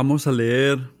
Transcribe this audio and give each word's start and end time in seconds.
Vamos 0.00 0.28
a 0.28 0.30
leer 0.30 0.92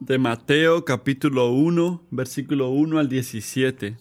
de 0.00 0.16
Mateo 0.16 0.86
capítulo 0.86 1.50
1, 1.50 2.06
versículo 2.10 2.70
1 2.70 2.98
al 2.98 3.06
17. 3.06 3.98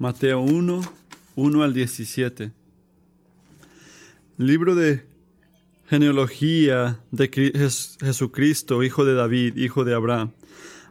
Mateo 0.00 0.40
1, 0.40 0.80
1 1.36 1.62
al 1.62 1.72
17. 1.72 2.50
Libro 4.36 4.74
de 4.74 5.06
genealogía 5.86 6.98
de 7.12 7.30
Jesucristo, 8.00 8.82
hijo 8.82 9.04
de 9.04 9.14
David, 9.14 9.56
hijo 9.56 9.84
de 9.84 9.94
Abraham. 9.94 10.32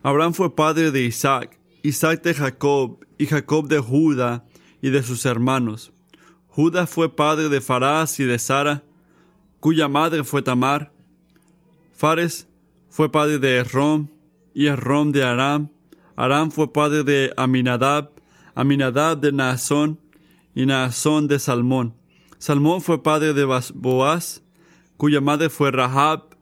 Abraham 0.01 0.33
fue 0.33 0.55
padre 0.55 0.91
de 0.91 1.03
Isaac, 1.03 1.59
Isaac 1.83 2.23
de 2.23 2.35
Jacob, 2.35 3.05
y 3.17 3.25
Jacob 3.25 3.67
de 3.67 3.79
Judá 3.79 4.45
y 4.81 4.91
de 4.91 5.03
sus 5.03 5.25
hermanos. 5.25 5.91
Judá 6.47 6.87
fue 6.87 7.13
padre 7.13 7.49
de 7.49 7.59
Farás 7.59 8.17
y 8.21 8.23
de 8.23 8.39
Sara, 8.39 8.85
cuya 9.59 9.89
madre 9.89 10.23
fue 10.23 10.41
Tamar. 10.41 10.93
Fares 11.93 12.47
fue 12.97 13.11
padre 13.11 13.37
de 13.37 13.57
Errom, 13.57 14.07
y 14.55 14.65
Errom 14.65 15.11
de 15.11 15.23
Aram. 15.23 15.69
Aram 16.15 16.49
fue 16.49 16.73
padre 16.73 17.03
de 17.03 17.31
Aminadab, 17.37 18.09
Aminadab 18.55 19.19
de 19.19 19.31
Naasón, 19.31 19.99
y 20.55 20.65
Naasón 20.65 21.27
de 21.27 21.37
Salmón. 21.37 21.93
Salmón 22.39 22.81
fue 22.81 23.03
padre 23.03 23.35
de 23.35 23.45
Boaz, 23.75 24.41
cuya 24.97 25.21
madre 25.21 25.51
fue 25.51 25.69
Rahab. 25.69 26.35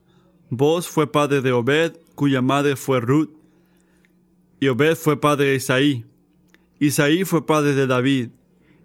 Boaz 0.49 0.87
fue 0.87 1.11
padre 1.11 1.41
de 1.41 1.51
Obed, 1.51 1.97
cuya 2.15 2.41
madre 2.41 2.77
fue 2.77 3.01
Ruth. 3.01 3.31
Y 4.61 4.69
Obed 4.69 4.95
fue 4.95 5.19
padre 5.19 5.47
de 5.47 5.55
Isaí. 5.55 6.05
Isaí 6.79 7.25
fue 7.25 7.45
padre 7.45 7.73
de 7.73 7.85
David. 7.85 8.29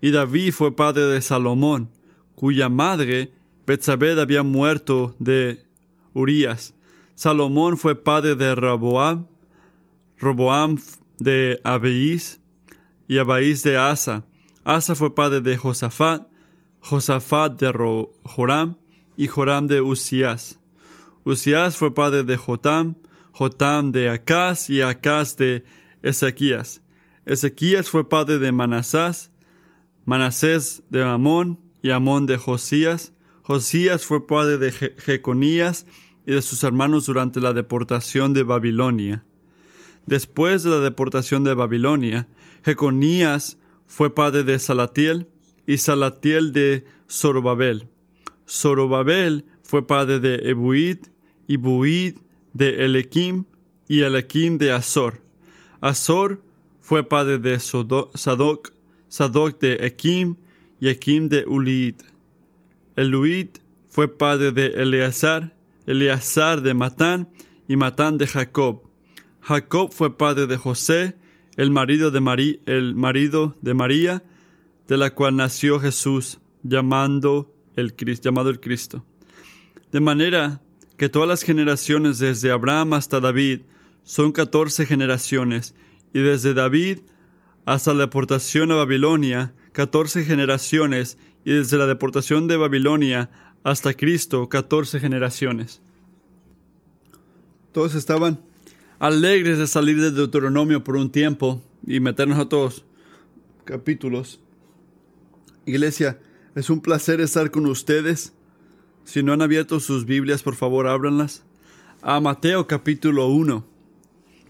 Y 0.01 0.10
David 0.10 0.51
fue 0.55 0.74
padre 0.74 1.05
de 1.05 1.23
Salomón, 1.23 1.88
cuya 2.34 2.68
madre 2.68 3.32
Betsabé 3.65 4.21
había 4.21 4.43
muerto 4.43 5.15
de 5.21 5.65
Urías. 6.15 6.74
Salomón 7.21 7.76
fue 7.76 8.02
padre 8.02 8.35
de 8.35 8.54
Roboam, 8.54 9.26
Roboam 10.16 10.79
de 11.18 11.60
Abeís 11.65 12.40
y 13.09 13.18
Abaís 13.18 13.62
de 13.62 13.77
Asa. 13.77 14.24
Asa 14.65 14.95
fue 14.95 15.15
padre 15.15 15.43
de 15.43 15.59
Josafat, 15.59 16.27
Josafat 16.80 17.60
de 17.60 18.07
Joram 18.24 18.79
y 19.18 19.27
Joram 19.27 19.66
de 19.66 19.82
Usías. 19.82 20.60
Usías 21.23 21.77
fue 21.77 21.95
padre 21.95 22.24
de 22.24 22.38
Jotam, 22.38 22.95
Jotam 23.32 23.93
de 23.93 24.09
Acaz 24.09 24.71
y 24.71 24.80
Acaz 24.80 25.37
de 25.37 25.62
Ezequías. 26.02 26.80
Ezequías 27.27 27.90
fue 27.90 28.09
padre 28.09 28.38
de 28.38 28.51
Manasás, 28.51 29.30
Manasés 30.07 30.84
de 30.88 31.05
Amón 31.05 31.60
y 31.82 31.90
Amón 31.90 32.24
de 32.24 32.38
Josías. 32.38 33.12
Josías 33.43 34.07
fue 34.07 34.27
padre 34.27 34.57
de 34.57 34.73
Jeconías 34.73 35.84
y 36.30 36.32
de 36.32 36.42
sus 36.42 36.62
hermanos 36.62 37.06
durante 37.06 37.40
la 37.40 37.52
deportación 37.52 38.32
de 38.34 38.45
Babilonia. 38.45 39.24
Después 40.06 40.62
de 40.62 40.70
la 40.70 40.78
deportación 40.78 41.42
de 41.42 41.54
Babilonia, 41.54 42.28
Jeconías 42.64 43.59
fue 43.88 44.14
padre 44.14 44.45
de 44.45 44.60
Salatiel 44.60 45.26
y 45.66 45.78
Salatiel 45.78 46.52
de 46.52 46.84
Zorobabel. 47.10 47.88
Zorobabel 48.48 49.45
fue 49.64 49.84
padre 49.84 50.20
de 50.20 50.37
Ebuid 50.48 50.98
y 51.48 51.56
Buid 51.56 52.18
de 52.52 52.84
Elequim 52.84 53.46
y 53.88 54.02
Elequim 54.02 54.56
de 54.56 54.70
Azor. 54.70 55.20
Azor 55.80 56.44
fue 56.78 57.02
padre 57.02 57.38
de 57.38 57.59
Sadoc, 57.59 58.72
Sadoc 59.09 59.59
de 59.59 59.84
Equim 59.84 60.37
y 60.78 60.90
Equim 60.90 61.28
de 61.28 61.44
Ulid. 61.44 61.96
Eluid 62.94 63.48
fue 63.88 64.06
padre 64.06 64.53
de 64.53 64.66
Eleazar 64.69 65.59
Eleazar 65.91 66.62
de 66.62 66.72
Matán 66.72 67.31
y 67.66 67.75
Matán 67.75 68.16
de 68.16 68.28
Jacob. 68.28 68.83
Jacob 69.41 69.93
fue 69.93 70.16
padre 70.16 70.47
de 70.47 70.56
José, 70.56 71.17
el 71.56 71.73
marido 71.73 72.12
de, 72.12 72.21
María, 72.21 74.23
de 74.87 74.97
la 74.97 75.12
cual 75.12 75.34
nació 75.34 75.81
Jesús, 75.81 76.39
llamando 76.62 77.53
el, 77.75 77.97
llamado 78.23 78.50
el 78.50 78.61
Cristo. 78.61 79.05
De 79.91 79.99
manera 79.99 80.62
que 80.97 81.09
todas 81.09 81.29
las 81.29 81.43
generaciones 81.43 82.21
desde 82.21 82.53
Abraham 82.53 82.93
hasta 82.93 83.19
David 83.19 83.62
son 84.05 84.31
catorce 84.31 84.87
generaciones, 84.87 85.75
y 86.15 86.21
desde 86.21 86.55
David 86.55 87.00
hasta 87.65 87.95
la 87.95 88.03
deportación 88.03 88.71
a 88.71 88.77
Babilonia, 88.77 89.55
catorce 89.73 90.25
generaciones, 90.25 91.19
y 91.45 91.50
desde 91.50 91.79
la 91.79 91.87
deportación 91.87 92.47
de 92.47 92.56
Babilonia 92.56 93.31
hasta 93.62 93.94
Cristo, 93.94 94.48
catorce 94.48 95.00
generaciones. 95.00 95.81
Todos 97.72 97.94
estaban 97.94 98.41
alegres 98.98 99.59
de 99.59 99.66
salir 99.66 100.00
de 100.00 100.10
Deuteronomio 100.10 100.82
por 100.82 100.97
un 100.97 101.10
tiempo 101.10 101.62
y 101.87 102.00
meternos 102.00 102.38
a 102.38 102.49
todos 102.49 102.84
capítulos. 103.65 104.41
Iglesia, 105.66 106.19
es 106.54 106.70
un 106.70 106.81
placer 106.81 107.20
estar 107.20 107.50
con 107.50 107.66
ustedes. 107.66 108.32
Si 109.04 109.22
no 109.22 109.32
han 109.32 109.43
abierto 109.43 109.78
sus 109.81 110.04
Biblias, 110.04 110.43
por 110.43 110.56
favor, 110.56 110.87
ábranlas. 110.87 111.44
A 112.03 112.20
Mateo 112.20 112.66
capítulo 112.66 113.28
1. 113.28 113.65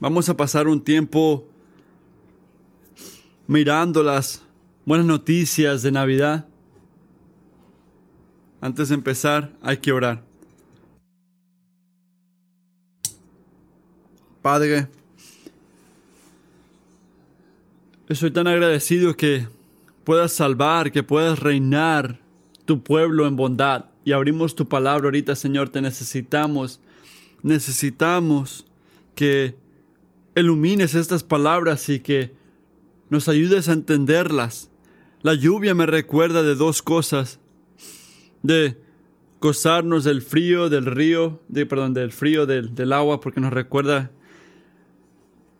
Vamos 0.00 0.28
a 0.28 0.36
pasar 0.36 0.66
un 0.66 0.82
tiempo 0.82 1.46
mirando 3.46 4.02
las 4.02 4.42
buenas 4.86 5.06
noticias 5.06 5.82
de 5.82 5.92
Navidad. 5.92 6.49
Antes 8.60 8.90
de 8.90 8.94
empezar, 8.94 9.52
hay 9.62 9.78
que 9.78 9.90
orar. 9.92 10.22
Padre, 14.42 14.88
estoy 18.08 18.30
tan 18.30 18.46
agradecido 18.46 19.16
que 19.16 19.46
puedas 20.04 20.32
salvar, 20.32 20.92
que 20.92 21.02
puedas 21.02 21.38
reinar 21.38 22.20
tu 22.66 22.82
pueblo 22.82 23.26
en 23.26 23.36
bondad. 23.36 23.86
Y 24.04 24.12
abrimos 24.12 24.54
tu 24.54 24.68
palabra 24.68 25.06
ahorita, 25.06 25.36
Señor, 25.36 25.70
te 25.70 25.80
necesitamos. 25.80 26.80
Necesitamos 27.42 28.66
que 29.14 29.56
ilumines 30.34 30.94
estas 30.94 31.22
palabras 31.22 31.88
y 31.88 32.00
que 32.00 32.34
nos 33.08 33.28
ayudes 33.28 33.68
a 33.68 33.72
entenderlas. 33.72 34.70
La 35.22 35.34
lluvia 35.34 35.74
me 35.74 35.86
recuerda 35.86 36.42
de 36.42 36.54
dos 36.54 36.82
cosas 36.82 37.38
de 38.42 38.76
gozarnos 39.40 40.04
del 40.04 40.22
frío 40.22 40.68
del 40.68 40.86
río, 40.86 41.40
de, 41.48 41.66
perdón, 41.66 41.94
del 41.94 42.12
frío 42.12 42.46
del, 42.46 42.74
del 42.74 42.92
agua, 42.92 43.20
porque 43.20 43.40
nos 43.40 43.52
recuerda 43.52 44.10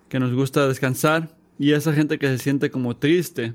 que 0.09 0.21
nos 0.21 0.33
gusta 0.33 0.69
descansar, 0.69 1.37
y 1.59 1.73
esa 1.73 1.93
gente 1.93 2.19
que 2.19 2.27
se 2.29 2.39
siente 2.39 2.71
como 2.71 2.97
triste, 2.97 3.55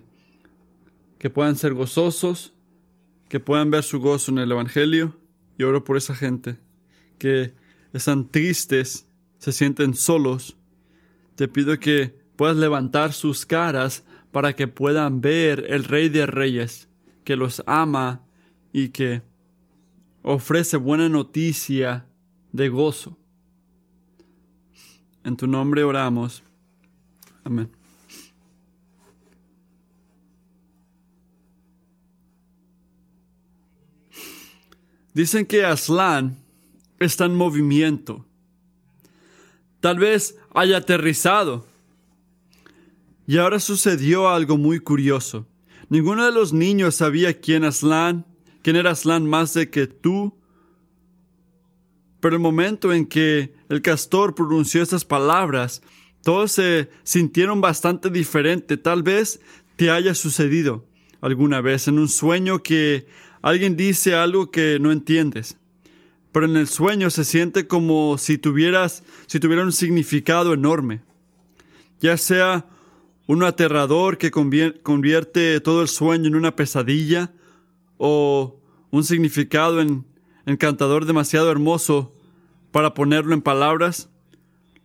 que 1.19 1.30
puedan 1.30 1.56
ser 1.56 1.74
gozosos, 1.74 2.53
que 3.30 3.40
puedan 3.40 3.72
ver 3.72 3.84
su 3.84 4.00
gozo 4.00 4.31
en 4.31 4.40
el 4.40 4.52
Evangelio, 4.52 5.18
y 5.58 5.64
oro 5.64 5.84
por 5.84 5.97
esa 5.97 6.16
gente 6.16 6.58
que 7.18 7.53
están 7.94 8.30
tristes, 8.30 9.08
se 9.38 9.52
sienten 9.52 9.94
solos. 9.94 10.58
Te 11.35 11.47
pido 11.47 11.80
que 11.80 12.18
puedas 12.35 12.58
levantar 12.58 13.14
sus 13.14 13.46
caras 13.46 14.03
para 14.31 14.53
que 14.53 14.68
puedan 14.68 15.22
ver 15.22 15.66
el 15.69 15.84
Rey 15.84 16.09
de 16.09 16.25
Reyes, 16.25 16.90
que 17.24 17.35
los 17.35 17.64
ama 17.66 18.25
y 18.78 18.90
que 18.90 19.22
ofrece 20.22 20.75
buena 20.75 21.08
noticia 21.08 22.06
de 22.52 22.68
gozo. 22.68 23.18
En 25.24 25.38
tu 25.38 25.47
nombre 25.47 25.81
oramos. 25.86 26.44
Amén. 27.46 27.72
Dicen 35.14 35.46
que 35.46 35.64
Aslan 35.64 36.38
está 36.99 37.23
en 37.23 37.35
movimiento. 37.35 38.26
Tal 39.79 39.99
vez 39.99 40.38
haya 40.53 40.79
aterrizado. 40.79 41.66
Y 43.26 43.38
ahora 43.38 43.61
sucedió 43.61 44.28
algo 44.28 44.58
muy 44.58 44.82
curioso. 44.82 45.47
Ninguno 45.88 46.26
de 46.26 46.34
los 46.34 46.52
niños 46.52 46.96
sabía 46.96 47.40
quién 47.40 47.64
Aslan 47.64 48.34
quién 48.66 48.78
era 48.78 48.90
Aslan 48.90 49.28
más 49.28 49.53
de 49.53 49.70
que 49.70 49.85
tú. 49.85 50.35
Pero 52.20 52.35
el 52.35 52.41
momento 52.41 52.91
en 52.91 53.06
que 53.06 53.53
el 53.70 53.84
castor 53.84 54.34
pronunció 54.34 54.82
estas 54.82 55.06
palabras, 55.06 55.84
todos 56.23 56.53
se 56.53 56.90
sintieron 57.03 57.62
bastante 57.62 58.09
diferente. 58.09 58.78
Tal 58.78 59.03
vez 59.03 59.40
te 59.76 59.91
haya 59.91 60.16
sucedido 60.16 60.84
alguna 61.22 61.62
vez 61.62 61.88
en 61.88 62.00
un 62.00 62.09
sueño 62.09 62.64
que 62.64 63.06
alguien 63.44 63.78
dice 63.78 64.16
algo 64.16 64.50
que 64.50 64.79
no 64.82 64.91
entiendes. 64.91 65.59
Pero 66.32 66.47
en 66.47 66.58
el 66.58 66.68
sueño 66.68 67.11
se 67.11 67.23
siente 67.23 67.68
como 67.68 68.18
si 68.18 68.40
tuvieras, 68.40 69.03
si 69.28 69.40
tuviera 69.40 69.61
un 69.61 69.73
significado 69.73 70.56
enorme. 70.56 71.03
Ya 72.00 72.18
sea 72.18 72.66
un 73.28 73.44
aterrador 73.44 74.18
que 74.18 74.32
convierte 74.32 75.59
todo 75.59 75.84
el 75.84 75.88
sueño 75.88 76.26
en 76.29 76.35
una 76.35 76.56
pesadilla, 76.56 77.32
o 77.97 78.59
un 78.92 79.03
significado 79.03 79.84
encantador 80.46 81.06
demasiado 81.06 81.52
hermoso 81.52 82.14
para 82.72 82.94
ponerlo 82.94 83.34
en 83.34 83.42
palabras, 83.42 84.09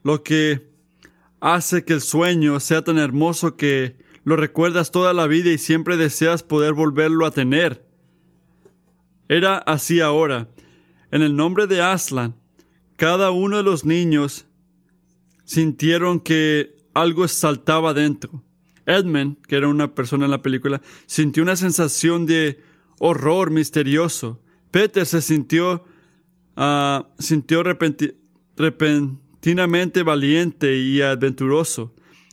lo 0.03 0.23
que 0.23 0.69
hace 1.41 1.85
que 1.85 1.95
el 1.95 2.01
sueño 2.01 2.61
sea 2.61 2.83
tan 2.83 2.99
hermoso 2.99 3.57
que 3.57 3.97
lo 4.25 4.37
recuerdas 4.37 4.91
toda 4.91 5.12
la 5.12 5.27
vida 5.27 5.51
y 5.51 5.59
siempre 5.59 5.97
deseas 5.97 6.43
poder 6.43 6.75
volverlo 6.75 7.27
a 7.27 7.31
tener. 7.31 7.87
Era 9.29 9.59
así 9.59 10.01
ahora. 10.01 10.49
En 11.11 11.23
el 11.23 11.35
nombre 11.35 11.67
de 11.67 11.83
Aslan, 11.83 12.37
cada 12.97 13.31
uno 13.31 13.57
de 13.57 13.62
los 13.62 13.85
niños 13.85 14.47
sintieron 15.45 16.21
que 16.21 16.77
algo 16.95 17.27
saltaba 17.29 17.95
dentro. 17.95 18.45
Edmund, 18.87 19.41
que 19.47 19.57
era 19.57 19.69
una 19.69 19.95
persona 19.95 20.25
en 20.25 20.31
la 20.31 20.43
película, 20.43 20.81
sintió 21.07 21.43
una 21.43 21.57
sensación 21.57 22.27
de 22.27 22.61
horror 23.00 23.50
misterioso. 23.50 24.41
Peter 24.70 25.05
se 25.05 25.20
sintió, 25.23 25.85
uh, 26.56 27.02
sintió 27.19 27.64
repentinamente 28.56 30.05
valiente 30.05 30.76
y 30.76 31.02
aventuroso. 31.02 31.93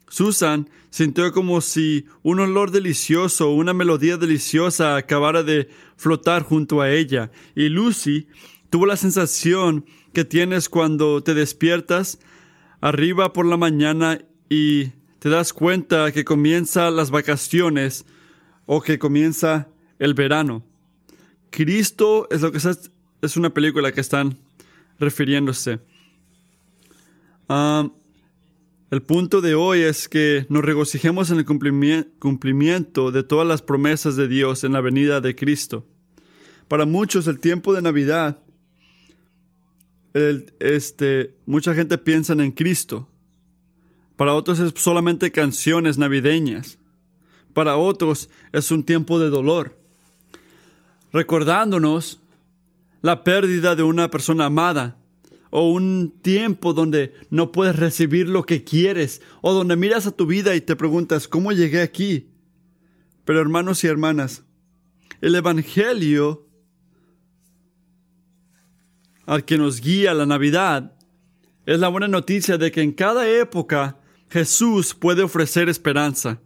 Susan 0.09 0.69
sintió 0.89 1.31
como 1.31 1.61
si 1.61 2.05
un 2.21 2.39
olor 2.39 2.71
delicioso, 2.71 3.49
una 3.51 3.73
melodía 3.73 4.17
deliciosa 4.17 4.97
acabara 4.97 5.41
de 5.41 5.69
flotar 5.95 6.43
junto 6.43 6.81
a 6.81 6.91
ella. 6.91 7.31
Y 7.55 7.69
Lucy 7.69 8.27
tuvo 8.69 8.85
la 8.85 8.97
sensación 8.97 9.85
que 10.13 10.25
tienes 10.25 10.69
cuando 10.69 11.23
te 11.23 11.33
despiertas 11.33 12.19
arriba 12.81 13.33
por 13.33 13.45
la 13.45 13.57
mañana 13.57 14.19
y 14.49 14.91
te 15.19 15.29
das 15.29 15.53
cuenta 15.53 16.11
que 16.11 16.25
comienza 16.25 16.91
las 16.91 17.09
vacaciones 17.09 18.05
o 18.65 18.81
que 18.81 18.99
comienza 18.99 19.69
el 19.99 20.13
verano. 20.13 20.63
Cristo 21.49 22.27
es 22.29 22.41
lo 22.41 22.51
que 22.51 22.57
es, 22.57 22.91
es 23.21 23.37
una 23.37 23.53
película 23.53 23.91
que 23.91 24.01
están 24.01 24.37
refiriéndose. 24.99 25.79
Ah, 27.49 27.89
el 28.89 29.01
punto 29.01 29.41
de 29.41 29.53
hoy 29.53 29.81
es 29.81 30.07
que 30.07 30.45
nos 30.49 30.63
regocijemos 30.63 31.29
en 31.29 31.39
el 31.39 31.45
cumplimiento 31.45 33.11
de 33.11 33.23
todas 33.23 33.47
las 33.47 33.61
promesas 33.61 34.15
de 34.15 34.27
Dios 34.27 34.63
en 34.63 34.73
la 34.73 34.81
venida 34.81 35.19
de 35.19 35.35
Cristo. 35.35 35.85
Para 36.67 36.85
muchos 36.85 37.27
el 37.27 37.39
tiempo 37.39 37.73
de 37.73 37.81
Navidad, 37.81 38.39
este, 40.13 41.35
mucha 41.45 41.73
gente 41.73 41.97
piensa 41.97 42.33
en 42.33 42.51
Cristo. 42.51 43.09
Para 44.15 44.33
otros 44.33 44.59
es 44.59 44.73
solamente 44.75 45.31
canciones 45.31 45.97
navideñas. 45.97 46.79
Para 47.53 47.77
otros 47.77 48.29
es 48.51 48.71
un 48.71 48.83
tiempo 48.83 49.19
de 49.19 49.29
dolor. 49.29 49.77
Recordándonos 51.11 52.21
la 53.01 53.23
pérdida 53.23 53.75
de 53.75 53.83
una 53.83 54.09
persona 54.09 54.45
amada 54.45 54.97
o 55.49 55.71
un 55.71 56.13
tiempo 56.21 56.73
donde 56.73 57.13
no 57.29 57.51
puedes 57.51 57.75
recibir 57.75 58.27
lo 58.27 58.43
que 58.43 58.63
quieres, 58.63 59.21
o 59.41 59.53
donde 59.53 59.75
miras 59.75 60.05
a 60.05 60.11
tu 60.11 60.25
vida 60.25 60.55
y 60.55 60.61
te 60.61 60.75
preguntas, 60.75 61.27
¿cómo 61.27 61.51
llegué 61.51 61.81
aquí? 61.81 62.29
Pero 63.23 63.39
hermanos 63.39 63.83
y 63.83 63.87
hermanas, 63.87 64.43
el 65.21 65.35
Evangelio 65.35 66.45
al 69.25 69.45
que 69.45 69.57
nos 69.57 69.81
guía 69.81 70.13
la 70.13 70.25
Navidad 70.25 70.93
es 71.65 71.79
la 71.79 71.89
buena 71.89 72.07
noticia 72.07 72.57
de 72.57 72.71
que 72.71 72.81
en 72.81 72.93
cada 72.93 73.27
época 73.29 73.99
Jesús 74.29 74.93
puede 74.93 75.23
ofrecer 75.23 75.69
esperanza. 75.69 76.41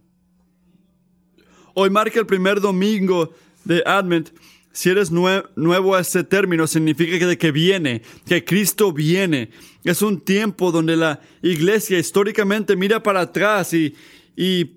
Hoy 1.74 1.90
marca 1.90 2.18
el 2.18 2.26
primer 2.26 2.60
domingo 2.60 3.32
de 3.64 3.82
Advent 3.86 4.30
si 4.72 4.88
eres 4.88 5.10
nuevo 5.10 5.94
a 5.94 6.00
ese 6.00 6.24
término, 6.24 6.66
significa 6.66 7.18
que, 7.18 7.26
de 7.26 7.38
que 7.38 7.52
viene, 7.52 8.02
que 8.26 8.42
Cristo 8.42 8.92
viene. 8.92 9.50
Es 9.84 10.00
un 10.00 10.20
tiempo 10.20 10.72
donde 10.72 10.96
la 10.96 11.20
iglesia 11.42 11.98
históricamente 11.98 12.74
mira 12.74 13.02
para 13.02 13.20
atrás 13.20 13.74
y, 13.74 13.94
y 14.34 14.76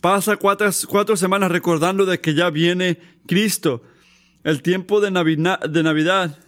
pasa 0.00 0.36
cuatro, 0.36 0.70
cuatro, 0.88 1.16
semanas 1.16 1.50
recordando 1.50 2.06
de 2.06 2.18
que 2.18 2.32
ya 2.32 2.48
viene 2.48 2.98
Cristo. 3.26 3.82
El 4.42 4.62
tiempo 4.62 5.00
de 5.00 5.10
de 5.10 5.82
Navidad 5.82 6.38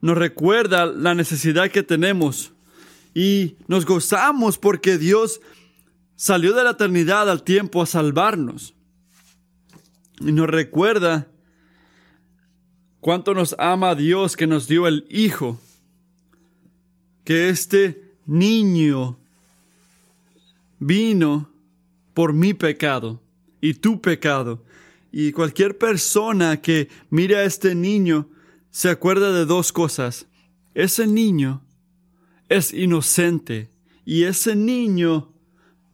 nos 0.00 0.16
recuerda 0.16 0.86
la 0.86 1.14
necesidad 1.14 1.70
que 1.70 1.82
tenemos 1.82 2.52
y 3.14 3.56
nos 3.66 3.84
gozamos 3.84 4.58
porque 4.58 4.96
Dios 4.96 5.40
salió 6.14 6.52
de 6.52 6.62
la 6.62 6.70
eternidad 6.70 7.28
al 7.28 7.42
tiempo 7.42 7.82
a 7.82 7.86
salvarnos. 7.86 8.75
Y 10.20 10.32
nos 10.32 10.48
recuerda 10.48 11.28
cuánto 13.00 13.34
nos 13.34 13.54
ama 13.58 13.94
Dios 13.94 14.36
que 14.36 14.46
nos 14.46 14.66
dio 14.66 14.86
el 14.86 15.06
Hijo, 15.10 15.60
que 17.24 17.48
este 17.48 18.14
niño 18.26 19.18
vino 20.78 21.50
por 22.14 22.32
mi 22.32 22.54
pecado 22.54 23.20
y 23.60 23.74
tu 23.74 24.00
pecado. 24.00 24.64
Y 25.12 25.32
cualquier 25.32 25.78
persona 25.78 26.60
que 26.60 26.88
mire 27.10 27.36
a 27.36 27.44
este 27.44 27.74
niño 27.74 28.28
se 28.70 28.90
acuerda 28.90 29.32
de 29.32 29.46
dos 29.46 29.72
cosas. 29.72 30.26
Ese 30.74 31.06
niño 31.06 31.62
es 32.48 32.72
inocente 32.72 33.70
y 34.04 34.24
ese 34.24 34.54
niño 34.54 35.32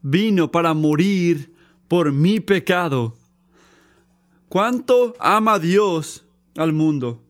vino 0.02 0.50
para 0.50 0.74
morir 0.74 1.52
por 1.88 2.12
mi 2.12 2.40
pecado. 2.40 3.16
¿Cuánto 4.52 5.14
ama 5.18 5.58
Dios 5.58 6.26
al 6.58 6.74
mundo. 6.74 7.24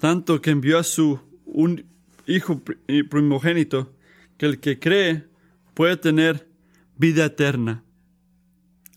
Tanto 0.00 0.40
que 0.40 0.52
envió 0.52 0.78
a 0.78 0.82
su 0.82 1.20
un 1.44 1.84
hijo 2.26 2.62
primogénito, 3.10 3.94
que 4.38 4.46
el 4.46 4.60
que 4.60 4.78
cree 4.78 5.28
puede 5.74 5.98
tener 5.98 6.48
vida 6.96 7.26
eterna. 7.26 7.84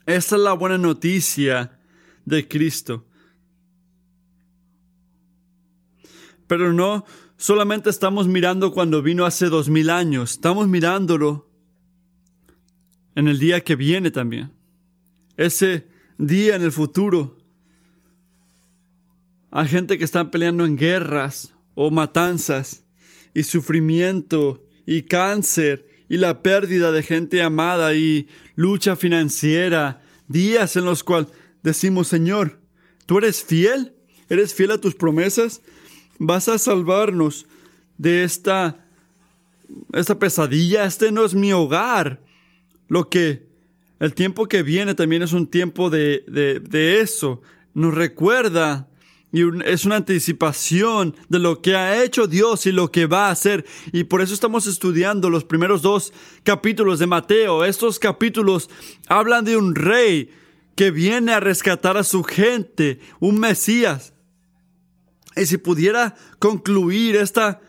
Esa 0.06 0.38
es 0.38 0.42
la 0.42 0.54
buena 0.54 0.78
noticia 0.78 1.78
de 2.24 2.48
Cristo. 2.48 3.06
Pero 6.48 6.72
no 6.72 7.04
solamente 7.36 7.90
estamos 7.90 8.26
mirando 8.30 8.72
cuando 8.72 9.02
vino 9.02 9.26
hace 9.26 9.48
dos 9.48 9.68
mil 9.68 9.90
años, 9.90 10.32
estamos 10.32 10.70
mirándolo 10.70 11.50
en 13.16 13.28
el 13.28 13.38
día 13.38 13.66
que 13.66 13.76
viene 13.76 14.12
también. 14.12 14.61
Ese 15.38 15.88
día 16.18 16.56
en 16.56 16.62
el 16.62 16.72
futuro. 16.72 17.38
Hay 19.50 19.68
gente 19.68 19.98
que 19.98 20.06
está 20.06 20.32
peleando 20.32 20.66
en 20.66 20.78
guerras 20.78 21.54
o 21.76 21.92
matanzas 21.92 22.84
y 23.34 23.44
sufrimiento 23.44 24.64
y 24.86 25.04
cáncer 25.04 25.88
y 26.08 26.18
la 26.18 26.44
pérdida 26.44 26.92
de 26.92 27.04
gente 27.04 27.42
amada 27.42 27.94
y 27.96 28.28
lucha 28.56 28.96
financiera, 28.96 30.02
días 30.28 30.76
en 30.76 30.86
los 30.86 31.04
cuales 31.04 31.30
decimos, 31.64 32.08
Señor, 32.08 32.60
tú 33.06 33.18
eres 33.18 33.44
fiel, 33.44 33.96
eres 34.30 34.54
fiel 34.54 34.72
a 34.72 34.78
tus 34.78 34.96
promesas, 34.96 35.62
vas 36.20 36.48
a 36.50 36.58
salvarnos 36.58 37.48
de 37.98 38.24
esta, 38.24 38.86
esta 39.94 40.20
pesadilla, 40.20 40.86
este 40.86 41.12
no 41.12 41.26
es 41.26 41.34
mi 41.34 41.52
hogar. 41.54 42.22
Lo 42.88 43.10
que 43.10 43.51
el 44.02 44.16
tiempo 44.16 44.48
que 44.48 44.64
viene 44.64 44.96
también 44.96 45.22
es 45.22 45.32
un 45.32 45.46
tiempo 45.46 45.92
de, 45.92 46.24
de, 46.28 47.02
eso. 47.02 47.44
Nos 47.76 47.94
recuerda 47.94 48.90
y 49.32 49.44
es 49.64 49.86
una 49.86 49.98
anticipación 49.98 51.16
de 51.30 51.38
lo 51.38 51.62
que 51.62 51.76
ha 51.76 52.04
hecho 52.04 52.26
Dios 52.26 52.66
y 52.66 52.72
lo 52.72 52.92
que 52.92 53.06
va 53.06 53.28
a 53.28 53.32
hacer. 53.32 53.64
Y 53.94 54.06
por 54.06 54.22
eso 54.22 54.34
estamos 54.34 54.66
estudiando 54.66 55.30
los 55.30 55.44
primeros 55.44 55.84
dos 55.84 56.14
capítulos 56.42 56.98
de 56.98 57.06
Mateo. 57.06 57.64
Estos 57.64 58.00
capítulos 58.00 58.72
hablan 59.08 59.46
de 59.46 59.56
un 59.56 59.76
rey 59.76 60.32
que 60.74 60.90
viene 60.90 61.34
a 61.34 61.40
rescatar 61.40 61.96
a 61.96 62.04
su 62.04 62.24
gente, 62.24 63.00
un 63.20 63.40
Mesías. 63.40 64.16
Y 65.36 65.46
si 65.46 65.58
pudiera 65.58 66.16
concluir 66.40 67.18
esta 67.18 67.62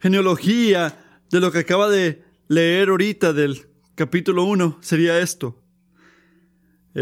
genealogía 0.00 1.22
de 1.30 1.38
lo 1.38 1.52
que 1.52 1.60
acaba 1.60 1.88
de 1.88 2.24
leer 2.48 2.88
ahorita 2.88 3.32
del 3.32 3.68
capítulo 3.94 4.42
1, 4.46 4.78
sería 4.80 5.20
esto 5.20 5.62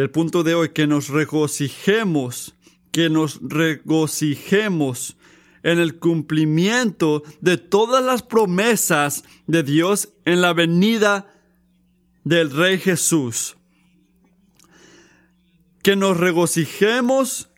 el 0.00 0.10
punto 0.10 0.42
de 0.42 0.56
hoy, 0.56 0.70
que 0.70 0.88
nos 0.88 1.08
regocijemos, 1.08 2.56
que 2.90 3.08
nos 3.08 3.38
regocijemos 3.40 5.16
en 5.62 5.78
el 5.78 6.00
cumplimiento 6.00 7.22
de 7.40 7.58
todas 7.58 8.04
las 8.04 8.22
promesas 8.22 9.22
de 9.46 9.62
Dios 9.62 10.08
en 10.24 10.40
la 10.40 10.52
venida 10.52 11.32
del 12.24 12.50
Rey 12.50 12.78
Jesús. 12.78 13.56
Que 15.82 15.94
nos 15.94 16.16
regocijemos 16.16 17.48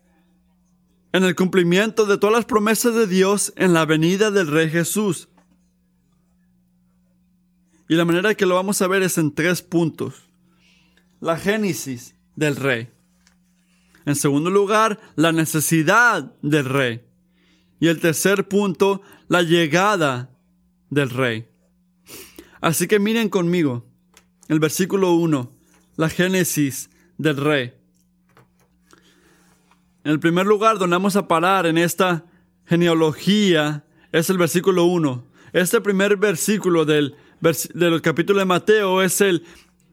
en 1.12 1.24
el 1.24 1.34
cumplimiento 1.34 2.04
de 2.04 2.18
todas 2.18 2.36
las 2.36 2.44
promesas 2.44 2.94
de 2.94 3.06
Dios 3.06 3.54
en 3.56 3.72
la 3.72 3.86
venida 3.86 4.30
del 4.30 4.48
Rey 4.48 4.68
Jesús. 4.68 5.30
Y 7.88 7.94
la 7.94 8.04
manera 8.04 8.34
que 8.34 8.44
lo 8.44 8.56
vamos 8.56 8.82
a 8.82 8.88
ver 8.88 9.02
es 9.02 9.16
en 9.16 9.34
tres 9.34 9.62
puntos. 9.62 10.28
La 11.18 11.38
Génesis, 11.38 12.15
del 12.36 12.56
rey. 12.56 12.90
En 14.04 14.14
segundo 14.14 14.50
lugar, 14.50 15.00
la 15.16 15.32
necesidad 15.32 16.32
del 16.40 16.64
rey. 16.64 17.02
Y 17.80 17.88
el 17.88 18.00
tercer 18.00 18.46
punto, 18.46 19.02
la 19.28 19.42
llegada 19.42 20.30
del 20.90 21.10
rey. 21.10 21.48
Así 22.60 22.86
que 22.86 22.98
miren 23.00 23.28
conmigo 23.28 23.84
el 24.48 24.60
versículo 24.60 25.12
1, 25.14 25.52
la 25.96 26.08
génesis 26.08 26.88
del 27.18 27.36
rey. 27.36 27.74
En 30.04 30.12
el 30.12 30.20
primer 30.20 30.46
lugar 30.46 30.78
donde 30.78 30.94
vamos 30.94 31.16
a 31.16 31.26
parar 31.26 31.66
en 31.66 31.78
esta 31.78 32.24
genealogía 32.64 33.84
es 34.12 34.30
el 34.30 34.38
versículo 34.38 34.84
1. 34.84 35.26
Este 35.52 35.80
primer 35.80 36.16
versículo 36.16 36.84
del, 36.84 37.16
del 37.74 38.02
capítulo 38.02 38.38
de 38.38 38.44
Mateo 38.44 39.02
es 39.02 39.20
el 39.20 39.44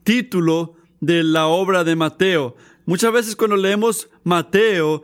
título 0.04 0.76
de 1.06 1.22
la 1.22 1.48
obra 1.48 1.84
de 1.84 1.98
Mateo. 1.98 2.56
Muchas 2.86 3.12
veces 3.12 3.36
cuando 3.36 3.58
leemos 3.58 4.08
Mateo, 4.24 5.04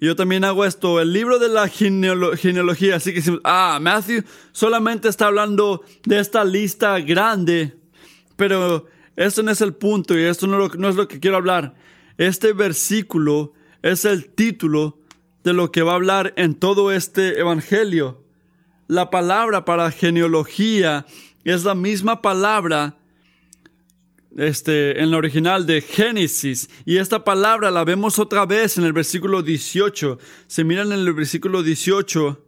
yo 0.00 0.16
también 0.16 0.44
hago 0.44 0.64
esto, 0.64 1.00
el 1.00 1.12
libro 1.12 1.38
de 1.38 1.48
la 1.48 1.68
genealogía, 1.68 2.96
así 2.96 3.14
que 3.14 3.22
ah, 3.44 3.78
Matthew 3.80 4.24
solamente 4.50 5.08
está 5.08 5.28
hablando 5.28 5.84
de 6.04 6.18
esta 6.18 6.44
lista 6.44 6.98
grande, 6.98 7.76
pero 8.34 8.86
eso 9.14 9.44
no 9.44 9.52
es 9.52 9.60
el 9.60 9.74
punto 9.74 10.18
y 10.18 10.24
esto 10.24 10.48
no 10.48 10.88
es 10.88 10.96
lo 10.96 11.06
que 11.06 11.20
quiero 11.20 11.36
hablar. 11.36 11.74
Este 12.16 12.52
versículo 12.52 13.52
es 13.82 14.04
el 14.04 14.30
título 14.30 14.98
de 15.44 15.52
lo 15.52 15.70
que 15.70 15.82
va 15.82 15.92
a 15.92 15.96
hablar 15.96 16.34
en 16.36 16.54
todo 16.54 16.90
este 16.90 17.38
evangelio. 17.38 18.24
La 18.88 19.10
palabra 19.10 19.64
para 19.64 19.92
genealogía 19.92 21.06
es 21.44 21.64
la 21.64 21.76
misma 21.76 22.22
palabra 22.22 22.98
este, 24.36 25.00
en 25.00 25.10
la 25.10 25.16
original 25.16 25.66
de 25.66 25.80
Génesis. 25.80 26.68
Y 26.84 26.98
esta 26.98 27.24
palabra 27.24 27.70
la 27.70 27.84
vemos 27.84 28.18
otra 28.18 28.46
vez 28.46 28.78
en 28.78 28.84
el 28.84 28.92
versículo 28.92 29.42
18. 29.42 30.18
Se 30.46 30.64
miran 30.64 30.92
en 30.92 31.00
el 31.00 31.12
versículo 31.12 31.62
18. 31.62 32.44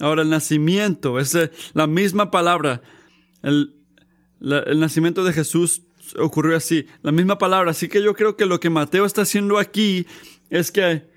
Ahora 0.00 0.22
el 0.22 0.30
nacimiento 0.30 1.18
es 1.20 1.34
eh, 1.34 1.50
la 1.72 1.86
misma 1.86 2.30
palabra. 2.30 2.82
El, 3.42 3.74
el 4.40 4.80
nacimiento 4.80 5.24
de 5.24 5.32
Jesús 5.32 5.82
ocurrió 6.18 6.56
así. 6.56 6.86
La 7.02 7.12
misma 7.12 7.38
palabra. 7.38 7.70
Así 7.70 7.88
que 7.88 8.02
yo 8.02 8.14
creo 8.14 8.36
que 8.36 8.46
lo 8.46 8.60
que 8.60 8.70
Mateo 8.70 9.04
está 9.04 9.22
haciendo 9.22 9.58
aquí 9.58 10.06
es 10.50 10.70
que 10.70 11.08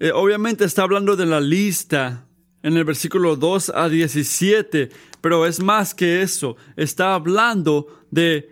eh, 0.00 0.10
obviamente 0.12 0.64
está 0.64 0.82
hablando 0.82 1.16
de 1.16 1.26
la 1.26 1.40
lista 1.40 2.26
en 2.62 2.76
el 2.76 2.84
versículo 2.84 3.36
2 3.36 3.72
a 3.74 3.88
17, 3.88 4.90
pero 5.20 5.46
es 5.46 5.60
más 5.60 5.94
que 5.94 6.22
eso. 6.22 6.56
Está 6.76 7.14
hablando 7.14 7.86
de 8.10 8.51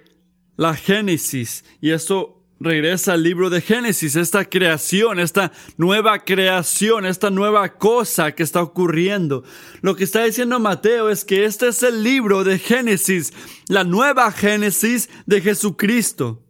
la 0.60 0.74
Génesis. 0.74 1.64
Y 1.80 1.92
eso 1.92 2.44
regresa 2.60 3.14
al 3.14 3.22
libro 3.22 3.48
de 3.48 3.62
Génesis, 3.62 4.14
esta 4.14 4.44
creación, 4.44 5.18
esta 5.18 5.52
nueva 5.78 6.18
creación, 6.18 7.06
esta 7.06 7.30
nueva 7.30 7.78
cosa 7.78 8.34
que 8.34 8.42
está 8.42 8.62
ocurriendo. 8.62 9.42
Lo 9.80 9.96
que 9.96 10.04
está 10.04 10.22
diciendo 10.22 10.60
Mateo 10.60 11.08
es 11.08 11.24
que 11.24 11.46
este 11.46 11.68
es 11.68 11.82
el 11.82 12.02
libro 12.02 12.44
de 12.44 12.58
Génesis, 12.58 13.32
la 13.68 13.84
nueva 13.84 14.30
Génesis 14.32 15.08
de 15.24 15.40
Jesucristo. 15.40 16.44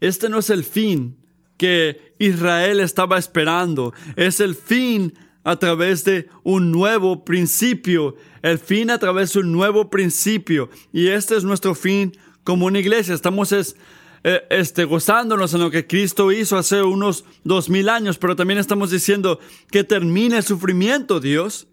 Este 0.00 0.28
no 0.28 0.40
es 0.40 0.50
el 0.50 0.62
fin 0.62 1.16
que 1.56 2.14
Israel 2.18 2.80
estaba 2.80 3.16
esperando, 3.16 3.94
es 4.16 4.40
el 4.40 4.56
fin 4.56 5.14
a 5.46 5.54
través 5.54 6.02
de 6.02 6.28
un 6.42 6.72
nuevo 6.72 7.24
principio, 7.24 8.16
el 8.42 8.58
fin 8.58 8.90
a 8.90 8.98
través 8.98 9.32
de 9.32 9.38
un 9.38 9.52
nuevo 9.52 9.88
principio. 9.88 10.68
Y 10.92 11.06
este 11.06 11.36
es 11.36 11.44
nuestro 11.44 11.76
fin 11.76 12.18
como 12.42 12.66
una 12.66 12.80
iglesia. 12.80 13.14
Estamos 13.14 13.52
es, 13.52 13.76
eh, 14.24 14.42
este, 14.50 14.84
gozándonos 14.84 15.54
en 15.54 15.60
lo 15.60 15.70
que 15.70 15.86
Cristo 15.86 16.32
hizo 16.32 16.58
hace 16.58 16.82
unos 16.82 17.24
dos 17.44 17.68
mil 17.68 17.88
años, 17.88 18.18
pero 18.18 18.34
también 18.34 18.58
estamos 18.58 18.90
diciendo 18.90 19.38
que 19.70 19.84
termine 19.84 20.38
el 20.38 20.42
sufrimiento, 20.42 21.20
Dios. 21.20 21.68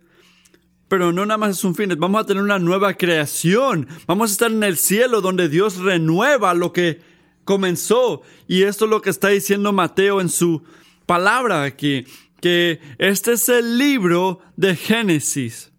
Pero 0.88 1.12
no 1.12 1.26
nada 1.26 1.40
más 1.40 1.58
es 1.58 1.64
un 1.64 1.74
fin, 1.74 1.92
vamos 1.98 2.22
a 2.22 2.28
tener 2.28 2.44
una 2.44 2.60
nueva 2.60 2.94
creación. 2.94 3.88
Vamos 4.06 4.30
a 4.30 4.34
estar 4.34 4.52
en 4.52 4.62
el 4.62 4.78
cielo 4.78 5.20
donde 5.20 5.50
Dios 5.50 5.78
renueva 5.78 6.54
lo 6.54 6.74
que 6.74 7.02
comenzó. 7.44 8.22
Y 8.48 8.62
esto 8.62 8.86
es 8.86 8.92
lo 8.92 9.02
que 9.02 9.10
está 9.10 9.30
diciendo 9.30 9.74
Mateo 9.74 10.22
en 10.22 10.30
su 10.30 10.62
palabra 11.08 11.64
aquí 11.64 12.06
que 12.44 12.82
este 12.98 13.32
es 13.32 13.48
el 13.48 13.78
libro 13.78 14.42
de 14.58 14.76
Génesis. 14.76 15.72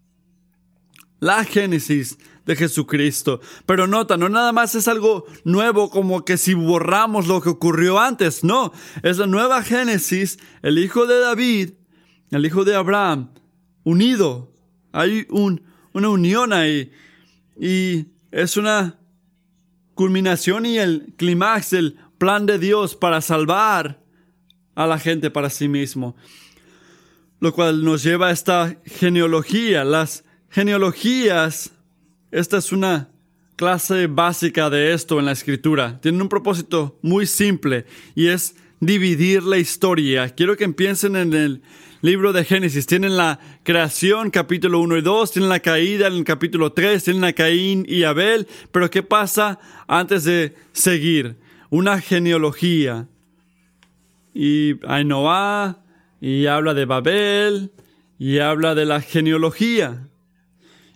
La 1.19 1.43
Génesis 1.43 2.17
de 2.47 2.55
Jesucristo. 2.55 3.39
Pero 3.67 3.85
nota, 3.85 4.17
no 4.17 4.29
nada 4.29 4.51
más 4.51 4.73
es 4.73 4.87
algo 4.87 5.25
nuevo 5.43 5.91
como 5.91 6.25
que 6.25 6.37
si 6.37 6.55
borramos 6.55 7.27
lo 7.27 7.39
que 7.39 7.49
ocurrió 7.49 7.99
antes, 7.99 8.43
no, 8.43 8.73
es 9.03 9.19
la 9.19 9.27
nueva 9.27 9.61
Génesis, 9.61 10.39
el 10.63 10.79
hijo 10.79 11.05
de 11.05 11.19
David, 11.19 11.73
el 12.31 12.43
hijo 12.47 12.65
de 12.65 12.73
Abraham, 12.73 13.29
unido. 13.83 14.51
Hay 14.91 15.27
un, 15.29 15.61
una 15.93 16.09
unión 16.09 16.51
ahí 16.51 16.91
y 17.61 18.07
es 18.31 18.57
una 18.57 18.97
culminación 19.93 20.65
y 20.65 20.79
el 20.79 21.13
clímax 21.15 21.69
del 21.69 21.99
plan 22.17 22.47
de 22.47 22.57
Dios 22.57 22.95
para 22.95 23.21
salvar 23.21 24.03
a 24.73 24.87
la 24.87 24.97
gente 24.97 25.29
para 25.29 25.51
sí 25.51 25.67
mismo 25.67 26.15
lo 27.45 27.53
cual 27.53 27.83
nos 27.83 28.01
lleva 28.01 28.29
a 28.29 28.31
esta 28.31 28.75
genealogía. 28.85 29.83
Las 29.83 30.23
genealogías, 30.49 31.73
esta 32.31 32.57
es 32.57 32.71
una 32.71 33.11
clase 33.55 34.07
básica 34.07 34.71
de 34.71 34.93
esto 34.93 35.19
en 35.19 35.25
la 35.25 35.33
escritura. 35.33 35.99
Tienen 36.01 36.23
un 36.23 36.27
propósito 36.27 36.97
muy 37.03 37.27
simple 37.27 37.85
y 38.15 38.29
es 38.29 38.55
dividir 38.79 39.43
la 39.43 39.59
historia. 39.59 40.27
Quiero 40.29 40.57
que 40.57 40.63
empiecen 40.63 41.15
en 41.15 41.35
el 41.35 41.61
libro 42.01 42.33
de 42.33 42.45
Génesis. 42.45 42.87
Tienen 42.87 43.15
la 43.15 43.39
creación, 43.61 44.31
capítulo 44.31 44.79
1 44.79 44.97
y 44.97 45.01
2, 45.03 45.31
tienen 45.33 45.49
la 45.49 45.59
caída 45.59 46.07
en 46.07 46.13
el 46.13 46.23
capítulo 46.23 46.73
3, 46.73 47.03
tienen 47.03 47.25
a 47.25 47.33
Caín 47.33 47.85
y 47.87 48.05
Abel, 48.05 48.47
pero 48.71 48.89
¿qué 48.89 49.03
pasa 49.03 49.59
antes 49.87 50.23
de 50.23 50.55
seguir? 50.71 51.35
Una 51.69 52.01
genealogía. 52.01 53.07
Y 54.33 54.83
hay 54.87 55.05
Noah, 55.05 55.84
y 56.25 56.47
habla 56.47 56.73
de 56.73 56.85
Babel 56.85 57.71
y 58.17 58.39
habla 58.39 58.73
de 58.73 58.85
la 58.85 58.99
genealogía. 58.99 60.09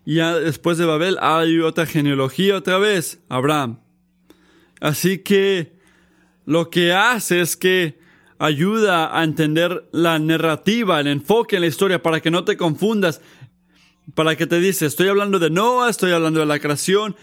Y 0.03 0.15
después 0.15 0.79
de 0.79 0.87
Babel 0.87 1.19
hay 1.21 1.59
otra 1.59 1.85
genealogía 1.85 2.55
otra 2.55 2.79
vez, 2.79 3.21
Abraham. 3.29 3.79
Así 4.81 5.19
que 5.19 5.73
lo 6.47 6.71
que 6.71 6.93
hace 6.93 7.41
es 7.41 7.55
que 7.55 7.99
ayuda 8.39 9.15
a 9.15 9.23
entender 9.23 9.87
la 9.91 10.17
narrativa, 10.17 10.99
el 10.99 11.05
enfoque 11.05 11.57
en 11.57 11.61
la 11.61 11.67
historia 11.67 12.01
para 12.01 12.21
que 12.21 12.31
no 12.31 12.43
te 12.43 12.57
confundas, 12.57 13.21
para 14.15 14.35
que 14.35 14.47
te 14.47 14.59
dice, 14.59 14.87
estoy 14.87 15.09
hablando 15.09 15.37
de 15.37 15.51
Noah, 15.51 15.91
estoy 15.91 16.11
hablando 16.11 16.39
de 16.39 16.47
la 16.47 16.57
creación, 16.57 17.15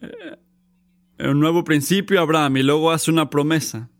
eh, 0.00 1.26
un 1.28 1.40
nuevo 1.40 1.64
principio, 1.64 2.20
Abraham, 2.20 2.58
y 2.58 2.62
luego 2.62 2.92
hace 2.92 3.10
una 3.10 3.28
promesa 3.28 3.90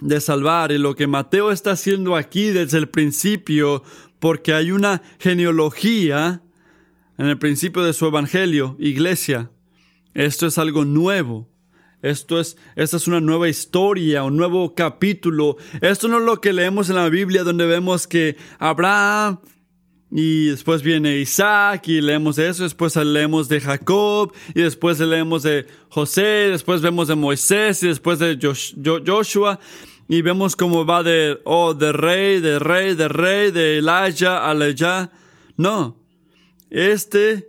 de 0.00 0.20
salvar 0.20 0.72
y 0.72 0.78
lo 0.78 0.94
que 0.94 1.06
Mateo 1.06 1.50
está 1.52 1.72
haciendo 1.72 2.16
aquí 2.16 2.46
desde 2.46 2.78
el 2.78 2.88
principio, 2.88 3.82
porque 4.18 4.54
hay 4.54 4.70
una 4.70 5.02
genealogía 5.18 6.42
en 7.18 7.26
el 7.26 7.38
principio 7.38 7.82
de 7.82 7.92
su 7.92 8.06
evangelio, 8.06 8.76
iglesia. 8.78 9.50
Esto 10.14 10.46
es 10.46 10.58
algo 10.58 10.84
nuevo. 10.84 11.48
Esto 12.02 12.38
es, 12.38 12.58
esta 12.76 12.98
es 12.98 13.08
una 13.08 13.20
nueva 13.20 13.48
historia, 13.48 14.24
un 14.24 14.36
nuevo 14.36 14.74
capítulo. 14.74 15.56
Esto 15.80 16.06
no 16.08 16.18
es 16.18 16.24
lo 16.24 16.40
que 16.40 16.52
leemos 16.52 16.90
en 16.90 16.96
la 16.96 17.08
Biblia 17.08 17.44
donde 17.44 17.64
vemos 17.64 18.06
que 18.06 18.36
Abraham 18.58 19.38
y 20.16 20.46
después 20.46 20.80
viene 20.80 21.18
Isaac 21.18 21.88
y 21.88 22.00
leemos 22.00 22.38
eso, 22.38 22.62
después 22.62 22.94
leemos 22.94 23.48
de 23.48 23.60
Jacob 23.60 24.32
y 24.54 24.62
después 24.62 25.00
leemos 25.00 25.42
de 25.42 25.66
José, 25.88 26.50
después 26.52 26.82
vemos 26.82 27.08
de 27.08 27.16
Moisés 27.16 27.82
y 27.82 27.88
después 27.88 28.20
de 28.20 28.38
Joshua 29.04 29.58
y 30.06 30.22
vemos 30.22 30.54
cómo 30.54 30.86
va 30.86 31.02
de, 31.02 31.40
oh, 31.42 31.74
de 31.74 31.92
rey, 31.92 32.40
de 32.40 32.60
rey, 32.60 32.94
de 32.94 33.08
rey, 33.08 33.50
de 33.50 33.78
Elijah 33.78 34.48
a 34.48 34.52
Elijah. 34.52 35.10
No, 35.56 35.96
este, 36.70 37.48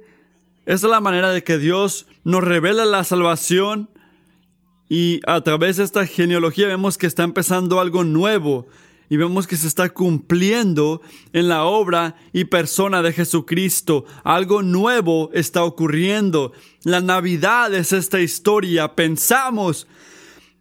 es 0.66 0.82
la 0.82 1.02
manera 1.02 1.30
de 1.30 1.44
que 1.44 1.60
Dios 1.60 2.08
nos 2.24 2.44
revela 2.44 2.84
la 2.86 3.04
salvación 3.04 3.92
y 4.90 5.20
a 5.28 5.40
través 5.42 5.78
de 5.78 5.84
esta 5.84 6.08
genealogía 6.08 6.66
vemos 6.66 6.98
que 6.98 7.06
está 7.06 7.22
empezando 7.22 7.80
algo 7.80 8.04
nuevo 8.04 8.66
y 9.10 9.18
vemos 9.18 9.48
que 9.48 9.58
se 9.58 9.68
está 9.68 9.90
cumpliendo 9.90 11.02
en 11.34 11.48
la 11.48 11.66
obra 11.66 12.16
y 12.34 12.46
persona 12.46 13.02
de 13.02 13.14
Jesucristo. 13.14 14.06
Algo 14.24 14.62
nuevo 14.64 15.30
está 15.34 15.64
ocurriendo. 15.64 16.54
La 16.84 17.02
Navidad 17.02 17.74
es 17.74 17.94
esta 17.94 18.20
historia. 18.20 18.96
Pensamos 18.96 19.88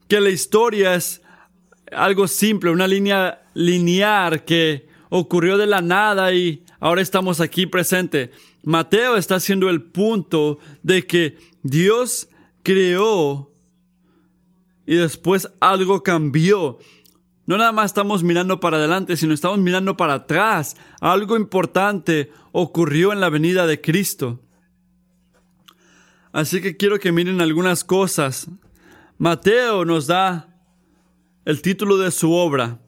que 0.09 0.21
la 0.21 0.31
historia 0.31 0.95
es 0.95 1.23
algo 1.93 2.29
simple, 2.29 2.71
una 2.71 2.87
línea 2.87 3.43
lineal 3.55 4.45
que 4.45 4.89
ocurrió 5.09 5.57
de 5.57 5.67
la 5.67 5.81
nada 5.81 6.33
y 6.35 6.65
ahora 6.81 7.01
estamos 7.01 7.41
aquí 7.41 7.67
presente. 7.67 8.31
Mateo 8.63 9.17
está 9.17 9.37
haciendo 9.37 9.69
el 9.71 9.83
punto 9.83 10.59
de 10.83 11.07
que 11.07 11.39
Dios 11.63 12.29
creó 12.63 13.51
y 14.87 14.97
después 14.97 15.49
algo 15.61 16.03
cambió 16.03 16.79
no 17.47 17.59
nada 17.59 17.73
más 17.73 17.87
estamos 17.87 18.23
mirando 18.23 18.61
para 18.61 18.79
adelante, 18.79 19.17
sino 19.17 19.35
estamos 19.35 19.59
mirando 19.59 19.97
para 19.97 20.15
atrás. 20.15 20.77
Algo 21.01 21.37
importante 21.37 22.33
ocurrió 22.53 23.13
en 23.13 23.21
la 23.21 23.29
venida 23.29 23.67
de 23.67 23.81
Cristo. 23.81 24.41
Así 26.33 26.61
que 26.61 26.77
quiero 26.77 26.99
que 26.99 27.13
miren 27.13 27.41
algunas 27.41 27.85
cosas. 27.85 28.49
Mateo 29.19 29.85
nos 29.85 30.07
da 30.07 30.49
el 31.45 31.61
título 31.63 31.99
de 31.99 32.11
su 32.11 32.33
obra, 32.33 32.81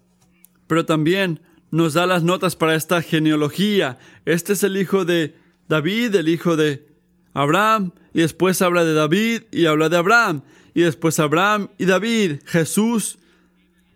pero 0.67 0.87
también 0.87 1.41
nos 1.71 1.95
da 1.95 2.07
las 2.07 2.23
notas 2.23 2.57
para 2.57 2.75
esta 2.75 3.03
genealogía. 3.03 3.99
Este 4.25 4.55
es 4.55 4.63
el 4.63 4.77
hijo 4.77 5.05
de 5.05 5.37
David, 5.69 6.15
el 6.15 6.29
hijo 6.29 6.57
de 6.57 6.89
Abraham, 7.35 7.93
y 8.15 8.23
después 8.23 8.63
habla 8.63 8.85
de 8.85 8.95
David 8.95 9.43
y 9.53 9.67
habla 9.67 9.91
de 9.91 9.99
Abraham, 9.99 10.43
y 10.75 10.81
después 10.83 11.21
Abraham 11.21 11.69
y 11.77 11.85
David, 11.85 12.41
Jesús, 12.47 13.19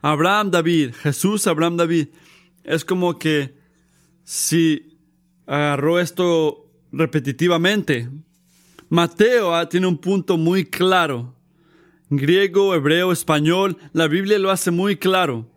Abraham, 0.02 0.50
David, 0.50 0.95
Jesús, 0.95 1.47
Abraham, 1.47 1.76
David. 1.76 2.09
Es 2.64 2.85
como 2.85 3.19
que 3.19 3.54
si 4.25 4.99
agarró 5.47 5.99
esto 5.99 6.71
repetitivamente. 6.92 8.09
Mateo 8.88 9.54
ah, 9.54 9.69
tiene 9.69 9.87
un 9.87 9.99
punto 9.99 10.37
muy 10.37 10.64
claro. 10.64 11.35
Griego, 12.09 12.75
hebreo, 12.75 13.12
español, 13.12 13.76
la 13.92 14.09
Biblia 14.09 14.38
lo 14.38 14.50
hace 14.50 14.71
muy 14.71 14.97
claro. 14.97 15.49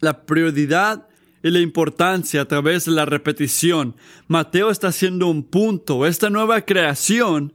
La 0.00 0.26
prioridad 0.26 1.06
y 1.42 1.50
la 1.50 1.60
importancia 1.60 2.40
a 2.40 2.44
través 2.46 2.84
de 2.84 2.92
la 2.92 3.04
repetición. 3.04 3.96
Mateo 4.26 4.70
está 4.70 4.88
haciendo 4.88 5.28
un 5.28 5.44
punto. 5.44 6.06
Esta 6.06 6.30
nueva 6.30 6.62
creación, 6.62 7.52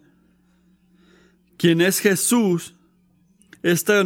quien 1.57 1.81
es 1.81 1.99
Jesús, 1.99 2.76
esta 3.63 4.03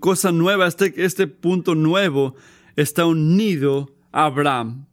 cosa 0.00 0.32
nueva, 0.32 0.66
este, 0.66 0.92
este 0.96 1.26
punto 1.26 1.74
nuevo, 1.74 2.34
está 2.76 3.06
unido 3.06 3.94
a 4.12 4.26
Abraham 4.26 4.86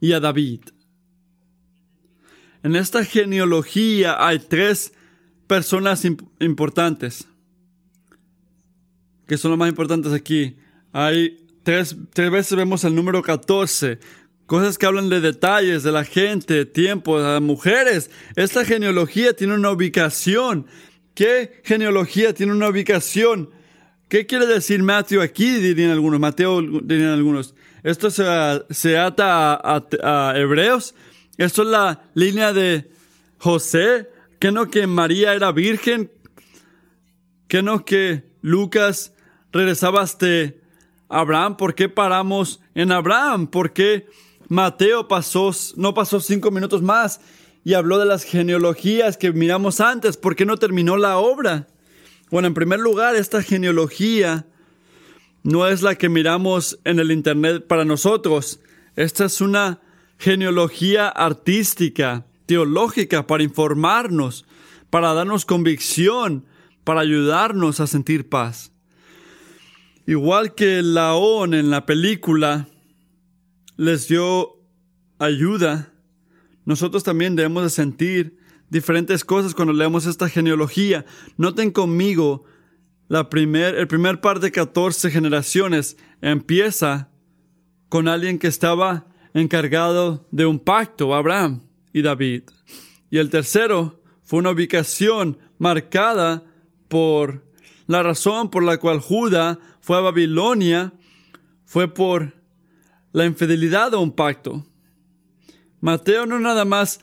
y 0.00 0.12
a 0.12 0.20
David. 0.20 0.60
En 2.62 2.76
esta 2.76 3.04
genealogía 3.04 4.26
hay 4.26 4.38
tres 4.38 4.92
personas 5.46 6.04
importantes, 6.40 7.26
que 9.26 9.36
son 9.36 9.50
los 9.50 9.58
más 9.58 9.68
importantes 9.68 10.12
aquí. 10.12 10.56
Hay 10.92 11.46
tres, 11.62 11.96
tres 12.12 12.30
veces 12.30 12.56
vemos 12.56 12.84
el 12.84 12.94
número 12.94 13.22
14, 13.22 13.98
cosas 14.46 14.78
que 14.78 14.86
hablan 14.86 15.08
de 15.08 15.20
detalles, 15.20 15.82
de 15.82 15.92
la 15.92 16.04
gente, 16.04 16.64
tiempo, 16.64 17.18
de 17.18 17.24
las 17.24 17.42
mujeres. 17.42 18.10
Esta 18.36 18.64
genealogía 18.64 19.34
tiene 19.34 19.54
una 19.54 19.70
ubicación 19.70 20.66
¿Qué 21.14 21.60
genealogía 21.62 22.34
tiene 22.34 22.52
una 22.52 22.68
ubicación? 22.68 23.50
¿Qué 24.08 24.26
quiere 24.26 24.46
decir 24.46 24.82
Mateo 24.82 25.22
aquí? 25.22 25.58
Dirían 25.58 25.90
algunos, 25.90 26.18
Mateo 26.18 26.60
dirían 26.60 27.10
algunos. 27.10 27.54
Esto 27.84 28.10
se, 28.10 28.98
ata 28.98 29.60
a, 29.62 30.32
Hebreos. 30.36 30.94
Esto 31.36 31.62
es 31.62 31.68
la 31.68 32.02
línea 32.14 32.52
de 32.52 32.90
José. 33.38 34.10
¿Qué 34.40 34.50
no 34.50 34.68
que 34.70 34.88
María 34.88 35.34
era 35.34 35.52
virgen? 35.52 36.10
¿Qué 37.46 37.62
no 37.62 37.84
que 37.84 38.24
Lucas 38.42 39.14
regresaba 39.52 40.02
hasta 40.02 40.26
Abraham? 41.08 41.56
¿Por 41.56 41.76
qué 41.76 41.88
paramos 41.88 42.60
en 42.74 42.90
Abraham? 42.90 43.46
¿Por 43.46 43.72
qué 43.72 44.08
Mateo 44.48 45.06
pasó, 45.06 45.52
no 45.76 45.94
pasó 45.94 46.18
cinco 46.18 46.50
minutos 46.50 46.82
más 46.82 47.20
y 47.64 47.72
habló 47.72 47.98
de 47.98 48.04
las 48.04 48.24
genealogías 48.24 49.16
que 49.16 49.32
miramos 49.32 49.80
antes. 49.80 50.18
¿Por 50.18 50.36
qué 50.36 50.44
no 50.44 50.58
terminó 50.58 50.98
la 50.98 51.16
obra? 51.16 51.66
Bueno, 52.30 52.48
en 52.48 52.54
primer 52.54 52.78
lugar, 52.78 53.16
esta 53.16 53.42
genealogía 53.42 54.46
no 55.42 55.66
es 55.66 55.82
la 55.82 55.94
que 55.94 56.10
miramos 56.10 56.78
en 56.84 56.98
el 56.98 57.10
Internet 57.10 57.66
para 57.66 57.86
nosotros. 57.86 58.60
Esta 58.96 59.24
es 59.24 59.40
una 59.40 59.80
genealogía 60.18 61.08
artística, 61.08 62.26
teológica, 62.44 63.26
para 63.26 63.42
informarnos, 63.42 64.44
para 64.90 65.14
darnos 65.14 65.46
convicción, 65.46 66.44
para 66.84 67.00
ayudarnos 67.00 67.80
a 67.80 67.86
sentir 67.86 68.28
paz. 68.28 68.72
Igual 70.06 70.54
que 70.54 70.82
Laón 70.82 71.54
en 71.54 71.70
la 71.70 71.86
película 71.86 72.68
les 73.76 74.06
dio 74.06 74.58
ayuda 75.18 75.93
nosotros 76.64 77.04
también 77.04 77.36
debemos 77.36 77.62
de 77.62 77.70
sentir 77.70 78.38
diferentes 78.70 79.24
cosas 79.24 79.54
cuando 79.54 79.72
leemos 79.72 80.06
esta 80.06 80.28
genealogía. 80.28 81.04
Noten 81.36 81.70
conmigo, 81.70 82.44
la 83.08 83.28
primer, 83.28 83.74
el 83.74 83.86
primer 83.86 84.20
par 84.20 84.40
de 84.40 84.50
14 84.50 85.10
generaciones 85.10 85.96
empieza 86.20 87.10
con 87.88 88.08
alguien 88.08 88.38
que 88.38 88.46
estaba 88.46 89.06
encargado 89.34 90.26
de 90.30 90.46
un 90.46 90.58
pacto, 90.58 91.14
Abraham 91.14 91.60
y 91.92 92.02
David. 92.02 92.44
Y 93.10 93.18
el 93.18 93.30
tercero 93.30 94.00
fue 94.22 94.38
una 94.38 94.50
ubicación 94.50 95.38
marcada 95.58 96.44
por 96.88 97.44
la 97.86 98.02
razón 98.02 98.50
por 98.50 98.62
la 98.62 98.78
cual 98.78 99.00
Judá 99.00 99.58
fue 99.80 99.98
a 99.98 100.00
Babilonia, 100.00 100.94
fue 101.64 101.92
por 101.92 102.32
la 103.12 103.26
infidelidad 103.26 103.90
de 103.90 103.98
un 103.98 104.12
pacto. 104.12 104.66
Mateo 105.84 106.24
no 106.24 106.40
nada 106.40 106.64
más 106.64 107.00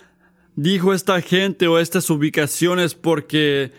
dijo 0.55 0.95
esta 0.95 1.21
gente 1.21 1.67
o 1.67 1.77
estas 1.77 2.09
ubicaciones 2.09 2.95
porque 2.95 3.73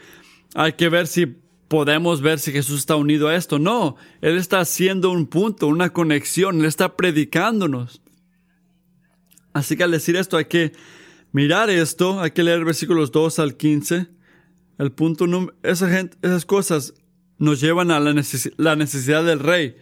hay 0.55 0.75
que 0.75 0.89
ver 0.89 1.09
si 1.09 1.27
podemos 1.67 2.21
ver 2.21 2.39
si 2.39 2.53
Jesús 2.53 2.79
está 2.79 2.95
unido 2.95 3.27
a 3.27 3.35
esto. 3.35 3.59
No, 3.59 3.97
Él 4.21 4.37
está 4.37 4.61
haciendo 4.61 5.11
un 5.11 5.27
punto, 5.27 5.67
una 5.67 5.93
conexión, 5.93 6.61
Él 6.61 6.67
está 6.67 6.97
predicándonos. 6.97 8.01
Así 9.53 9.77
que 9.77 9.83
al 9.83 9.91
decir 9.91 10.15
esto 10.15 10.37
hay 10.37 10.45
que 10.45 10.73
mirar 11.33 11.69
esto, 11.69 12.21
hay 12.21 12.31
que 12.31 12.45
leer 12.45 12.65
versículos 12.65 13.11
2 13.11 13.41
al 13.41 13.57
15. 13.57 14.07
El 14.79 14.93
punto 14.93 15.27
esa 15.65 15.89
gente, 15.89 16.17
esas 16.23 16.47
cosas 16.47 16.95
nos 17.39 17.61
llevan 17.61 17.91
a 17.91 17.99
la 17.99 18.77
necesidad 18.77 19.25
del 19.25 19.41
rey. 19.41 19.75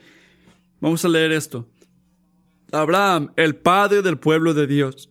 Vamos 0.81 1.05
a 1.05 1.09
leer 1.11 1.33
esto. 1.33 1.69
Abraham, 2.73 3.33
el 3.37 3.57
padre 3.57 4.01
del 4.01 4.19
pueblo 4.19 4.55
de 4.55 4.67
Dios. 4.67 5.10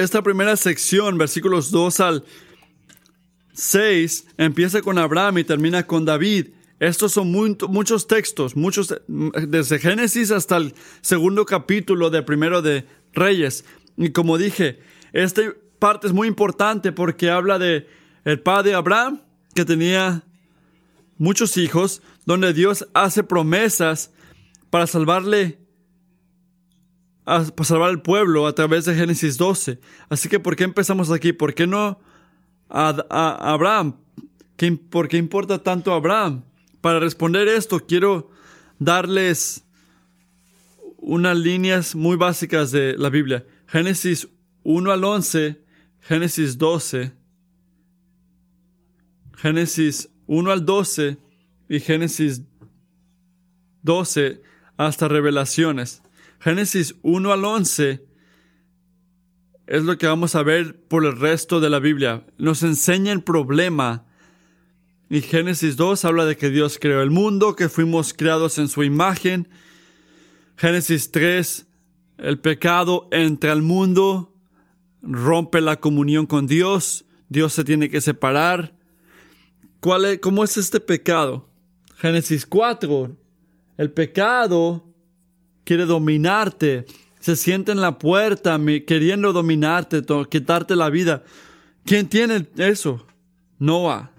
Esta 0.00 0.22
primera 0.22 0.56
sección, 0.56 1.18
versículos 1.18 1.70
2 1.70 2.00
al 2.00 2.24
6, 3.52 4.28
empieza 4.38 4.80
con 4.80 4.96
Abraham 4.96 5.36
y 5.36 5.44
termina 5.44 5.86
con 5.86 6.06
David. 6.06 6.54
Estos 6.78 7.12
son 7.12 7.30
muchos 7.30 8.06
textos, 8.06 8.56
muchos, 8.56 8.94
desde 9.06 9.78
Génesis 9.78 10.30
hasta 10.30 10.56
el 10.56 10.74
segundo 11.02 11.44
capítulo 11.44 12.08
de 12.08 12.22
primero 12.22 12.62
de 12.62 12.86
Reyes. 13.12 13.66
Y 13.98 14.08
como 14.12 14.38
dije, 14.38 14.78
esta 15.12 15.42
parte 15.78 16.06
es 16.06 16.14
muy 16.14 16.28
importante 16.28 16.92
porque 16.92 17.28
habla 17.28 17.58
de 17.58 17.86
el 18.24 18.40
padre 18.40 18.72
Abraham, 18.72 19.20
que 19.54 19.66
tenía 19.66 20.24
muchos 21.18 21.58
hijos, 21.58 22.00
donde 22.24 22.54
Dios 22.54 22.88
hace 22.94 23.22
promesas 23.22 24.12
para 24.70 24.86
salvarle 24.86 25.58
para 27.30 27.64
salvar 27.64 27.90
al 27.90 28.02
pueblo 28.02 28.48
a 28.48 28.54
través 28.54 28.84
de 28.86 28.94
Génesis 28.96 29.38
12. 29.38 29.78
Así 30.08 30.28
que, 30.28 30.40
¿por 30.40 30.56
qué 30.56 30.64
empezamos 30.64 31.12
aquí? 31.12 31.32
¿Por 31.32 31.54
qué 31.54 31.66
no 31.66 32.00
a, 32.68 33.52
Abraham? 33.52 33.96
¿Por 34.90 35.08
qué 35.08 35.16
importa 35.16 35.62
tanto 35.62 35.92
Abraham? 35.92 36.42
Para 36.80 36.98
responder 36.98 37.46
esto, 37.46 37.86
quiero 37.86 38.30
darles 38.80 39.64
unas 40.96 41.38
líneas 41.38 41.94
muy 41.94 42.16
básicas 42.16 42.72
de 42.72 42.96
la 42.98 43.10
Biblia. 43.10 43.46
Génesis 43.68 44.28
1 44.64 44.90
al 44.90 45.04
11, 45.04 45.62
Génesis 46.00 46.58
12, 46.58 47.12
Génesis 49.36 50.10
1 50.26 50.50
al 50.50 50.66
12 50.66 51.16
y 51.68 51.80
Génesis 51.80 52.42
12 53.82 54.42
hasta 54.76 55.08
revelaciones. 55.08 56.02
Génesis 56.40 56.94
1 57.02 57.32
al 57.32 57.44
11 57.44 58.02
es 59.66 59.82
lo 59.82 59.98
que 59.98 60.06
vamos 60.06 60.34
a 60.34 60.42
ver 60.42 60.82
por 60.88 61.04
el 61.04 61.16
resto 61.16 61.60
de 61.60 61.68
la 61.68 61.80
Biblia. 61.80 62.26
Nos 62.38 62.62
enseña 62.62 63.12
el 63.12 63.22
problema. 63.22 64.06
Y 65.10 65.20
Génesis 65.20 65.76
2 65.76 66.04
habla 66.06 66.24
de 66.24 66.38
que 66.38 66.48
Dios 66.48 66.78
creó 66.80 67.02
el 67.02 67.10
mundo, 67.10 67.54
que 67.56 67.68
fuimos 67.68 68.14
creados 68.14 68.58
en 68.58 68.68
su 68.68 68.82
imagen. 68.82 69.48
Génesis 70.56 71.10
3, 71.10 71.66
el 72.18 72.38
pecado 72.38 73.08
entra 73.12 73.52
al 73.52 73.62
mundo, 73.62 74.34
rompe 75.02 75.60
la 75.60 75.78
comunión 75.78 76.26
con 76.26 76.46
Dios, 76.46 77.04
Dios 77.28 77.52
se 77.52 77.64
tiene 77.64 77.90
que 77.90 78.00
separar. 78.00 78.74
¿Cuál 79.80 80.06
es, 80.06 80.18
¿Cómo 80.20 80.42
es 80.42 80.56
este 80.56 80.80
pecado? 80.80 81.48
Génesis 81.96 82.46
4, 82.46 83.14
el 83.76 83.92
pecado 83.92 84.89
quiere 85.70 85.86
dominarte, 85.86 86.84
se 87.20 87.36
siente 87.36 87.70
en 87.70 87.80
la 87.80 87.96
puerta 87.96 88.60
queriendo 88.88 89.32
dominarte, 89.32 90.02
quitarte 90.28 90.74
la 90.74 90.90
vida. 90.90 91.22
¿Quién 91.84 92.08
tiene 92.08 92.48
eso? 92.56 93.06
Noah. 93.60 94.10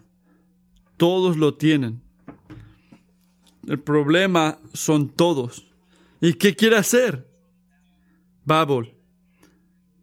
Todos 0.96 1.36
lo 1.36 1.56
tienen. 1.56 2.02
El 3.68 3.80
problema 3.80 4.60
son 4.72 5.10
todos. 5.10 5.68
¿Y 6.22 6.36
qué 6.36 6.56
quiere 6.56 6.78
hacer? 6.78 7.28
Babel. 8.46 8.94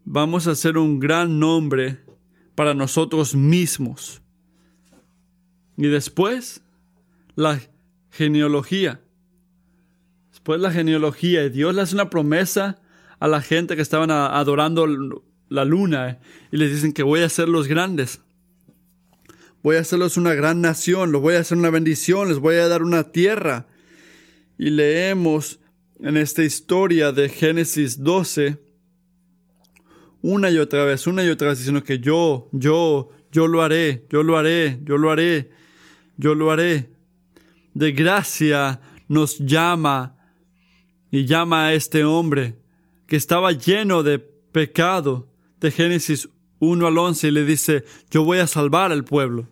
Vamos 0.05 0.47
a 0.49 0.51
hacer 0.51 0.77
un 0.77 1.01
gran 1.01 1.39
nombre 1.39 2.05
para 2.55 2.75
nosotros 2.75 3.35
mismos. 3.35 4.21
Y 5.79 5.87
después, 5.87 6.61
la 7.37 7.59
genealogía. 8.11 9.01
Después 10.49 10.63
la 10.63 10.73
genealogía. 10.73 11.47
Dios 11.51 11.75
le 11.75 11.83
hace 11.83 11.95
una 11.95 12.09
promesa 12.09 12.81
a 13.21 13.29
la 13.29 13.43
gente 13.43 13.77
que 13.77 13.83
estaban 13.83 14.11
adorando 14.11 14.87
la 15.51 15.67
luna. 15.67 16.09
Eh, 16.09 16.19
y 16.53 16.57
les 16.57 16.73
dicen 16.73 16.95
que 16.95 17.03
voy 17.03 17.21
a 17.21 17.27
hacerlos 17.27 17.69
grandes. 17.69 18.23
Voy 19.63 19.77
a 19.77 19.81
hacerlos 19.81 20.17
una 20.17 20.33
gran 20.33 20.63
nación. 20.63 21.13
Los 21.13 21.21
voy 21.21 21.35
a 21.35 21.41
hacer 21.41 21.59
una 21.59 21.69
bendición. 21.69 22.31
Les 22.31 22.39
voy 22.39 22.55
a 22.55 22.67
dar 22.67 22.83
una 22.83 23.13
tierra. 23.13 23.67
Y 24.57 24.71
leemos 24.71 25.61
en 26.01 26.17
esta 26.17 26.43
historia 26.43 27.13
de 27.13 27.29
Génesis 27.29 28.03
12 28.03 28.59
una 30.23 30.51
y 30.51 30.57
otra 30.57 30.87
vez, 30.87 31.07
una 31.07 31.25
y 31.25 31.29
otra 31.29 31.49
vez 31.49 31.59
diciendo 31.59 31.85
que 31.85 31.99
yo, 31.99 32.49
yo, 32.53 33.11
yo 33.33 33.49
lo 33.49 33.61
haré, 33.61 34.07
yo 34.09 34.23
lo 34.23 34.39
haré, 34.39 34.81
yo 34.83 34.97
lo 34.97 35.11
haré 35.11 35.51
yo 36.17 36.35
lo 36.35 36.51
haré. 36.51 36.91
De 37.75 37.93
gracia 37.93 38.81
nos 39.09 39.39
llama 39.39 40.18
y 41.11 41.25
llama 41.25 41.67
a 41.67 41.75
este 41.75 42.05
hombre 42.05 42.59
que 43.07 43.17
estaba 43.17 43.53
lleno 43.53 44.03
de 44.03 44.19
pecado 44.19 45.29
de 45.61 45.71
Génesis 45.71 46.29
1 46.61 46.87
al 46.87 46.99
11 46.99 47.29
y 47.29 47.31
le 47.31 47.45
dice, 47.45 47.85
yo 48.11 48.25
voy 48.25 48.39
a 48.39 48.47
salvar 48.47 48.93
al 48.93 49.05
pueblo. 49.05 49.49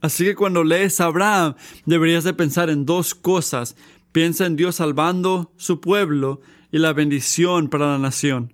Así 0.00 0.24
que 0.24 0.34
cuando 0.34 0.64
lees 0.64 1.00
a 1.00 1.04
Abraham, 1.04 1.54
deberías 1.86 2.24
de 2.24 2.34
pensar 2.34 2.70
en 2.70 2.84
dos 2.84 3.14
cosas. 3.14 3.76
Piensa 4.10 4.46
en 4.46 4.56
Dios 4.56 4.76
salvando 4.76 5.52
su 5.56 5.80
pueblo 5.80 6.40
y 6.72 6.78
la 6.78 6.92
bendición 6.92 7.68
para 7.68 7.86
la 7.86 7.98
nación. 7.98 8.52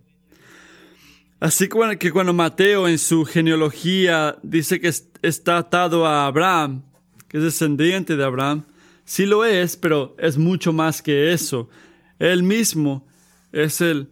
Así 1.40 1.68
que 1.98 2.10
cuando 2.10 2.34
Mateo 2.34 2.88
en 2.88 2.98
su 2.98 3.24
genealogía 3.24 4.36
dice 4.42 4.80
que 4.80 4.92
está 5.22 5.56
atado 5.56 6.04
a 6.04 6.26
Abraham, 6.26 6.82
que 7.28 7.38
es 7.38 7.44
descendiente 7.44 8.16
de 8.16 8.24
Abraham, 8.24 8.64
sí 9.08 9.24
lo 9.24 9.46
es, 9.46 9.78
pero 9.78 10.14
es 10.18 10.36
mucho 10.36 10.70
más 10.74 11.00
que 11.00 11.32
eso. 11.32 11.70
Él 12.18 12.42
mismo 12.42 13.08
es 13.52 13.80
el, 13.80 14.10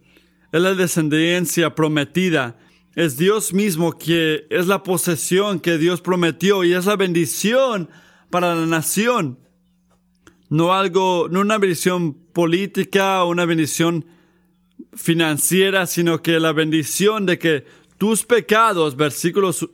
es 0.51 0.59
la 0.59 0.73
descendencia 0.73 1.75
prometida. 1.75 2.57
Es 2.95 3.15
Dios 3.15 3.53
mismo 3.53 3.95
que 3.95 4.47
es 4.49 4.65
la 4.65 4.81
posesión 4.81 5.59
que 5.59 5.77
Dios 5.77 6.01
prometió 6.01 6.63
y 6.63 6.73
es 6.73 6.87
la 6.87 6.95
bendición 6.95 7.89
para 8.31 8.55
la 8.55 8.65
nación. 8.65 9.37
No 10.49 10.73
algo, 10.73 11.27
no 11.29 11.41
una 11.41 11.59
bendición 11.59 12.15
política 12.33 13.23
o 13.23 13.29
una 13.29 13.45
bendición 13.45 14.03
financiera, 14.95 15.85
sino 15.85 16.23
que 16.23 16.39
la 16.39 16.53
bendición 16.53 17.27
de 17.27 17.37
que 17.37 17.65
tus 17.99 18.23
pecados, 18.23 18.95
versículos, 18.95 19.69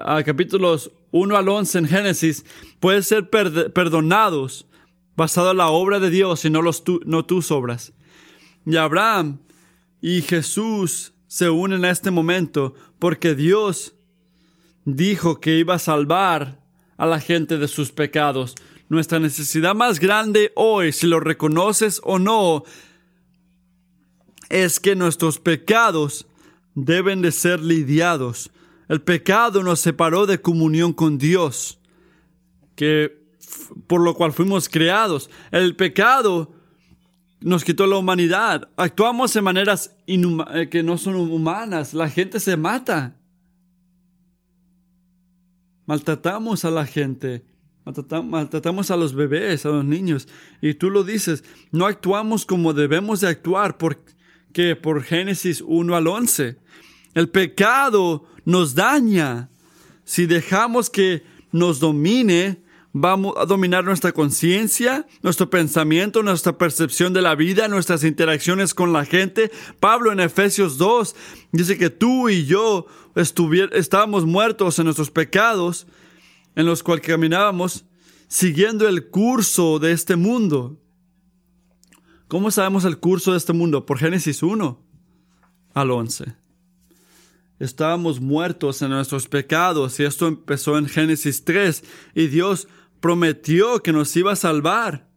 a 0.00 0.22
capítulos 0.22 0.90
1 1.10 1.36
al 1.36 1.48
11 1.48 1.78
en 1.78 1.88
Génesis, 1.88 2.44
pueden 2.80 3.02
ser 3.02 3.30
perdonados 3.30 4.66
basado 5.16 5.50
en 5.50 5.56
la 5.56 5.68
obra 5.68 5.98
de 5.98 6.10
Dios 6.10 6.44
y 6.44 6.50
no, 6.50 6.62
los 6.62 6.82
no 7.04 7.24
tus 7.24 7.50
obras. 7.50 7.92
Y 8.64 8.76
Abraham 8.76 9.40
y 10.00 10.22
Jesús 10.22 11.12
se 11.26 11.50
unen 11.50 11.84
a 11.84 11.90
este 11.90 12.10
momento 12.10 12.74
porque 12.98 13.34
Dios 13.34 13.94
dijo 14.84 15.40
que 15.40 15.58
iba 15.58 15.74
a 15.74 15.78
salvar 15.78 16.60
a 16.96 17.06
la 17.06 17.20
gente 17.20 17.58
de 17.58 17.68
sus 17.68 17.92
pecados. 17.92 18.54
Nuestra 18.88 19.18
necesidad 19.18 19.74
más 19.74 20.00
grande 20.00 20.52
hoy, 20.56 20.92
si 20.92 21.06
lo 21.06 21.20
reconoces 21.20 22.00
o 22.04 22.18
no, 22.18 22.64
es 24.48 24.80
que 24.80 24.96
nuestros 24.96 25.38
pecados 25.38 26.26
deben 26.74 27.20
de 27.22 27.32
ser 27.32 27.60
lidiados. 27.60 28.50
El 28.88 29.02
pecado 29.02 29.62
nos 29.62 29.80
separó 29.80 30.26
de 30.26 30.40
comunión 30.40 30.92
con 30.92 31.18
Dios, 31.18 31.78
que 32.74 33.18
por 33.86 34.00
lo 34.00 34.14
cual 34.14 34.32
fuimos 34.32 34.68
creados. 34.68 35.30
El 35.50 35.76
pecado 35.76 36.54
nos 37.40 37.64
quitó 37.64 37.86
la 37.86 37.96
humanidad. 37.96 38.68
Actuamos 38.76 39.32
de 39.32 39.42
maneras 39.42 39.96
eh, 40.06 40.68
que 40.70 40.82
no 40.82 40.98
son 40.98 41.16
humanas. 41.16 41.94
La 41.94 42.08
gente 42.08 42.40
se 42.40 42.56
mata. 42.56 43.16
Maltratamos 45.86 46.64
a 46.64 46.70
la 46.70 46.86
gente. 46.86 47.44
Maltratamos 47.84 48.90
a 48.90 48.96
los 48.96 49.14
bebés, 49.14 49.64
a 49.64 49.70
los 49.70 49.84
niños. 49.84 50.28
Y 50.60 50.74
tú 50.74 50.90
lo 50.90 51.04
dices, 51.04 51.44
no 51.70 51.86
actuamos 51.86 52.44
como 52.44 52.74
debemos 52.74 53.20
de 53.20 53.28
actuar 53.28 53.78
porque 53.78 54.18
que 54.52 54.76
por 54.76 55.02
Génesis 55.02 55.62
1 55.64 55.96
al 55.96 56.06
11. 56.06 56.56
El 57.14 57.28
pecado 57.28 58.24
nos 58.44 58.74
daña. 58.74 59.50
Si 60.04 60.26
dejamos 60.26 60.90
que 60.90 61.22
nos 61.52 61.80
domine, 61.80 62.62
vamos 62.92 63.34
a 63.36 63.44
dominar 63.44 63.84
nuestra 63.84 64.12
conciencia, 64.12 65.06
nuestro 65.22 65.50
pensamiento, 65.50 66.22
nuestra 66.22 66.56
percepción 66.56 67.12
de 67.12 67.22
la 67.22 67.34
vida, 67.34 67.68
nuestras 67.68 68.04
interacciones 68.04 68.74
con 68.74 68.92
la 68.92 69.04
gente. 69.04 69.50
Pablo 69.80 70.12
en 70.12 70.20
Efesios 70.20 70.78
2 70.78 71.14
dice 71.52 71.78
que 71.78 71.90
tú 71.90 72.28
y 72.28 72.46
yo 72.46 72.86
estábamos 73.72 74.24
muertos 74.24 74.78
en 74.78 74.86
nuestros 74.86 75.10
pecados, 75.10 75.86
en 76.56 76.66
los 76.66 76.82
cuales 76.82 77.06
caminábamos 77.06 77.84
siguiendo 78.26 78.88
el 78.88 79.08
curso 79.08 79.78
de 79.78 79.92
este 79.92 80.16
mundo. 80.16 80.80
¿Cómo 82.28 82.50
sabemos 82.50 82.84
el 82.84 82.98
curso 82.98 83.32
de 83.32 83.38
este 83.38 83.52
mundo? 83.52 83.86
Por 83.86 83.98
Génesis 83.98 84.42
1 84.42 84.78
al 85.74 85.90
11. 85.90 86.47
Estábamos 87.58 88.20
muertos 88.20 88.82
en 88.82 88.90
nuestros 88.90 89.26
pecados 89.26 89.98
y 89.98 90.04
esto 90.04 90.28
empezó 90.28 90.78
en 90.78 90.86
Génesis 90.86 91.44
3 91.44 91.82
y 92.14 92.28
Dios 92.28 92.68
prometió 93.00 93.82
que 93.82 93.92
nos 93.92 94.14
iba 94.16 94.32
a 94.32 94.36
salvar, 94.36 95.08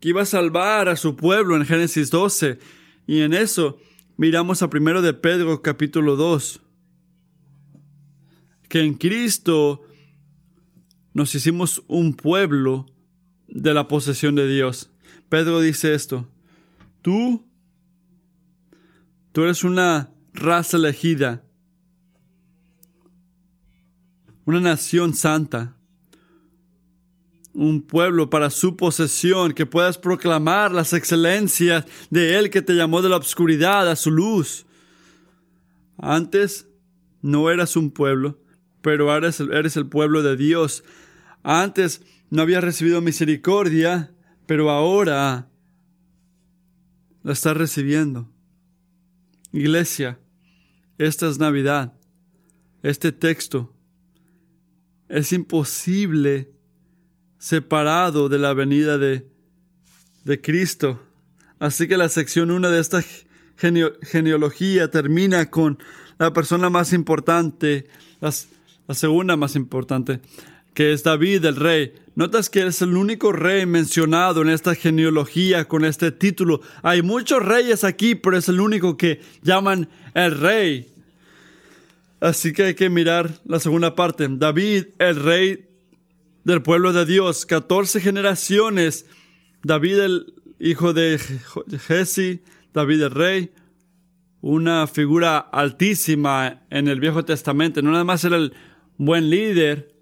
que 0.00 0.08
iba 0.08 0.22
a 0.22 0.26
salvar 0.26 0.88
a 0.88 0.96
su 0.96 1.16
pueblo 1.16 1.56
en 1.56 1.66
Génesis 1.66 2.10
12 2.10 2.58
y 3.06 3.20
en 3.20 3.34
eso 3.34 3.78
miramos 4.16 4.62
a 4.62 4.70
primero 4.70 5.02
de 5.02 5.12
Pedro 5.12 5.60
capítulo 5.60 6.16
2 6.16 6.60
que 8.68 8.80
en 8.80 8.94
Cristo 8.94 9.82
nos 11.12 11.34
hicimos 11.34 11.84
un 11.86 12.14
pueblo 12.14 12.86
de 13.46 13.72
la 13.72 13.86
posesión 13.86 14.34
de 14.34 14.48
Dios. 14.48 14.90
Pedro 15.28 15.60
dice 15.60 15.94
esto, 15.94 16.28
Tú, 17.02 17.46
tú 19.32 19.42
eres 19.42 19.62
una 19.62 20.10
raza 20.32 20.76
elegida, 20.76 21.43
una 24.44 24.60
nación 24.60 25.14
santa, 25.14 25.76
un 27.52 27.82
pueblo 27.82 28.30
para 28.30 28.50
su 28.50 28.76
posesión, 28.76 29.52
que 29.52 29.64
puedas 29.64 29.96
proclamar 29.96 30.72
las 30.72 30.92
excelencias 30.92 31.84
de 32.10 32.36
Él 32.38 32.50
que 32.50 32.62
te 32.62 32.74
llamó 32.74 33.00
de 33.00 33.08
la 33.08 33.16
oscuridad 33.16 33.88
a 33.88 33.96
su 33.96 34.10
luz. 34.10 34.66
Antes 35.96 36.66
no 37.22 37.50
eras 37.50 37.76
un 37.76 37.90
pueblo, 37.90 38.40
pero 38.82 39.14
eres 39.16 39.40
eres 39.40 39.76
el 39.76 39.86
pueblo 39.86 40.22
de 40.22 40.36
Dios. 40.36 40.84
Antes 41.42 42.02
no 42.30 42.42
habías 42.42 42.64
recibido 42.64 43.00
misericordia, 43.00 44.12
pero 44.46 44.70
ahora 44.70 45.48
la 47.22 47.32
está 47.32 47.54
recibiendo. 47.54 48.30
Iglesia, 49.52 50.18
esta 50.98 51.28
es 51.28 51.38
Navidad. 51.38 51.94
Este 52.82 53.12
texto 53.12 53.73
es 55.08 55.32
imposible 55.32 56.50
separado 57.38 58.28
de 58.28 58.38
la 58.38 58.54
venida 58.54 58.98
de, 58.98 59.26
de 60.24 60.40
Cristo. 60.40 61.00
Así 61.58 61.86
que 61.88 61.96
la 61.96 62.08
sección 62.08 62.50
1 62.50 62.70
de 62.70 62.80
esta 62.80 63.02
genealogía 63.56 64.90
termina 64.90 65.50
con 65.50 65.78
la 66.18 66.32
persona 66.32 66.70
más 66.70 66.92
importante, 66.92 67.86
la 68.20 68.94
segunda 68.94 69.36
más 69.36 69.56
importante, 69.56 70.20
que 70.72 70.92
es 70.92 71.02
David 71.02 71.44
el 71.44 71.56
rey. 71.56 71.94
Notas 72.16 72.48
que 72.48 72.66
es 72.66 72.80
el 72.82 72.96
único 72.96 73.32
rey 73.32 73.66
mencionado 73.66 74.42
en 74.42 74.48
esta 74.48 74.74
genealogía 74.74 75.66
con 75.66 75.84
este 75.84 76.12
título. 76.12 76.60
Hay 76.82 77.02
muchos 77.02 77.44
reyes 77.44 77.82
aquí, 77.82 78.14
pero 78.14 78.36
es 78.36 78.48
el 78.48 78.60
único 78.60 78.96
que 78.96 79.20
llaman 79.42 79.88
el 80.14 80.38
rey. 80.38 80.93
Así 82.20 82.52
que 82.52 82.64
hay 82.64 82.74
que 82.74 82.88
mirar 82.90 83.30
la 83.44 83.60
segunda 83.60 83.94
parte. 83.94 84.26
David, 84.30 84.86
el 84.98 85.16
rey 85.16 85.68
del 86.44 86.62
pueblo 86.62 86.92
de 86.92 87.04
Dios. 87.04 87.46
14 87.46 88.00
generaciones. 88.00 89.06
David, 89.62 89.98
el 89.98 90.34
hijo 90.58 90.92
de 90.92 91.18
Jesse, 91.86 92.40
David 92.72 93.02
el 93.02 93.10
rey. 93.10 93.52
Una 94.40 94.86
figura 94.86 95.38
altísima 95.38 96.62
en 96.70 96.88
el 96.88 97.00
Viejo 97.00 97.24
Testamento. 97.24 97.82
No 97.82 97.92
nada 97.92 98.04
más 98.04 98.24
era 98.24 98.36
el 98.36 98.52
buen 98.96 99.30
líder, 99.30 99.94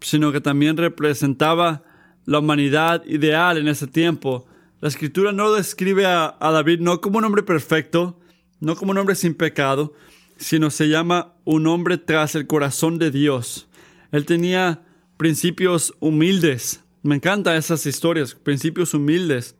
sino 0.00 0.30
que 0.32 0.40
también 0.40 0.76
representaba 0.76 1.82
la 2.26 2.38
humanidad 2.38 3.04
ideal 3.06 3.58
en 3.58 3.68
ese 3.68 3.86
tiempo. 3.86 4.46
La 4.80 4.88
escritura 4.88 5.32
no 5.32 5.52
describe 5.52 6.04
a, 6.06 6.36
a 6.38 6.50
David 6.50 6.80
no 6.80 7.00
como 7.00 7.18
un 7.18 7.24
hombre 7.24 7.42
perfecto, 7.42 8.20
no 8.64 8.76
como 8.76 8.92
un 8.92 8.98
hombre 8.98 9.14
sin 9.14 9.34
pecado, 9.34 9.92
sino 10.36 10.70
se 10.70 10.88
llama 10.88 11.34
un 11.44 11.66
hombre 11.66 11.98
tras 11.98 12.34
el 12.34 12.46
corazón 12.46 12.98
de 12.98 13.10
Dios. 13.10 13.68
Él 14.10 14.26
tenía 14.26 14.82
principios 15.16 15.94
humildes. 16.00 16.82
Me 17.02 17.16
encantan 17.16 17.56
esas 17.56 17.86
historias, 17.86 18.34
principios 18.34 18.94
humildes. 18.94 19.56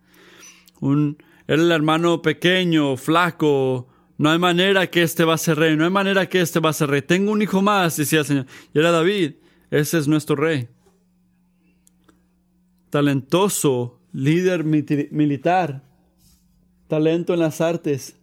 Un, 0.80 1.18
era 1.46 1.62
el 1.62 1.70
hermano 1.70 2.22
pequeño, 2.22 2.96
flaco. 2.96 3.88
No 4.16 4.30
hay 4.30 4.38
manera 4.38 4.88
que 4.88 5.02
este 5.02 5.24
va 5.24 5.34
a 5.34 5.38
ser 5.38 5.58
rey, 5.58 5.76
no 5.76 5.84
hay 5.84 5.90
manera 5.90 6.28
que 6.28 6.40
este 6.40 6.60
va 6.60 6.70
a 6.70 6.74
ser 6.74 6.88
rey. 6.88 7.02
Tengo 7.02 7.32
un 7.32 7.42
hijo 7.42 7.62
más, 7.62 7.96
decía 7.96 8.20
el 8.20 8.24
Señor. 8.24 8.46
Y 8.72 8.78
era 8.78 8.90
David, 8.90 9.34
ese 9.70 9.98
es 9.98 10.08
nuestro 10.08 10.36
rey. 10.36 10.68
Talentoso, 12.90 14.00
líder 14.12 14.64
militar, 14.64 15.82
talento 16.88 17.34
en 17.34 17.40
las 17.40 17.60
artes. 17.60 18.16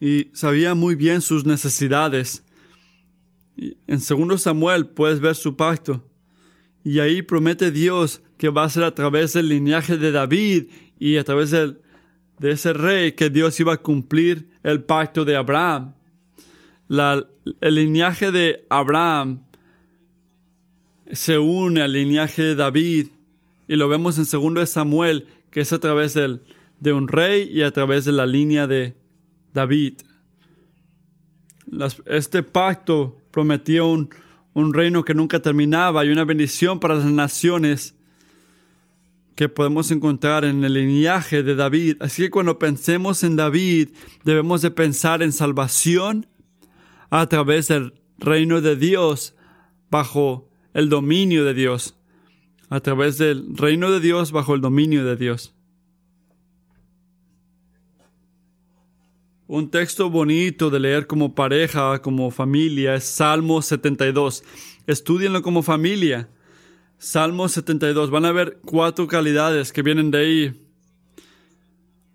Y 0.00 0.28
sabía 0.32 0.74
muy 0.74 0.94
bien 0.94 1.20
sus 1.20 1.44
necesidades. 1.44 2.44
en 3.56 4.00
segundo 4.00 4.36
Samuel 4.38 4.86
puedes 4.86 5.20
ver 5.20 5.34
su 5.34 5.56
pacto. 5.56 6.04
Y 6.82 6.98
ahí 6.98 7.22
promete 7.22 7.70
Dios 7.70 8.20
que 8.36 8.48
va 8.48 8.64
a 8.64 8.68
ser 8.68 8.84
a 8.84 8.94
través 8.94 9.32
del 9.32 9.48
linaje 9.48 9.96
de 9.96 10.12
David 10.12 10.66
y 10.98 11.16
a 11.16 11.24
través 11.24 11.50
de 11.50 11.76
ese 12.40 12.72
rey 12.72 13.12
que 13.12 13.30
Dios 13.30 13.58
iba 13.60 13.74
a 13.74 13.82
cumplir 13.82 14.50
el 14.62 14.82
pacto 14.82 15.24
de 15.24 15.36
Abraham. 15.36 15.94
el 16.88 17.74
linaje 17.74 18.32
de 18.32 18.66
Abraham 18.68 19.44
se 21.12 21.38
une 21.38 21.80
al 21.80 21.92
linaje 21.92 22.42
de 22.42 22.54
David 22.54 23.08
y 23.68 23.76
lo 23.76 23.88
vemos 23.88 24.18
en 24.18 24.24
segundo 24.24 24.60
de 24.60 24.66
Samuel 24.66 25.26
que 25.50 25.60
es 25.60 25.72
a 25.72 25.78
través 25.78 26.14
del, 26.14 26.42
de 26.80 26.92
un 26.92 27.08
rey 27.08 27.48
y 27.50 27.62
a 27.62 27.70
través 27.70 28.04
de 28.04 28.12
la 28.12 28.26
línea 28.26 28.66
de 28.66 28.96
David. 29.54 29.94
este 32.06 32.42
pacto 32.42 33.16
prometía 33.30 33.84
un, 33.84 34.10
un 34.52 34.74
reino 34.74 35.04
que 35.04 35.14
nunca 35.14 35.40
terminaba 35.40 36.04
y 36.04 36.10
una 36.10 36.24
bendición 36.24 36.80
para 36.80 36.96
las 36.96 37.06
naciones 37.06 37.94
que 39.34 39.48
podemos 39.48 39.90
encontrar 39.90 40.44
en 40.44 40.62
el 40.64 40.74
linaje 40.74 41.42
de 41.42 41.54
David. 41.54 41.96
Así 42.00 42.22
que 42.22 42.30
cuando 42.30 42.58
pensemos 42.58 43.24
en 43.24 43.36
David, 43.36 43.90
debemos 44.24 44.62
de 44.62 44.70
pensar 44.70 45.22
en 45.22 45.32
salvación 45.32 46.26
a 47.10 47.26
través 47.28 47.68
del 47.68 47.94
reino 48.18 48.60
de 48.60 48.76
Dios 48.76 49.34
bajo 49.90 50.48
el 50.72 50.88
dominio 50.88 51.44
de 51.44 51.54
Dios. 51.54 51.96
A 52.68 52.80
través 52.80 53.18
del 53.18 53.56
reino 53.56 53.90
de 53.90 54.00
Dios 54.00 54.32
bajo 54.32 54.54
el 54.54 54.60
dominio 54.60 55.04
de 55.04 55.16
Dios. 55.16 55.54
Un 59.46 59.70
texto 59.70 60.08
bonito 60.08 60.70
de 60.70 60.80
leer 60.80 61.06
como 61.06 61.34
pareja, 61.34 62.00
como 62.00 62.30
familia, 62.30 62.94
es 62.94 63.04
Salmo 63.04 63.60
72. 63.60 64.42
Estudienlo 64.86 65.42
como 65.42 65.62
familia. 65.62 66.30
Salmo 66.96 67.46
72. 67.46 68.10
Van 68.10 68.24
a 68.24 68.32
ver 68.32 68.58
cuatro 68.64 69.06
calidades 69.06 69.70
que 69.70 69.82
vienen 69.82 70.10
de 70.10 70.18
ahí. 70.18 70.68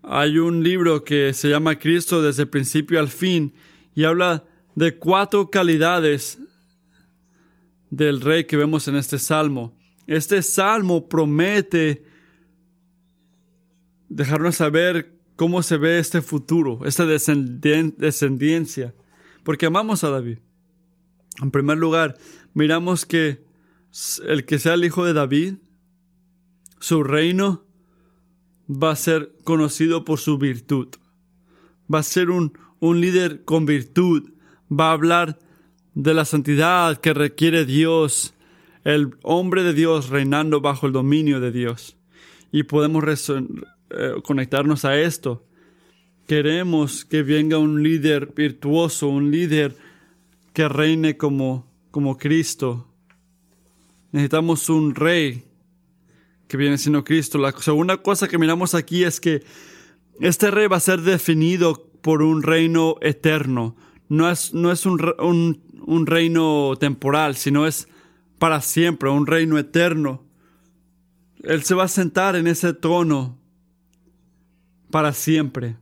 Hay 0.02 0.38
un 0.38 0.64
libro 0.64 1.04
que 1.04 1.32
se 1.32 1.48
llama 1.48 1.78
Cristo 1.78 2.20
desde 2.20 2.42
el 2.42 2.48
principio 2.48 2.98
al 2.98 3.08
fin 3.08 3.54
y 3.94 4.02
habla 4.02 4.42
de 4.74 4.98
cuatro 4.98 5.50
calidades 5.50 6.36
del 7.90 8.22
rey 8.22 8.42
que 8.42 8.56
vemos 8.56 8.88
en 8.88 8.96
este 8.96 9.20
salmo. 9.20 9.78
Este 10.08 10.42
salmo 10.42 11.08
promete 11.08 12.04
dejarnos 14.08 14.56
saber 14.56 15.19
cómo 15.40 15.62
se 15.62 15.78
ve 15.78 15.98
este 15.98 16.20
futuro, 16.20 16.80
esta 16.84 17.06
descendencia, 17.06 18.94
porque 19.42 19.64
amamos 19.64 20.04
a 20.04 20.10
David. 20.10 20.36
En 21.40 21.50
primer 21.50 21.78
lugar, 21.78 22.18
miramos 22.52 23.06
que 23.06 23.42
el 24.28 24.44
que 24.44 24.58
sea 24.58 24.74
el 24.74 24.84
hijo 24.84 25.06
de 25.06 25.14
David, 25.14 25.54
su 26.78 27.02
reino 27.04 27.64
va 28.68 28.90
a 28.90 28.96
ser 28.96 29.32
conocido 29.42 30.04
por 30.04 30.18
su 30.18 30.36
virtud. 30.36 30.88
Va 31.90 32.00
a 32.00 32.02
ser 32.02 32.28
un, 32.28 32.52
un 32.78 33.00
líder 33.00 33.42
con 33.46 33.64
virtud. 33.64 34.34
Va 34.70 34.90
a 34.90 34.92
hablar 34.92 35.38
de 35.94 36.12
la 36.12 36.26
santidad 36.26 37.00
que 37.00 37.14
requiere 37.14 37.64
Dios, 37.64 38.34
el 38.84 39.16
hombre 39.22 39.62
de 39.62 39.72
Dios 39.72 40.10
reinando 40.10 40.60
bajo 40.60 40.86
el 40.86 40.92
dominio 40.92 41.40
de 41.40 41.50
Dios. 41.50 41.96
Y 42.52 42.64
podemos 42.64 43.02
eh, 43.90 44.14
conectarnos 44.22 44.84
a 44.84 44.98
esto. 44.98 45.46
Queremos 46.26 47.04
que 47.04 47.22
venga 47.22 47.58
un 47.58 47.82
líder 47.82 48.32
virtuoso, 48.34 49.08
un 49.08 49.30
líder 49.30 49.76
que 50.52 50.68
reine 50.68 51.16
como, 51.16 51.66
como 51.90 52.16
Cristo, 52.18 52.90
Necesitamos 54.12 54.68
un 54.68 54.94
rey 54.94 55.44
que 56.48 56.56
viene 56.56 56.78
siendo 56.78 57.04
Cristo. 57.04 57.38
La 57.38 57.52
segunda 57.52 57.98
cosa 57.98 58.26
que 58.26 58.38
miramos 58.38 58.74
aquí 58.74 59.04
es 59.04 59.20
que 59.20 59.44
este 60.20 60.50
rey 60.50 60.66
va 60.66 60.78
a 60.78 60.80
ser 60.80 61.02
definido 61.02 61.86
por 62.02 62.22
un 62.22 62.42
reino 62.42 62.96
eterno. 63.02 63.76
No 64.08 64.28
es, 64.28 64.52
no 64.52 64.72
es 64.72 64.84
un, 64.84 65.14
un, 65.20 65.62
un 65.86 66.06
reino 66.06 66.74
temporal, 66.78 67.36
sino 67.36 67.66
es 67.66 67.88
para 68.38 68.60
siempre, 68.62 69.10
un 69.10 69.26
reino 69.26 69.58
eterno. 69.58 70.24
Él 71.44 71.62
se 71.62 71.74
va 71.74 71.84
a 71.84 71.88
sentar 71.88 72.34
en 72.34 72.48
ese 72.48 72.74
trono 72.74 73.38
para 74.90 75.12
siempre. 75.12 75.76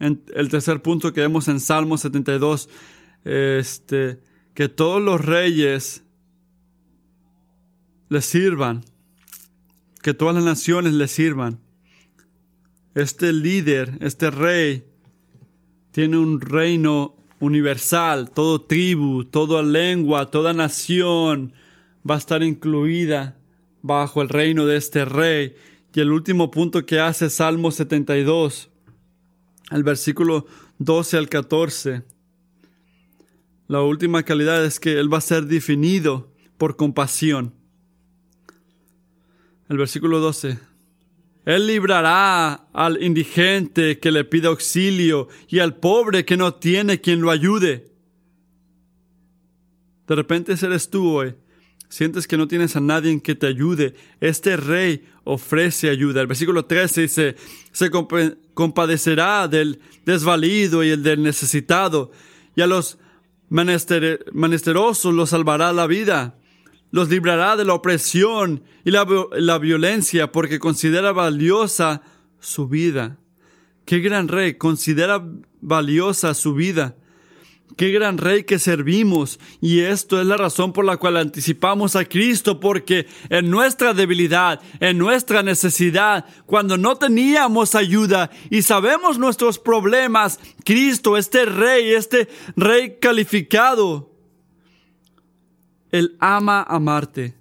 En 0.00 0.22
el 0.34 0.48
tercer 0.48 0.82
punto 0.82 1.12
que 1.12 1.20
vemos 1.20 1.48
en 1.48 1.60
Salmo 1.60 1.98
72, 1.98 2.68
este, 3.24 4.20
que 4.54 4.68
todos 4.68 5.02
los 5.02 5.24
reyes 5.24 6.04
le 8.08 8.22
sirvan, 8.22 8.84
que 10.02 10.14
todas 10.14 10.34
las 10.34 10.44
naciones 10.44 10.94
le 10.94 11.08
sirvan. 11.08 11.58
Este 12.94 13.32
líder, 13.32 13.98
este 14.00 14.30
rey, 14.30 14.84
tiene 15.90 16.18
un 16.18 16.40
reino 16.40 17.16
universal, 17.40 18.30
todo 18.30 18.62
tribu, 18.62 19.24
toda 19.24 19.62
lengua, 19.62 20.30
toda 20.30 20.52
nación 20.52 21.52
va 22.08 22.16
a 22.16 22.18
estar 22.18 22.42
incluida 22.42 23.36
bajo 23.82 24.22
el 24.22 24.28
reino 24.28 24.66
de 24.66 24.76
este 24.76 25.04
rey. 25.04 25.54
Y 25.98 26.00
el 26.00 26.12
último 26.12 26.48
punto 26.52 26.86
que 26.86 27.00
hace 27.00 27.28
Salmo 27.28 27.72
72, 27.72 28.70
el 29.72 29.82
versículo 29.82 30.46
12 30.78 31.16
al 31.16 31.28
14. 31.28 32.04
La 33.66 33.82
última 33.82 34.22
calidad 34.22 34.64
es 34.64 34.78
que 34.78 34.96
Él 34.96 35.12
va 35.12 35.18
a 35.18 35.20
ser 35.20 35.46
definido 35.46 36.32
por 36.56 36.76
compasión. 36.76 37.52
El 39.68 39.78
versículo 39.78 40.20
12. 40.20 40.60
Él 41.44 41.66
librará 41.66 42.68
al 42.72 43.02
indigente 43.02 43.98
que 43.98 44.12
le 44.12 44.24
pide 44.24 44.46
auxilio 44.46 45.26
y 45.48 45.58
al 45.58 45.74
pobre 45.74 46.24
que 46.24 46.36
no 46.36 46.54
tiene 46.54 47.00
quien 47.00 47.20
lo 47.20 47.32
ayude. 47.32 47.90
De 50.06 50.14
repente 50.14 50.54
eres 50.62 50.90
tú 50.90 51.08
hoy. 51.08 51.34
Sientes 51.88 52.26
que 52.26 52.36
no 52.36 52.48
tienes 52.48 52.76
a 52.76 52.80
nadie 52.80 53.20
que 53.22 53.34
te 53.34 53.46
ayude. 53.46 53.94
Este 54.20 54.56
rey 54.56 55.06
ofrece 55.24 55.88
ayuda. 55.88 56.20
El 56.20 56.26
versículo 56.26 56.66
13 56.66 57.02
dice, 57.02 57.36
se 57.72 57.90
compadecerá 58.54 59.48
del 59.48 59.80
desvalido 60.04 60.84
y 60.84 60.90
el 60.90 61.02
del 61.02 61.22
necesitado, 61.22 62.10
y 62.54 62.60
a 62.60 62.66
los 62.66 62.98
menesterosos 63.48 65.14
los 65.14 65.30
salvará 65.30 65.72
la 65.72 65.86
vida 65.86 66.38
los 66.90 67.08
librará 67.08 67.56
de 67.56 67.64
la 67.64 67.74
opresión 67.74 68.62
y 68.84 68.90
la, 68.90 69.58
violencia 69.58 70.32
porque 70.32 70.58
considera 70.58 71.12
valiosa 71.12 72.02
su 72.40 72.68
vida. 72.68 73.18
Qué 73.84 74.00
gran 74.00 74.28
rey 74.28 74.54
considera 74.54 75.24
valiosa 75.60 76.34
su 76.34 76.54
vida. 76.54 76.96
Qué 77.76 77.90
gran 77.90 78.18
rey 78.18 78.44
que 78.44 78.58
servimos. 78.58 79.38
Y 79.60 79.80
esto 79.80 80.20
es 80.20 80.26
la 80.26 80.36
razón 80.36 80.72
por 80.72 80.84
la 80.84 80.96
cual 80.96 81.16
anticipamos 81.16 81.96
a 81.96 82.04
Cristo, 82.04 82.58
porque 82.60 83.06
en 83.28 83.50
nuestra 83.50 83.94
debilidad, 83.94 84.60
en 84.80 84.98
nuestra 84.98 85.42
necesidad, 85.42 86.24
cuando 86.46 86.76
no 86.76 86.96
teníamos 86.96 87.74
ayuda 87.74 88.30
y 88.50 88.62
sabemos 88.62 89.18
nuestros 89.18 89.58
problemas, 89.58 90.40
Cristo, 90.64 91.16
este 91.16 91.44
rey, 91.44 91.92
este 91.92 92.28
rey 92.56 92.98
calificado, 93.00 94.12
él 95.90 96.16
ama 96.20 96.62
amarte. 96.62 97.34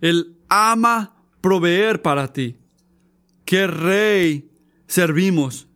Él 0.00 0.36
ama 0.48 1.16
proveer 1.40 2.02
para 2.02 2.32
ti. 2.32 2.56
¿Qué 3.44 3.66
rey 3.66 4.50
servimos? 4.86 5.68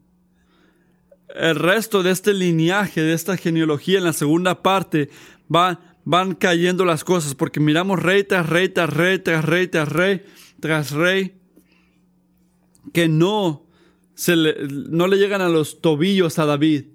El 1.34 1.56
resto 1.56 2.02
de 2.02 2.10
este 2.10 2.34
lineaje, 2.34 3.02
de 3.02 3.12
esta 3.12 3.36
genealogía 3.36 3.98
en 3.98 4.04
la 4.04 4.12
segunda 4.12 4.62
parte, 4.62 5.10
va, 5.54 5.80
van 6.04 6.34
cayendo 6.34 6.84
las 6.84 7.04
cosas, 7.04 7.34
porque 7.34 7.60
miramos 7.60 8.02
rey 8.02 8.24
tras 8.24 8.48
rey, 8.48 8.68
tras 8.68 8.90
rey, 8.90 9.18
tras 9.18 9.44
rey, 9.44 9.68
tras 9.68 9.88
rey, 9.88 10.22
tras 10.60 10.90
rey, 10.92 11.34
que 12.92 13.08
no, 13.08 13.66
se 14.14 14.36
le, 14.36 14.54
no 14.68 15.06
le 15.06 15.18
llegan 15.18 15.40
a 15.40 15.48
los 15.48 15.80
tobillos 15.80 16.38
a 16.38 16.46
David. 16.46 16.86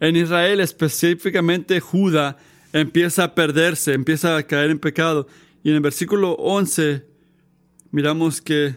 En 0.00 0.16
Israel, 0.16 0.60
específicamente 0.60 1.80
Judá, 1.80 2.36
empieza 2.72 3.24
a 3.24 3.34
perderse, 3.34 3.94
empieza 3.94 4.36
a 4.36 4.42
caer 4.42 4.70
en 4.70 4.78
pecado. 4.78 5.26
Y 5.62 5.70
en 5.70 5.76
el 5.76 5.80
versículo 5.80 6.32
11 6.32 7.06
miramos 7.90 8.40
que 8.40 8.76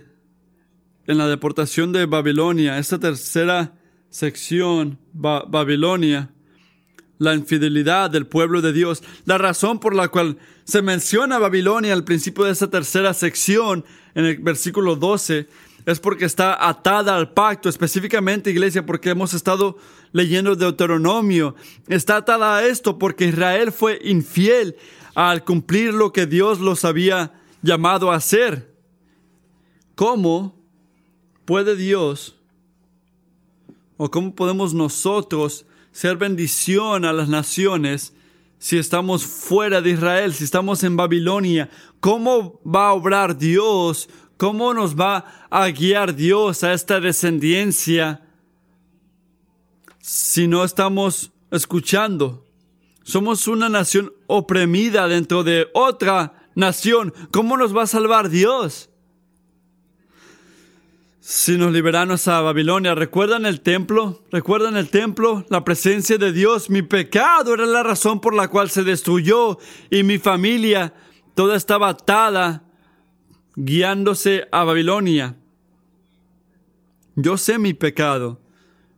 en 1.05 1.17
la 1.17 1.27
deportación 1.27 1.91
de 1.91 2.05
Babilonia, 2.05 2.77
esta 2.77 2.99
tercera 2.99 3.73
sección, 4.09 4.97
Babilonia, 5.13 6.31
la 7.17 7.35
infidelidad 7.35 8.09
del 8.09 8.25
pueblo 8.25 8.61
de 8.61 8.73
Dios, 8.73 9.03
la 9.25 9.37
razón 9.37 9.79
por 9.79 9.93
la 9.93 10.07
cual 10.07 10.37
se 10.63 10.81
menciona 10.81 11.37
Babilonia 11.37 11.93
al 11.93 12.05
principio 12.05 12.45
de 12.45 12.51
esta 12.51 12.69
tercera 12.69 13.13
sección, 13.13 13.85
en 14.15 14.25
el 14.25 14.37
versículo 14.37 14.95
12, 14.95 15.47
es 15.85 15.99
porque 15.99 16.25
está 16.25 16.67
atada 16.67 17.15
al 17.15 17.33
pacto, 17.33 17.69
específicamente 17.69 18.51
iglesia, 18.51 18.85
porque 18.85 19.09
hemos 19.09 19.33
estado 19.33 19.77
leyendo 20.11 20.55
Deuteronomio, 20.55 21.55
está 21.87 22.17
atada 22.17 22.57
a 22.57 22.65
esto 22.65 22.97
porque 22.97 23.25
Israel 23.25 23.71
fue 23.71 23.99
infiel 24.03 24.75
al 25.13 25.43
cumplir 25.43 25.93
lo 25.93 26.13
que 26.13 26.25
Dios 26.25 26.59
los 26.59 26.85
había 26.85 27.33
llamado 27.61 28.11
a 28.11 28.15
hacer. 28.15 28.73
¿Cómo 29.95 30.55
puede 31.45 31.75
Dios 31.75 32.38
o 34.01 34.09
cómo 34.09 34.33
podemos 34.33 34.73
nosotros 34.73 35.65
ser 35.91 36.15
bendición 36.15 37.03
a 37.03 37.11
las 37.11 37.27
naciones 37.27 38.13
si 38.57 38.77
estamos 38.77 39.25
fuera 39.25 39.81
de 39.81 39.89
Israel, 39.91 40.33
si 40.33 40.45
estamos 40.45 40.85
en 40.85 40.95
Babilonia? 40.95 41.69
¿Cómo 41.99 42.61
va 42.65 42.87
a 42.87 42.93
obrar 42.93 43.37
Dios? 43.37 44.07
¿Cómo 44.37 44.73
nos 44.73 44.97
va 44.97 45.47
a 45.49 45.67
guiar 45.67 46.15
Dios 46.15 46.63
a 46.63 46.71
esta 46.71 47.01
descendencia 47.01 48.25
si 49.99 50.47
no 50.47 50.63
estamos 50.63 51.33
escuchando? 51.51 52.45
Somos 53.03 53.49
una 53.49 53.67
nación 53.67 54.13
oprimida 54.27 55.09
dentro 55.09 55.43
de 55.43 55.67
otra 55.73 56.47
nación. 56.55 57.13
¿Cómo 57.31 57.57
nos 57.57 57.75
va 57.75 57.83
a 57.83 57.87
salvar 57.87 58.29
Dios? 58.29 58.88
Si 61.31 61.59
nos 61.59 61.71
liberamos 61.71 62.27
a 62.27 62.41
Babilonia, 62.41 62.95
¿recuerdan 62.95 63.45
el 63.45 63.61
templo? 63.61 64.23
¿Recuerdan 64.31 64.75
el 64.77 64.89
templo? 64.89 65.45
La 65.49 65.63
presencia 65.63 66.17
de 66.17 66.33
Dios. 66.33 66.71
Mi 66.71 66.81
pecado 66.81 67.53
era 67.53 67.67
la 67.67 67.83
razón 67.83 68.19
por 68.19 68.33
la 68.33 68.47
cual 68.47 68.71
se 68.71 68.83
destruyó 68.83 69.59
y 69.91 70.01
mi 70.01 70.17
familia 70.17 70.91
toda 71.35 71.55
estaba 71.55 71.89
atada, 71.89 72.63
guiándose 73.55 74.47
a 74.51 74.63
Babilonia. 74.63 75.37
Yo 77.15 77.37
sé 77.37 77.59
mi 77.59 77.75
pecado. 77.75 78.41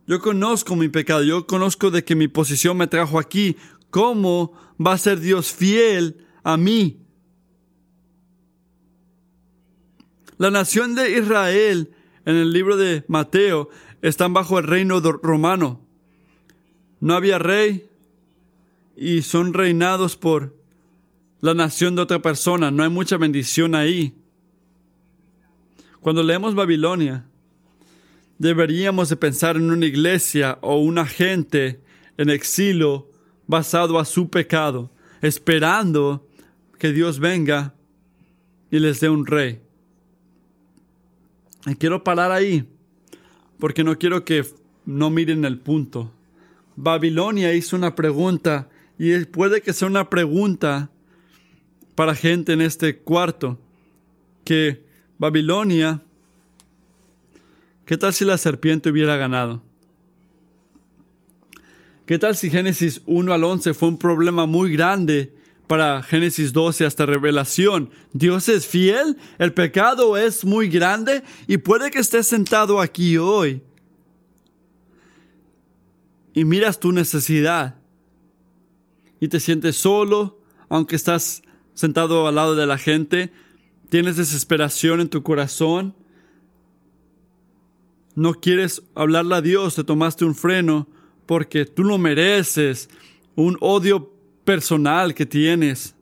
Yo 0.07 0.21
conozco 0.21 0.77
mi 0.77 0.87
pecado. 0.87 1.23
Yo 1.23 1.45
conozco 1.45 1.91
de 1.91 2.05
que 2.05 2.15
mi 2.15 2.29
posición 2.29 2.77
me 2.77 2.87
trajo 2.87 3.19
aquí. 3.19 3.57
¿Cómo 3.89 4.53
va 4.79 4.93
a 4.93 4.97
ser 4.97 5.19
Dios 5.19 5.51
fiel 5.51 6.25
a 6.43 6.55
mí? 6.55 6.97
La 10.37 10.49
nación 10.49 10.95
de 10.95 11.19
Israel 11.19 11.93
en 12.25 12.35
el 12.35 12.51
libro 12.51 12.77
de 12.77 13.03
Mateo 13.07 13.69
están 14.01 14.33
bajo 14.33 14.59
el 14.59 14.65
reino 14.65 14.99
romano. 14.99 15.81
No 16.99 17.15
había 17.15 17.39
rey 17.39 17.87
y 18.95 19.21
son 19.23 19.53
reinados 19.53 20.15
por 20.15 20.55
la 21.39 21.53
nación 21.53 21.95
de 21.95 22.03
otra 22.03 22.21
persona. 22.21 22.71
No 22.71 22.83
hay 22.83 22.89
mucha 22.89 23.17
bendición 23.17 23.75
ahí. 23.75 24.15
Cuando 25.99 26.23
leemos 26.23 26.55
Babilonia, 26.55 27.25
deberíamos 28.37 29.09
de 29.09 29.17
pensar 29.17 29.55
en 29.55 29.71
una 29.71 29.85
iglesia 29.85 30.57
o 30.61 30.77
una 30.77 31.05
gente 31.05 31.81
en 32.17 32.29
exilio 32.29 33.09
basado 33.47 33.99
a 33.99 34.05
su 34.05 34.29
pecado, 34.29 34.91
esperando 35.21 36.27
que 36.79 36.91
Dios 36.91 37.19
venga 37.19 37.75
y 38.71 38.79
les 38.79 38.99
dé 38.99 39.09
un 39.09 39.25
rey. 39.25 39.61
Y 41.65 41.75
quiero 41.75 42.03
parar 42.03 42.31
ahí, 42.31 42.67
porque 43.59 43.83
no 43.83 43.97
quiero 43.97 44.25
que 44.25 44.45
no 44.85 45.09
miren 45.09 45.45
el 45.45 45.59
punto. 45.59 46.11
Babilonia 46.75 47.53
hizo 47.53 47.75
una 47.75 47.95
pregunta, 47.95 48.69
y 48.97 49.25
puede 49.25 49.61
que 49.61 49.73
sea 49.73 49.87
una 49.87 50.09
pregunta 50.09 50.89
para 51.95 52.15
gente 52.15 52.53
en 52.53 52.61
este 52.61 52.97
cuarto, 52.97 53.59
que 54.43 54.83
Babilonia, 55.17 56.01
¿qué 57.85 57.97
tal 57.97 58.13
si 58.13 58.25
la 58.25 58.37
serpiente 58.37 58.89
hubiera 58.89 59.17
ganado? 59.17 59.61
¿Qué 62.07 62.17
tal 62.17 62.35
si 62.35 62.49
Génesis 62.49 63.01
1 63.05 63.31
al 63.31 63.43
11 63.43 63.73
fue 63.73 63.89
un 63.89 63.97
problema 63.97 64.45
muy 64.45 64.73
grande 64.73 65.33
para 65.71 66.03
Génesis 66.03 66.51
12 66.51 66.85
hasta 66.85 67.05
Revelación. 67.05 67.91
Dios 68.11 68.49
es 68.49 68.67
fiel, 68.67 69.15
el 69.37 69.53
pecado 69.53 70.17
es 70.17 70.43
muy 70.43 70.67
grande 70.67 71.23
y 71.47 71.59
puede 71.59 71.91
que 71.91 71.99
estés 71.99 72.27
sentado 72.27 72.81
aquí 72.81 73.17
hoy 73.17 73.61
y 76.33 76.43
miras 76.43 76.77
tu 76.77 76.91
necesidad 76.91 77.75
y 79.21 79.29
te 79.29 79.39
sientes 79.39 79.77
solo, 79.77 80.41
aunque 80.67 80.97
estás 80.97 81.41
sentado 81.73 82.27
al 82.27 82.35
lado 82.35 82.55
de 82.55 82.65
la 82.65 82.77
gente, 82.77 83.31
tienes 83.87 84.17
desesperación 84.17 84.99
en 84.99 85.07
tu 85.07 85.23
corazón, 85.23 85.95
no 88.15 88.33
quieres 88.33 88.83
hablarle 88.93 89.35
a 89.35 89.41
Dios, 89.41 89.75
te 89.75 89.85
tomaste 89.85 90.25
un 90.25 90.35
freno 90.35 90.89
porque 91.25 91.63
tú 91.63 91.85
lo 91.85 91.97
mereces, 91.97 92.89
un 93.35 93.55
odio 93.61 94.10
personal 94.43 95.13
que 95.13 95.25
tienes. 95.25 95.95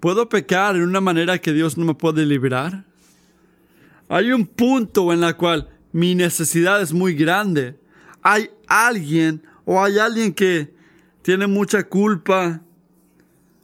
¿Puedo 0.00 0.28
pecar 0.28 0.74
en 0.76 0.82
una 0.82 1.00
manera 1.00 1.38
que 1.38 1.52
Dios 1.52 1.78
no 1.78 1.84
me 1.84 1.94
puede 1.94 2.26
liberar? 2.26 2.84
Hay 4.08 4.32
un 4.32 4.46
punto 4.46 5.12
en 5.12 5.22
el 5.22 5.36
cual 5.36 5.68
mi 5.92 6.14
necesidad 6.14 6.82
es 6.82 6.92
muy 6.92 7.14
grande. 7.14 7.78
Hay 8.22 8.50
alguien 8.66 9.42
o 9.64 9.82
hay 9.82 9.98
alguien 9.98 10.34
que 10.34 10.74
tiene 11.22 11.46
mucha 11.46 11.84
culpa 11.84 12.62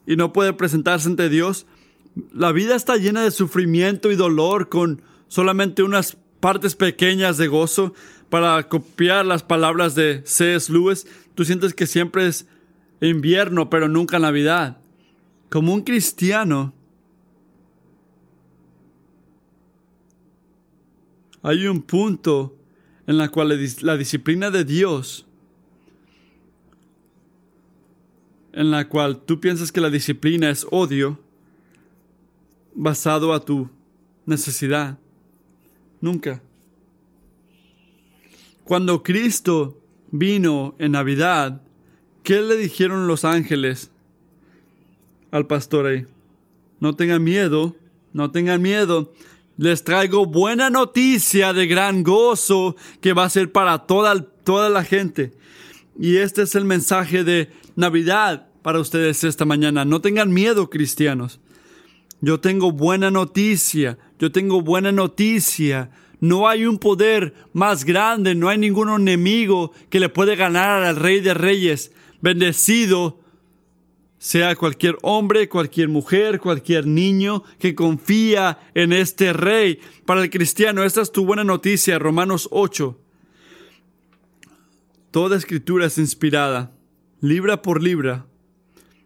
y 0.06 0.16
no 0.16 0.32
puede 0.32 0.52
presentarse 0.52 1.08
ante 1.08 1.28
Dios. 1.28 1.66
La 2.32 2.52
vida 2.52 2.76
está 2.76 2.96
llena 2.96 3.22
de 3.22 3.30
sufrimiento 3.30 4.10
y 4.10 4.16
dolor 4.16 4.68
con 4.68 5.02
solamente 5.26 5.82
unas 5.82 6.16
partes 6.40 6.76
pequeñas 6.76 7.36
de 7.36 7.48
gozo. 7.48 7.94
Para 8.30 8.68
copiar 8.68 9.24
las 9.24 9.42
palabras 9.42 9.94
de 9.94 10.22
C.S. 10.24 10.72
Lewis, 10.72 11.06
tú 11.34 11.44
sientes 11.44 11.72
que 11.72 11.86
siempre 11.86 12.26
es 12.26 12.46
invierno, 13.00 13.70
pero 13.70 13.88
nunca 13.88 14.18
Navidad. 14.18 14.78
Como 15.48 15.72
un 15.72 15.82
cristiano, 15.82 16.74
hay 21.42 21.66
un 21.66 21.80
punto 21.82 22.54
en 23.06 23.16
la 23.16 23.30
cual 23.30 23.58
la 23.80 23.96
disciplina 23.96 24.50
de 24.50 24.64
Dios, 24.64 25.24
en 28.52 28.70
la 28.70 28.88
cual 28.88 29.22
tú 29.24 29.40
piensas 29.40 29.72
que 29.72 29.80
la 29.80 29.88
disciplina 29.88 30.50
es 30.50 30.66
odio, 30.70 31.18
basado 32.74 33.32
a 33.32 33.44
tu 33.44 33.70
necesidad. 34.26 34.98
Nunca. 36.00 36.42
Cuando 38.68 39.02
Cristo 39.02 39.80
vino 40.10 40.74
en 40.78 40.92
Navidad, 40.92 41.62
¿qué 42.22 42.42
le 42.42 42.54
dijeron 42.54 43.06
los 43.06 43.24
ángeles 43.24 43.90
al 45.30 45.46
pastor 45.46 45.86
ahí? 45.86 46.06
No 46.78 46.94
tengan 46.94 47.24
miedo, 47.24 47.76
no 48.12 48.30
tengan 48.30 48.60
miedo. 48.60 49.14
Les 49.56 49.84
traigo 49.84 50.26
buena 50.26 50.68
noticia 50.68 51.54
de 51.54 51.66
gran 51.66 52.02
gozo 52.02 52.76
que 53.00 53.14
va 53.14 53.24
a 53.24 53.30
ser 53.30 53.52
para 53.52 53.86
toda, 53.86 54.20
toda 54.44 54.68
la 54.68 54.84
gente. 54.84 55.32
Y 55.98 56.18
este 56.18 56.42
es 56.42 56.54
el 56.54 56.66
mensaje 56.66 57.24
de 57.24 57.50
Navidad 57.74 58.48
para 58.60 58.80
ustedes 58.80 59.24
esta 59.24 59.46
mañana. 59.46 59.86
No 59.86 60.02
tengan 60.02 60.30
miedo, 60.30 60.68
cristianos. 60.68 61.40
Yo 62.20 62.38
tengo 62.38 62.70
buena 62.70 63.10
noticia, 63.10 63.96
yo 64.18 64.30
tengo 64.30 64.60
buena 64.60 64.92
noticia 64.92 65.90
no 66.20 66.48
hay 66.48 66.66
un 66.66 66.78
poder 66.78 67.34
más 67.52 67.84
grande, 67.84 68.34
no 68.34 68.48
hay 68.48 68.58
ningún 68.58 68.88
enemigo 68.90 69.72
que 69.90 70.00
le 70.00 70.08
puede 70.08 70.36
ganar 70.36 70.82
al 70.82 70.96
Rey 70.96 71.20
de 71.20 71.34
Reyes. 71.34 71.92
Bendecido 72.20 73.20
sea 74.18 74.56
cualquier 74.56 74.98
hombre, 75.02 75.48
cualquier 75.48 75.88
mujer, 75.88 76.40
cualquier 76.40 76.86
niño 76.86 77.44
que 77.58 77.74
confía 77.74 78.58
en 78.74 78.92
este 78.92 79.32
Rey. 79.32 79.80
Para 80.04 80.22
el 80.22 80.30
cristiano, 80.30 80.82
esta 80.82 81.02
es 81.02 81.12
tu 81.12 81.24
buena 81.24 81.44
noticia, 81.44 81.98
Romanos 81.98 82.48
8. 82.50 82.98
Toda 85.10 85.36
escritura 85.36 85.86
es 85.86 85.98
inspirada 85.98 86.72
libra 87.20 87.62
por 87.62 87.82
libra. 87.82 88.26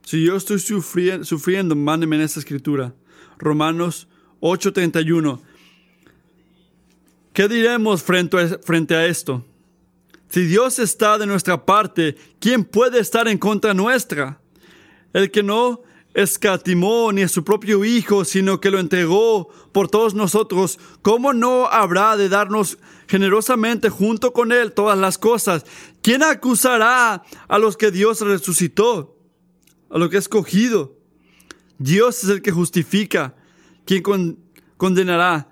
Si 0.04 0.24
yo 0.24 0.36
estoy 0.36 0.58
sufriendo, 0.58 1.24
sufriendo 1.24 1.76
mándeme 1.76 2.16
en 2.16 2.22
esta 2.22 2.40
escritura. 2.40 2.94
Romanos 3.38 4.08
8:31. 4.40 5.40
¿Qué 7.33 7.49
diremos 7.49 8.03
frente 8.03 8.95
a, 8.95 9.07
esto? 9.07 9.43
Si 10.28 10.45
Dios 10.45 10.78
está 10.78 11.16
de 11.16 11.26
nuestra 11.26 11.64
parte, 11.64 12.16
¿quién 12.39 12.62
puede 12.64 13.01
estar 13.01 13.26
en 13.26 13.39
contra 13.39 13.72
nuestra? 13.72 14.39
El 15.14 15.30
que 15.30 15.43
no 15.43 15.80
escatimó 16.12 17.11
ni 17.11 17.22
a 17.22 17.28
su 17.28 17.43
propio 17.43 17.87
Hijo, 17.87 18.26
sino 18.26 18.61
que 18.61 18.70
lo 18.70 18.78
entregó 18.78 19.49
por 19.72 19.89
todos 19.89 20.12
nosotros, 20.12 20.78
¿cómo 21.01 21.33
no 21.33 21.68
habrá 21.68 22.18
de 22.18 22.28
darnos 22.28 22.76
generosamente 23.09 23.89
junto 23.89 24.35
con 24.35 24.53
Él 24.53 24.72
todas 24.72 24.99
las 24.99 25.16
cosas? 25.16 25.64
¿Quién 26.03 26.22
acusará 26.22 27.22
a 27.49 27.59
los 27.59 27.78
que 27.78 27.91
Dios 27.91 28.20
resucitó? 28.20 29.16
A 29.89 29.97
lo 29.97 30.11
que 30.11 30.16
ha 30.16 30.20
escogido. 30.20 30.99
Dios 31.78 32.24
es 32.24 32.30
el 32.30 32.43
que 32.43 32.53
justifica. 32.53 33.35
¿Quién 33.87 34.03
condenará? 34.76 35.51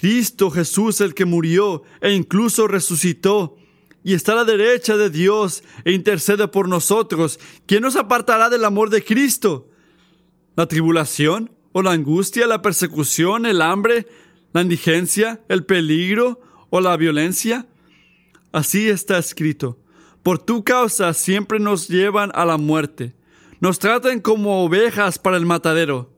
Cristo 0.00 0.50
Jesús 0.50 1.02
el 1.02 1.12
que 1.12 1.26
murió 1.26 1.82
e 2.00 2.14
incluso 2.14 2.66
resucitó 2.66 3.58
y 4.02 4.14
está 4.14 4.32
a 4.32 4.36
la 4.36 4.44
derecha 4.46 4.96
de 4.96 5.10
Dios 5.10 5.62
e 5.84 5.92
intercede 5.92 6.48
por 6.48 6.70
nosotros. 6.70 7.38
¿Quién 7.66 7.82
nos 7.82 7.96
apartará 7.96 8.48
del 8.48 8.64
amor 8.64 8.88
de 8.88 9.04
Cristo? 9.04 9.68
¿La 10.56 10.64
tribulación 10.64 11.50
o 11.72 11.82
la 11.82 11.90
angustia, 11.90 12.46
la 12.46 12.62
persecución, 12.62 13.44
el 13.44 13.60
hambre, 13.60 14.06
la 14.54 14.62
indigencia, 14.62 15.42
el 15.50 15.66
peligro 15.66 16.40
o 16.70 16.80
la 16.80 16.96
violencia? 16.96 17.66
Así 18.52 18.88
está 18.88 19.18
escrito. 19.18 19.78
Por 20.22 20.38
tu 20.38 20.64
causa 20.64 21.12
siempre 21.12 21.60
nos 21.60 21.88
llevan 21.88 22.30
a 22.32 22.46
la 22.46 22.56
muerte. 22.56 23.14
Nos 23.60 23.78
tratan 23.78 24.20
como 24.20 24.64
ovejas 24.64 25.18
para 25.18 25.36
el 25.36 25.44
matadero. 25.44 26.10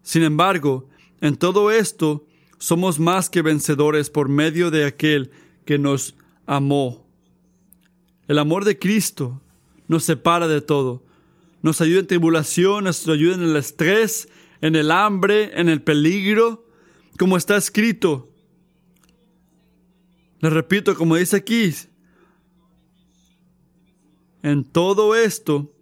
Sin 0.00 0.22
embargo, 0.22 0.88
en 1.22 1.36
todo 1.36 1.70
esto 1.70 2.26
somos 2.58 2.98
más 2.98 3.30
que 3.30 3.42
vencedores 3.42 4.10
por 4.10 4.28
medio 4.28 4.70
de 4.72 4.84
aquel 4.84 5.30
que 5.64 5.78
nos 5.78 6.16
amó. 6.46 7.06
El 8.26 8.40
amor 8.40 8.64
de 8.64 8.78
Cristo 8.78 9.40
nos 9.86 10.02
separa 10.04 10.48
de 10.48 10.60
todo. 10.60 11.04
Nos 11.62 11.80
ayuda 11.80 12.00
en 12.00 12.06
tribulación, 12.08 12.84
nos 12.84 13.06
ayuda 13.08 13.36
en 13.36 13.42
el 13.42 13.56
estrés, 13.56 14.28
en 14.60 14.74
el 14.74 14.90
hambre, 14.90 15.52
en 15.58 15.68
el 15.68 15.80
peligro, 15.80 16.66
como 17.18 17.36
está 17.36 17.56
escrito. 17.56 18.28
Le 20.40 20.50
repito, 20.50 20.96
como 20.96 21.14
dice 21.14 21.36
aquí, 21.36 21.72
en 24.42 24.64
todo 24.64 25.14
esto 25.14 25.72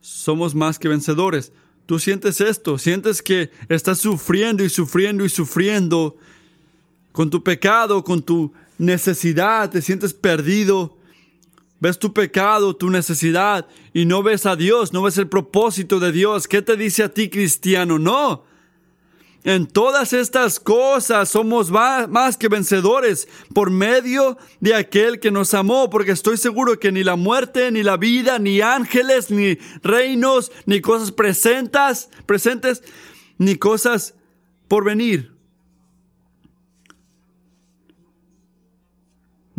somos 0.00 0.56
más 0.56 0.80
que 0.80 0.88
vencedores. 0.88 1.52
Tú 1.90 1.98
sientes 1.98 2.40
esto, 2.40 2.78
sientes 2.78 3.20
que 3.20 3.50
estás 3.68 3.98
sufriendo 3.98 4.62
y 4.62 4.68
sufriendo 4.68 5.24
y 5.24 5.28
sufriendo 5.28 6.16
con 7.10 7.30
tu 7.30 7.42
pecado, 7.42 8.04
con 8.04 8.22
tu 8.22 8.52
necesidad, 8.78 9.68
te 9.70 9.82
sientes 9.82 10.14
perdido, 10.14 10.96
ves 11.80 11.98
tu 11.98 12.12
pecado, 12.12 12.76
tu 12.76 12.90
necesidad 12.90 13.66
y 13.92 14.04
no 14.04 14.22
ves 14.22 14.46
a 14.46 14.54
Dios, 14.54 14.92
no 14.92 15.02
ves 15.02 15.18
el 15.18 15.26
propósito 15.26 15.98
de 15.98 16.12
Dios. 16.12 16.46
¿Qué 16.46 16.62
te 16.62 16.76
dice 16.76 17.02
a 17.02 17.08
ti 17.08 17.28
cristiano? 17.28 17.98
No. 17.98 18.44
En 19.42 19.66
todas 19.66 20.12
estas 20.12 20.60
cosas 20.60 21.30
somos 21.30 21.70
más 21.70 22.36
que 22.36 22.48
vencedores 22.48 23.26
por 23.54 23.70
medio 23.70 24.36
de 24.60 24.74
aquel 24.74 25.18
que 25.18 25.30
nos 25.30 25.54
amó, 25.54 25.88
porque 25.88 26.10
estoy 26.10 26.36
seguro 26.36 26.78
que 26.78 26.92
ni 26.92 27.02
la 27.02 27.16
muerte, 27.16 27.70
ni 27.70 27.82
la 27.82 27.96
vida, 27.96 28.38
ni 28.38 28.60
ángeles, 28.60 29.30
ni 29.30 29.58
reinos, 29.82 30.52
ni 30.66 30.80
cosas 30.80 31.10
presentes, 31.10 32.10
presentes, 32.26 32.82
ni 33.38 33.56
cosas 33.56 34.14
por 34.68 34.84
venir 34.84 35.40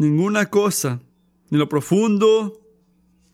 Ninguna 0.02 0.48
cosa, 0.48 1.00
ni 1.52 1.60
lo 1.60 1.70
profundo, 1.70 2.60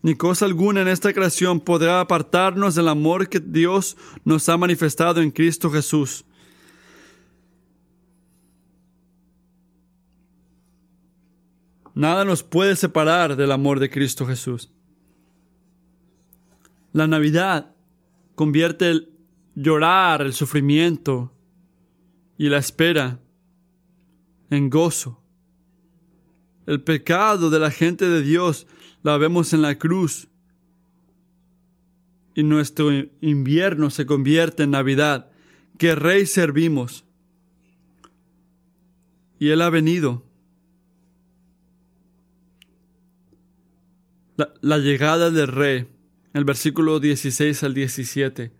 ni 0.02 0.14
cosa 0.16 0.44
alguna 0.44 0.82
en 0.82 0.88
esta 0.88 1.14
creación 1.14 1.60
podrá 1.60 2.00
apartarnos 2.00 2.74
del 2.74 2.88
amor 2.88 3.30
que 3.30 3.40
Dios 3.40 3.96
nos 4.26 4.50
ha 4.50 4.58
manifestado 4.58 5.22
en 5.22 5.30
Cristo 5.30 5.70
Jesús. 5.70 6.26
Nada 11.98 12.24
nos 12.24 12.44
puede 12.44 12.76
separar 12.76 13.34
del 13.34 13.50
amor 13.50 13.80
de 13.80 13.90
Cristo 13.90 14.24
Jesús. 14.24 14.70
La 16.92 17.08
Navidad 17.08 17.74
convierte 18.36 18.88
el 18.88 19.10
llorar, 19.56 20.22
el 20.22 20.32
sufrimiento 20.32 21.32
y 22.36 22.50
la 22.50 22.58
espera 22.58 23.18
en 24.48 24.70
gozo. 24.70 25.20
El 26.66 26.84
pecado 26.84 27.50
de 27.50 27.58
la 27.58 27.72
gente 27.72 28.08
de 28.08 28.22
Dios 28.22 28.68
la 29.02 29.16
vemos 29.16 29.52
en 29.52 29.62
la 29.62 29.76
cruz. 29.76 30.28
Y 32.32 32.44
nuestro 32.44 32.92
invierno 33.20 33.90
se 33.90 34.06
convierte 34.06 34.62
en 34.62 34.70
Navidad. 34.70 35.32
Que 35.78 35.96
Rey 35.96 36.26
servimos. 36.26 37.04
Y 39.40 39.48
Él 39.48 39.62
ha 39.62 39.70
venido. 39.70 40.27
La, 44.60 44.78
llegada 44.78 45.32
del 45.32 45.48
Rey. 45.48 45.86
El 46.32 46.44
versículo 46.44 47.00
16 47.00 47.60
al 47.64 47.74
17. 47.74 48.52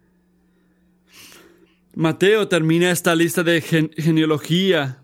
Mateo 1.95 2.49
termina 2.49 2.91
esta 2.91 3.15
lista 3.15 3.45
de 3.45 3.61
genealogía 3.61 5.01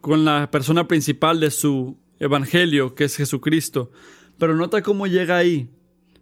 con 0.00 0.24
la 0.24 0.52
persona 0.52 0.86
principal 0.86 1.40
de 1.40 1.50
su 1.50 1.96
evangelio, 2.20 2.94
que 2.94 3.04
es 3.04 3.16
Jesucristo. 3.16 3.90
Pero 4.38 4.54
nota 4.54 4.82
cómo 4.82 5.08
llega 5.08 5.36
ahí. 5.36 5.68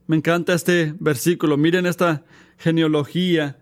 Me 0.07 0.17
encanta 0.17 0.55
este 0.55 0.95
versículo. 0.99 1.59
Miren 1.59 1.85
esta 1.85 2.25
genealogía. 2.57 3.59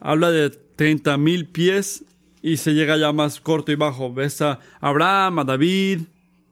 Habla 0.00 0.30
de 0.30 0.48
30 0.48 1.18
mil 1.18 1.48
pies 1.48 2.02
y 2.40 2.56
se 2.56 2.72
llega 2.72 2.96
ya 2.96 3.12
más 3.12 3.42
corto 3.42 3.72
y 3.72 3.74
bajo. 3.74 4.10
Ves 4.10 4.40
a 4.40 4.58
Abraham, 4.80 5.40
a 5.40 5.44
David, 5.44 6.00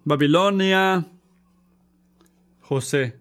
Babilonia, 0.04 1.06
José, 2.68 3.16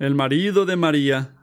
el 0.00 0.16
marido 0.16 0.66
de 0.66 0.74
María. 0.74 1.36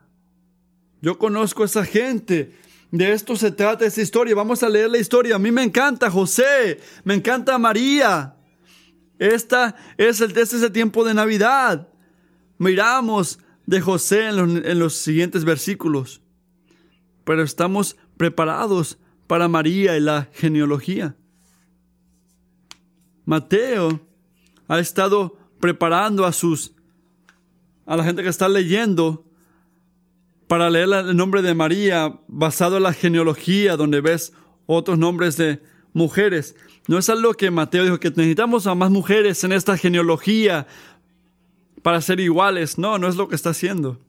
Yo 1.00 1.16
conozco 1.18 1.62
a 1.62 1.66
esa 1.66 1.86
gente. 1.86 2.54
De 2.90 3.12
esto 3.12 3.34
se 3.34 3.50
trata 3.50 3.86
esta 3.86 4.02
historia. 4.02 4.34
Vamos 4.34 4.62
a 4.62 4.68
leer 4.68 4.90
la 4.90 4.98
historia. 4.98 5.36
A 5.36 5.38
mí 5.38 5.50
me 5.50 5.62
encanta 5.62 6.10
José, 6.10 6.80
me 7.02 7.14
encanta 7.14 7.56
María. 7.56 8.36
Esta 9.18 9.74
es 9.96 10.20
el, 10.20 10.36
este 10.36 10.56
es 10.56 10.62
el 10.62 10.72
tiempo 10.72 11.02
de 11.02 11.14
Navidad. 11.14 11.88
Miramos 12.58 13.38
de 13.64 13.80
José 13.80 14.28
en 14.28 14.36
los, 14.36 14.64
en 14.66 14.78
los 14.78 14.96
siguientes 14.96 15.46
versículos. 15.46 16.20
Pero 17.24 17.42
estamos 17.42 17.96
preparados 18.18 18.98
para 19.26 19.48
María 19.48 19.96
y 19.96 20.00
la 20.00 20.28
genealogía. 20.34 21.16
Mateo 23.24 24.06
ha 24.68 24.78
estado 24.78 25.45
preparando 25.60 26.24
a 26.24 26.32
sus 26.32 26.72
a 27.86 27.96
la 27.96 28.04
gente 28.04 28.22
que 28.22 28.28
está 28.28 28.48
leyendo 28.48 29.24
para 30.48 30.70
leer 30.70 30.88
el 30.92 31.16
nombre 31.16 31.42
de 31.42 31.54
María 31.54 32.20
basado 32.28 32.76
en 32.76 32.84
la 32.84 32.92
genealogía 32.92 33.76
donde 33.76 34.00
ves 34.00 34.32
otros 34.66 34.98
nombres 34.98 35.36
de 35.36 35.62
mujeres. 35.92 36.56
No 36.88 36.98
es 36.98 37.08
algo 37.08 37.34
que 37.34 37.50
Mateo 37.50 37.84
dijo 37.84 38.00
que 38.00 38.10
necesitamos 38.10 38.66
a 38.66 38.74
más 38.74 38.90
mujeres 38.90 39.42
en 39.44 39.52
esta 39.52 39.76
genealogía 39.76 40.66
para 41.82 42.00
ser 42.00 42.20
iguales. 42.20 42.78
No, 42.78 42.98
no 42.98 43.08
es 43.08 43.16
lo 43.16 43.28
que 43.28 43.34
está 43.34 43.50
haciendo. 43.50 44.00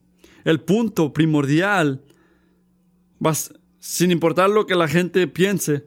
El 0.44 0.60
punto 0.60 1.12
primordial, 1.12 2.02
sin 3.78 4.10
importar 4.10 4.50
lo 4.50 4.66
que 4.66 4.74
la 4.74 4.88
gente 4.88 5.26
piense, 5.26 5.84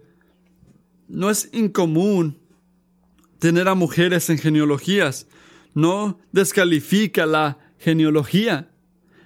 no 1.08 1.30
es 1.30 1.50
incomún 1.54 2.40
tener 3.40 3.68
a 3.68 3.76
mujeres 3.76 4.30
en 4.30 4.38
genealogías. 4.38 5.28
No 5.74 6.20
descalifica 6.32 7.26
la 7.26 7.58
genealogía. 7.80 8.70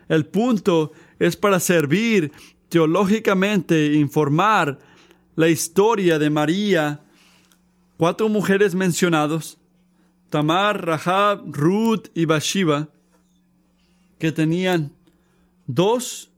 El 0.08 0.26
punto 0.26 0.92
es 1.20 1.36
para 1.36 1.60
servir 1.60 2.32
teológicamente, 2.70 3.94
informar 3.94 4.80
la 5.36 5.50
historia 5.50 6.20
de 6.20 6.30
María 6.30 7.02
cuatro 7.98 8.30
mujeres 8.30 8.76
mencionados, 8.76 9.58
Tamar, 10.30 10.86
Rahab, 10.86 11.44
Ruth 11.46 12.08
y 12.14 12.26
Bathsheba, 12.26 12.90
que 14.20 14.32
tenían 14.32 14.92
dos 15.68 16.30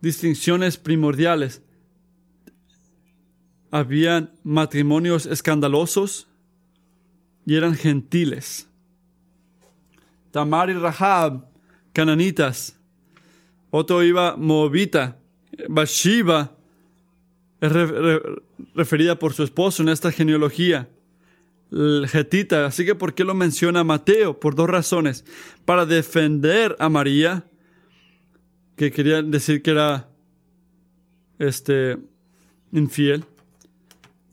distinciones 0.00 0.76
primordiales. 0.76 1.62
Habían 3.70 4.32
matrimonios 4.44 5.26
escandalosos 5.26 6.27
y 7.48 7.56
eran 7.56 7.74
gentiles. 7.74 8.68
Tamar 10.30 10.68
y 10.68 10.74
Rahab, 10.74 11.46
cananitas. 11.94 12.78
Otro 13.70 14.04
iba 14.04 14.36
Moabita. 14.36 15.16
Bathsheba 15.66 16.54
referida 18.74 19.18
por 19.18 19.32
su 19.32 19.44
esposo 19.44 19.82
en 19.82 19.88
esta 19.88 20.12
genealogía. 20.12 20.90
El 21.72 22.06
Getita. 22.06 22.66
Así 22.66 22.84
que, 22.84 22.94
¿por 22.94 23.14
qué 23.14 23.24
lo 23.24 23.32
menciona 23.32 23.82
Mateo? 23.82 24.38
Por 24.38 24.54
dos 24.54 24.68
razones. 24.68 25.24
Para 25.64 25.86
defender 25.86 26.76
a 26.78 26.90
María, 26.90 27.46
que 28.76 28.92
quería 28.92 29.22
decir 29.22 29.62
que 29.62 29.70
era 29.70 30.10
este, 31.38 31.96
infiel. 32.72 33.24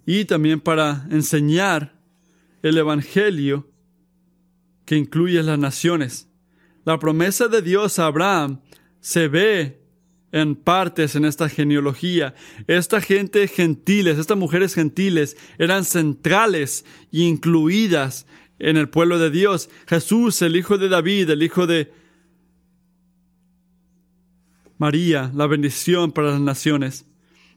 Y 0.05 0.25
también 0.25 0.59
para 0.59 1.07
enseñar 1.09 1.94
el 2.65 2.79
Evangelio 2.79 3.69
que 4.85 4.95
incluye 4.95 5.41
las 5.43 5.59
naciones. 5.59 6.27
La 6.83 6.97
promesa 6.97 7.47
de 7.47 7.61
Dios 7.61 7.99
a 7.99 8.07
Abraham 8.07 8.61
se 9.01 9.27
ve 9.27 9.83
en 10.31 10.55
partes 10.55 11.15
en 11.15 11.25
esta 11.25 11.47
genealogía. 11.47 12.33
Esta 12.65 13.01
gente 13.01 13.47
gentiles, 13.47 14.17
estas 14.17 14.37
mujeres 14.37 14.73
gentiles 14.73 15.37
eran 15.59 15.85
centrales 15.85 16.85
e 17.11 17.19
incluidas 17.19 18.25
en 18.57 18.77
el 18.77 18.89
pueblo 18.89 19.19
de 19.19 19.29
Dios. 19.29 19.69
Jesús, 19.85 20.41
el 20.41 20.55
hijo 20.55 20.79
de 20.79 20.89
David, 20.89 21.29
el 21.29 21.43
hijo 21.43 21.67
de 21.67 21.93
María, 24.79 25.31
la 25.35 25.45
bendición 25.45 26.11
para 26.11 26.31
las 26.31 26.41
naciones. 26.41 27.05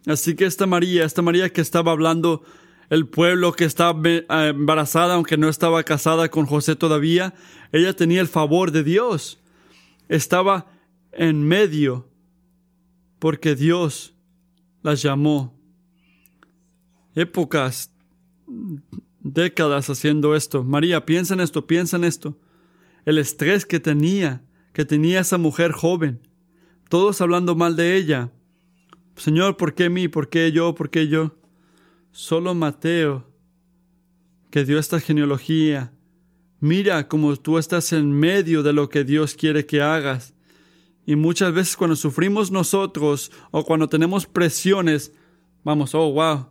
Así 0.06 0.36
que 0.36 0.44
esta 0.44 0.66
María, 0.66 1.06
esta 1.06 1.22
María 1.22 1.50
que 1.50 1.62
estaba 1.62 1.92
hablando 1.92 2.44
el 2.90 3.06
pueblo 3.06 3.52
que 3.52 3.64
estaba 3.64 4.00
eh, 4.08 4.24
embarazada, 4.28 5.14
aunque 5.14 5.36
no 5.36 5.48
estaba 5.48 5.82
casada 5.82 6.28
con 6.30 6.46
José 6.46 6.76
todavía, 6.76 7.34
ella 7.72 7.94
tenía 7.94 8.20
el 8.20 8.28
favor 8.28 8.70
de 8.72 8.82
Dios. 8.82 9.38
Estaba 10.08 10.66
en 11.12 11.46
medio 11.46 12.08
porque 13.18 13.54
Dios 13.54 14.14
las 14.82 15.02
llamó. 15.02 15.54
Épocas, 17.14 17.92
décadas 19.20 19.90
haciendo 19.90 20.34
esto. 20.34 20.64
María, 20.64 21.04
piensa 21.04 21.34
en 21.34 21.40
esto, 21.40 21.66
piensa 21.66 21.96
en 21.96 22.04
esto. 22.04 22.38
El 23.04 23.18
estrés 23.18 23.66
que 23.66 23.80
tenía, 23.80 24.42
que 24.72 24.84
tenía 24.84 25.20
esa 25.20 25.36
mujer 25.36 25.72
joven. 25.72 26.20
Todos 26.88 27.20
hablando 27.20 27.54
mal 27.54 27.76
de 27.76 27.96
ella. 27.96 28.30
Señor, 29.16 29.56
¿por 29.56 29.74
qué 29.74 29.90
mí? 29.90 30.08
¿Por 30.08 30.28
qué 30.28 30.52
yo? 30.52 30.74
¿Por 30.74 30.90
qué 30.90 31.08
yo? 31.08 31.37
Solo 32.10 32.54
Mateo, 32.54 33.26
que 34.50 34.64
dio 34.64 34.78
esta 34.78 35.00
genealogía, 35.00 35.92
mira 36.60 37.08
cómo 37.08 37.36
tú 37.36 37.58
estás 37.58 37.92
en 37.92 38.10
medio 38.10 38.62
de 38.62 38.72
lo 38.72 38.88
que 38.88 39.04
Dios 39.04 39.34
quiere 39.34 39.66
que 39.66 39.82
hagas. 39.82 40.34
Y 41.06 41.16
muchas 41.16 41.52
veces 41.52 41.76
cuando 41.76 41.96
sufrimos 41.96 42.50
nosotros 42.50 43.30
o 43.50 43.64
cuando 43.64 43.88
tenemos 43.88 44.26
presiones, 44.26 45.12
vamos, 45.64 45.94
oh, 45.94 46.12
wow, 46.12 46.46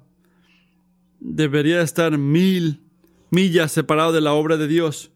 debería 1.20 1.82
estar 1.82 2.18
mil 2.18 2.82
millas 3.30 3.72
separado 3.72 4.12
de 4.14 4.22
la 4.22 4.34
obra 4.34 4.58
de 4.58 4.68
Dios. 4.68 5.12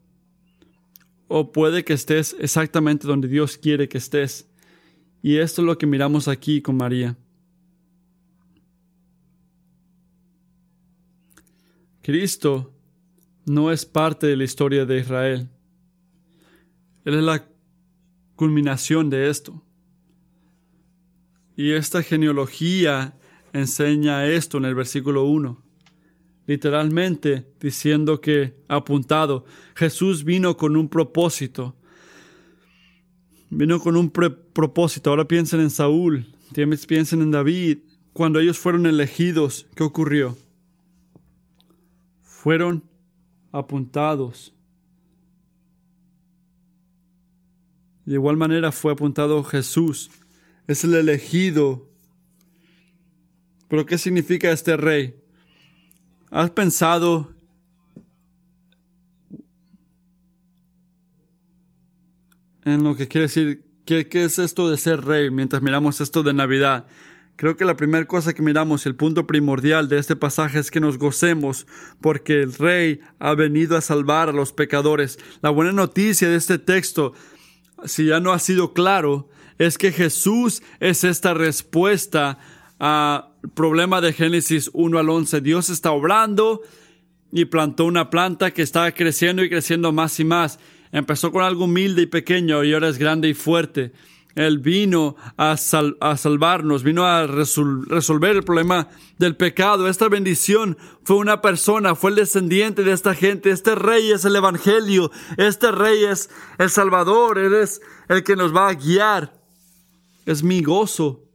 O 1.27 1.51
puede 1.51 1.85
que 1.85 1.93
estés 1.93 2.35
exactamente 2.39 3.07
donde 3.07 3.27
Dios 3.27 3.57
quiere 3.57 3.87
que 3.87 3.97
estés. 3.97 4.49
Y 5.23 5.37
esto 5.37 5.61
es 5.61 5.65
lo 5.65 5.77
que 5.77 5.85
miramos 5.85 6.27
aquí 6.27 6.61
con 6.61 6.77
María. 6.77 7.17
Cristo 12.01 12.73
no 13.45 13.71
es 13.71 13.85
parte 13.85 14.27
de 14.27 14.37
la 14.37 14.43
historia 14.43 14.85
de 14.85 14.99
Israel. 14.99 15.49
Él 17.05 17.15
es 17.15 17.23
la 17.23 17.47
culminación 18.35 19.09
de 19.09 19.29
esto. 19.29 19.63
Y 21.55 21.71
esta 21.71 22.01
genealogía 22.01 23.17
enseña 23.53 24.25
esto 24.25 24.57
en 24.57 24.65
el 24.65 24.75
versículo 24.75 25.25
1. 25.25 25.61
Literalmente 26.47 27.45
diciendo 27.59 28.19
que, 28.19 28.55
apuntado, 28.67 29.45
Jesús 29.75 30.23
vino 30.23 30.57
con 30.57 30.75
un 30.75 30.89
propósito. 30.89 31.75
Vino 33.49 33.79
con 33.79 33.95
un 33.95 34.09
propósito. 34.09 35.09
Ahora 35.09 35.27
piensen 35.27 35.59
en 35.59 35.69
Saúl, 35.69 36.33
piensen 36.87 37.21
en 37.21 37.31
David. 37.31 37.79
Cuando 38.13 38.39
ellos 38.39 38.57
fueron 38.57 38.85
elegidos, 38.85 39.67
¿qué 39.75 39.83
ocurrió? 39.83 40.37
Fueron 42.41 42.83
apuntados. 43.51 44.51
De 48.03 48.15
igual 48.15 48.35
manera 48.35 48.71
fue 48.71 48.93
apuntado 48.93 49.43
Jesús. 49.43 50.09
Es 50.65 50.83
el 50.83 50.95
elegido. 50.95 51.87
Pero 53.67 53.85
¿qué 53.85 53.99
significa 53.99 54.51
este 54.51 54.75
rey? 54.75 55.15
¿Has 56.31 56.49
pensado 56.49 57.31
en 62.65 62.83
lo 62.83 62.95
que 62.95 63.07
quiere 63.07 63.27
decir? 63.27 63.63
¿Qué, 63.85 64.07
¿Qué, 64.07 64.23
es 64.23 64.39
esto 64.39 64.67
de 64.67 64.77
ser 64.77 65.05
rey 65.05 65.29
mientras 65.29 65.61
miramos 65.61 66.01
esto 66.01 66.23
de 66.23 66.33
Navidad? 66.33 66.87
Creo 67.41 67.57
que 67.57 67.65
la 67.65 67.75
primera 67.75 68.05
cosa 68.05 68.35
que 68.35 68.43
miramos, 68.43 68.85
el 68.85 68.93
punto 68.93 69.25
primordial 69.25 69.89
de 69.89 69.97
este 69.97 70.15
pasaje 70.15 70.59
es 70.59 70.69
que 70.69 70.79
nos 70.79 70.99
gocemos 70.99 71.65
porque 71.99 72.43
el 72.43 72.53
Rey 72.53 72.99
ha 73.17 73.33
venido 73.33 73.75
a 73.75 73.81
salvar 73.81 74.29
a 74.29 74.31
los 74.31 74.53
pecadores. 74.53 75.17
La 75.41 75.49
buena 75.49 75.71
noticia 75.71 76.29
de 76.29 76.35
este 76.35 76.59
texto, 76.59 77.13
si 77.83 78.05
ya 78.05 78.19
no 78.19 78.31
ha 78.31 78.37
sido 78.37 78.73
claro, 78.73 79.27
es 79.57 79.79
que 79.79 79.91
Jesús 79.91 80.61
es 80.79 81.03
esta 81.03 81.33
respuesta 81.33 82.37
al 82.77 83.29
problema 83.55 84.01
de 84.01 84.13
Génesis 84.13 84.69
1 84.73 84.99
al 84.99 85.09
11. 85.09 85.41
Dios 85.41 85.71
está 85.71 85.89
obrando 85.93 86.61
y 87.31 87.45
plantó 87.45 87.85
una 87.85 88.11
planta 88.11 88.51
que 88.51 88.61
está 88.61 88.91
creciendo 88.91 89.43
y 89.43 89.49
creciendo 89.49 89.91
más 89.91 90.19
y 90.19 90.25
más. 90.25 90.59
Empezó 90.91 91.31
con 91.31 91.43
algo 91.43 91.63
humilde 91.63 92.03
y 92.03 92.05
pequeño 92.05 92.63
y 92.63 92.71
ahora 92.75 92.89
es 92.89 92.99
grande 92.99 93.29
y 93.29 93.33
fuerte. 93.33 93.93
Él 94.35 94.59
vino 94.59 95.15
a, 95.35 95.57
salvarnos, 95.57 96.83
vino 96.83 97.05
a 97.05 97.27
resolver 97.27 98.35
el 98.37 98.43
problema 98.43 98.87
del 99.17 99.35
pecado. 99.35 99.87
Esta 99.87 100.07
bendición 100.07 100.77
fue 101.03 101.17
una 101.17 101.41
persona, 101.41 101.95
fue 101.95 102.11
el 102.11 102.15
descendiente 102.17 102.83
de 102.83 102.93
esta 102.93 103.13
gente. 103.13 103.51
Este 103.51 103.75
rey 103.75 104.11
es 104.11 104.23
el 104.23 104.35
Evangelio. 104.35 105.11
Este 105.37 105.71
rey 105.71 106.05
es 106.05 106.29
el 106.57 106.69
Salvador. 106.69 107.39
Él 107.39 107.53
es 107.53 107.81
el 108.07 108.23
que 108.23 108.35
nos 108.35 108.55
va 108.55 108.69
a 108.69 108.73
guiar. 108.73 109.33
Es 110.25 110.43
mi 110.43 110.61
gozo, 110.61 111.25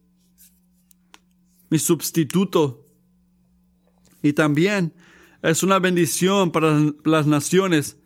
mi 1.69 1.79
sustituto. 1.79 2.87
Y 4.23 4.33
también 4.33 4.95
es 5.43 5.63
una 5.63 5.79
bendición 5.79 6.51
para 6.51 6.81
las 7.05 7.27
naciones, 7.27 7.99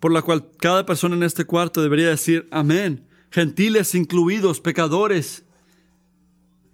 por 0.00 0.10
la 0.10 0.22
cual 0.22 0.48
cada 0.58 0.86
persona 0.86 1.16
en 1.16 1.22
este 1.22 1.44
cuarto 1.44 1.82
debería 1.82 2.08
decir 2.08 2.48
amén 2.50 3.06
gentiles 3.32 3.94
incluidos, 3.94 4.60
pecadores. 4.60 5.44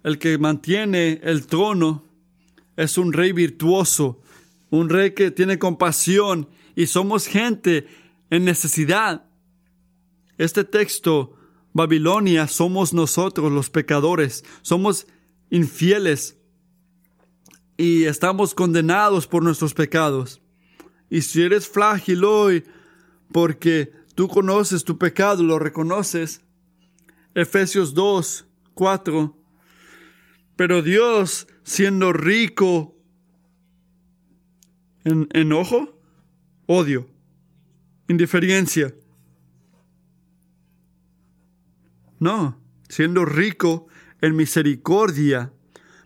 El 0.03 0.19
que 0.19 0.37
mantiene 0.37 1.19
el 1.23 1.47
trono 1.47 2.03
es 2.75 2.97
un 2.97 3.13
rey 3.13 3.31
virtuoso, 3.31 4.21
un 4.69 4.89
rey 4.89 5.13
que 5.13 5.31
tiene 5.31 5.57
compasión 5.57 6.49
y 6.75 6.87
somos 6.87 7.27
gente 7.27 7.87
en 8.29 8.45
necesidad. 8.45 9.25
Este 10.37 10.63
texto, 10.63 11.35
Babilonia, 11.73 12.47
somos 12.47 12.93
nosotros 12.93 13.51
los 13.51 13.69
pecadores, 13.69 14.43
somos 14.61 15.07
infieles 15.49 16.37
y 17.77 18.03
estamos 18.03 18.53
condenados 18.53 19.27
por 19.27 19.43
nuestros 19.43 19.73
pecados. 19.73 20.41
Y 21.09 21.21
si 21.21 21.41
eres 21.41 21.67
frágil 21.67 22.23
hoy 22.23 22.65
porque 23.31 23.93
tú 24.15 24.27
conoces 24.27 24.83
tu 24.83 24.97
pecado, 24.97 25.43
lo 25.43 25.59
reconoces, 25.59 26.41
Efesios 27.35 27.93
2, 27.93 28.47
4. 28.73 29.37
Pero 30.55 30.81
Dios, 30.81 31.47
siendo 31.63 32.11
rico 32.11 32.95
en 35.03 35.27
enojo, 35.33 35.97
odio, 36.65 37.09
indiferencia. 38.07 38.93
No, 42.19 42.59
siendo 42.89 43.23
rico 43.23 43.87
en 44.21 44.35
misericordia, 44.35 45.53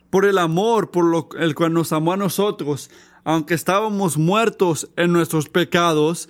por 0.09 0.25
el 0.25 0.37
amor 0.37 0.91
por 0.91 1.05
lo, 1.05 1.29
el 1.39 1.55
cual 1.55 1.73
nos 1.73 1.91
amó 1.91 2.13
a 2.13 2.17
nosotros, 2.17 2.91
aunque 3.23 3.55
estábamos 3.55 4.17
muertos 4.17 4.91
en 4.95 5.11
nuestros 5.11 5.49
pecados, 5.49 6.29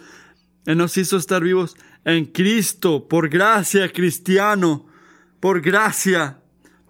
Él 0.65 0.77
nos 0.77 0.97
hizo 0.97 1.17
estar 1.17 1.43
vivos 1.43 1.75
en 2.05 2.25
Cristo, 2.25 3.07
por 3.07 3.29
gracia, 3.29 3.91
cristiano, 3.91 4.85
por 5.39 5.61
gracia, 5.61 6.39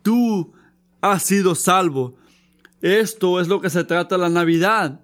tú 0.02 0.54
has 1.02 1.24
sido 1.24 1.56
salvo. 1.56 2.16
Esto 2.82 3.40
es 3.40 3.48
lo 3.48 3.62
que 3.62 3.70
se 3.70 3.84
trata 3.84 4.18
la 4.18 4.30
Navidad. 4.30 5.00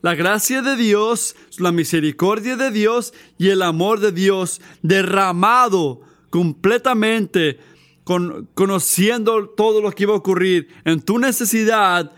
la 0.00 0.16
gracia 0.16 0.62
de 0.62 0.74
Dios, 0.74 1.36
la 1.58 1.70
misericordia 1.70 2.56
de 2.56 2.72
Dios 2.72 3.14
y 3.38 3.50
el 3.50 3.62
amor 3.62 4.00
de 4.00 4.10
Dios 4.10 4.60
derramado 4.82 6.00
completamente, 6.28 7.60
con, 8.02 8.48
conociendo 8.54 9.50
todo 9.50 9.80
lo 9.80 9.92
que 9.92 10.02
iba 10.02 10.12
a 10.12 10.16
ocurrir 10.16 10.66
en 10.84 11.00
tu 11.02 11.20
necesidad, 11.20 12.10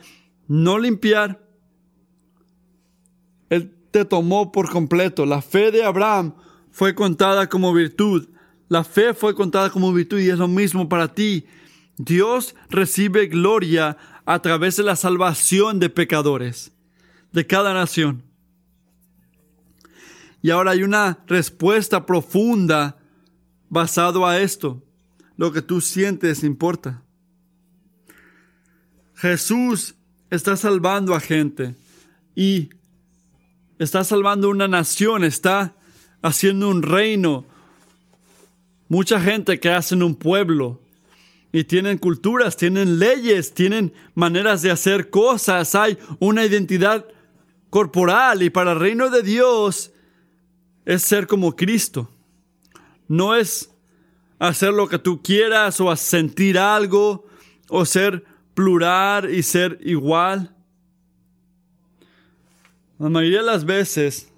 no 0.49 0.79
limpiar. 0.79 1.44
Te 3.95 4.05
tomó 4.05 4.51
por 4.51 4.71
completo. 4.71 5.25
La 5.25 5.41
fe 5.41 5.71
de 5.71 5.85
Abraham 5.85 6.35
fue 6.73 6.97
contada 6.97 7.49
como 7.49 7.73
virtud. 7.73 8.29
La 8.69 8.83
fe 8.83 9.15
fue 9.15 9.37
contada 9.37 9.71
como 9.71 9.93
virtud 9.93 10.19
y 10.19 10.31
es 10.31 10.39
lo 10.41 10.49
mismo 10.49 10.89
para 10.89 11.15
ti. 11.15 11.47
Dios 11.97 12.57
recibe 12.71 13.29
gloria 13.29 13.97
a 14.27 14.43
través 14.43 14.75
de 14.75 14.83
la 14.83 14.97
salvación 14.97 15.79
de 15.79 15.91
pecadores 15.91 16.73
de 17.31 17.47
cada 17.47 17.73
nación. 17.73 18.25
Y 20.43 20.51
ahora 20.51 20.73
hay 20.73 20.83
una 20.83 21.21
respuesta 21.29 22.05
profunda 22.05 22.99
basado 23.69 24.27
a 24.27 24.41
esto. 24.41 24.83
Lo 25.37 25.53
que 25.53 25.63
tú 25.63 25.81
sientes 25.81 26.43
importa. 26.43 27.05
Jesús 29.15 29.95
está 30.31 30.57
salvando 30.57 31.15
a 31.15 31.21
gente 31.21 31.77
y 32.35 32.71
está 33.79 34.05
salvando 34.05 34.49
una 34.49 34.69
nación, 34.69 35.25
está 35.25 35.75
haciendo 36.23 36.69
un 36.69 36.83
reino. 36.83 37.45
Mucha 38.89 39.21
gente 39.21 39.59
que 39.61 39.71
hace 39.71 39.95
un 39.95 40.15
pueblo 40.15 40.81
y 41.53 41.65
tienen 41.65 41.99
culturas, 41.99 42.57
tienen 42.57 42.99
leyes, 42.99 43.55
tienen 43.55 43.93
maneras 44.15 44.63
de 44.63 44.71
hacer 44.71 45.11
cosas, 45.11 45.75
hay 45.75 45.99
una 46.19 46.45
identidad 46.45 47.07
corporal 47.71 48.43
y 48.43 48.51
para 48.51 48.73
el 48.73 48.81
reino 48.81 49.11
de 49.11 49.23
Dios 49.23 49.93
es 50.85 51.03
ser 51.03 51.27
como 51.27 51.57
Cristo. 51.57 52.11
No 53.09 53.35
es 53.35 53.71
hacer 54.39 54.73
lo 54.73 54.89
que 54.89 54.99
tú 54.99 55.23
quieras 55.23 55.81
o 55.81 55.95
sentir 55.97 56.59
algo 56.59 57.27
o 57.69 57.85
ser 57.85 58.25
plural 58.55 59.33
y 59.33 59.43
ser 59.43 59.79
igual. 59.83 60.54
La 62.99 63.09
mayoría 63.09 63.41
de 63.41 63.47
las 63.47 63.65
veces, 63.65 64.33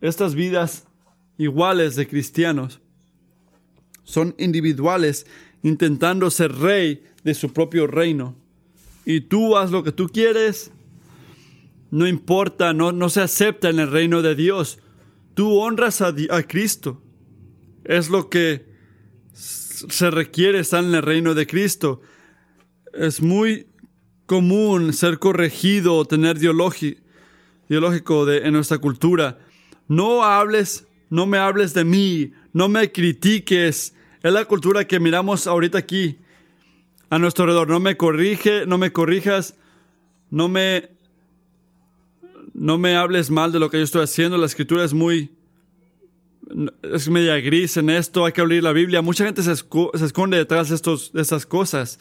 estas 0.00 0.34
vidas 0.34 0.86
iguales 1.38 1.96
de 1.96 2.06
cristianos 2.06 2.80
son 4.04 4.34
individuales 4.38 5.26
intentando 5.62 6.30
ser 6.30 6.52
rey 6.52 7.02
de 7.24 7.34
su 7.34 7.52
propio 7.52 7.86
reino. 7.86 8.36
Y 9.04 9.22
tú 9.22 9.56
haz 9.56 9.70
lo 9.70 9.82
que 9.82 9.92
tú 9.92 10.08
quieres 10.08 10.70
no 11.90 12.06
importa, 12.06 12.72
no, 12.72 12.92
no 12.92 13.08
se 13.08 13.20
acepta 13.20 13.68
en 13.70 13.78
el 13.78 13.90
reino 13.90 14.22
de 14.22 14.34
Dios. 14.34 14.78
Tú 15.34 15.58
honras 15.58 16.00
a, 16.00 16.14
a 16.30 16.42
Cristo. 16.42 17.02
Es 17.84 18.10
lo 18.10 18.28
que 18.28 18.66
se 19.32 20.10
requiere 20.10 20.58
estar 20.58 20.82
en 20.82 20.94
el 20.94 21.02
reino 21.02 21.34
de 21.34 21.46
Cristo. 21.46 22.00
Es 22.92 23.22
muy 23.22 23.68
común 24.26 24.92
ser 24.92 25.18
corregido 25.18 25.94
o 25.94 26.04
tener 26.04 26.38
ideológico 27.68 28.26
de, 28.26 28.38
en 28.46 28.52
nuestra 28.52 28.78
cultura. 28.78 29.38
No 29.88 30.24
hables, 30.24 30.86
no 31.10 31.26
me 31.26 31.38
hables 31.38 31.74
de 31.74 31.84
mí, 31.84 32.32
no 32.52 32.68
me 32.68 32.90
critiques. 32.92 33.94
Es 34.22 34.32
la 34.32 34.44
cultura 34.44 34.86
que 34.86 35.00
miramos 35.00 35.46
ahorita 35.46 35.78
aquí, 35.78 36.18
a 37.10 37.18
nuestro 37.18 37.44
alrededor. 37.44 37.68
No 37.68 37.80
me 37.80 37.96
corrige, 37.96 38.66
no 38.66 38.78
me 38.78 38.92
corrijas, 38.92 39.56
no 40.30 40.48
me 40.48 40.96
no 42.56 42.78
me 42.78 42.96
hables 42.96 43.30
mal 43.30 43.52
de 43.52 43.58
lo 43.58 43.70
que 43.70 43.76
yo 43.76 43.84
estoy 43.84 44.02
haciendo, 44.02 44.38
la 44.38 44.46
escritura 44.46 44.82
es 44.82 44.94
muy, 44.94 45.30
es 46.82 47.08
media 47.08 47.36
gris 47.36 47.76
en 47.76 47.90
esto, 47.90 48.24
hay 48.24 48.32
que 48.32 48.40
abrir 48.40 48.62
la 48.62 48.72
Biblia. 48.72 49.02
Mucha 49.02 49.24
gente 49.24 49.42
se, 49.42 49.52
esconde 49.52 50.36
detrás 50.38 50.70
de, 50.70 50.74
estos, 50.74 51.12
de 51.12 51.20
estas 51.20 51.44
cosas. 51.44 51.98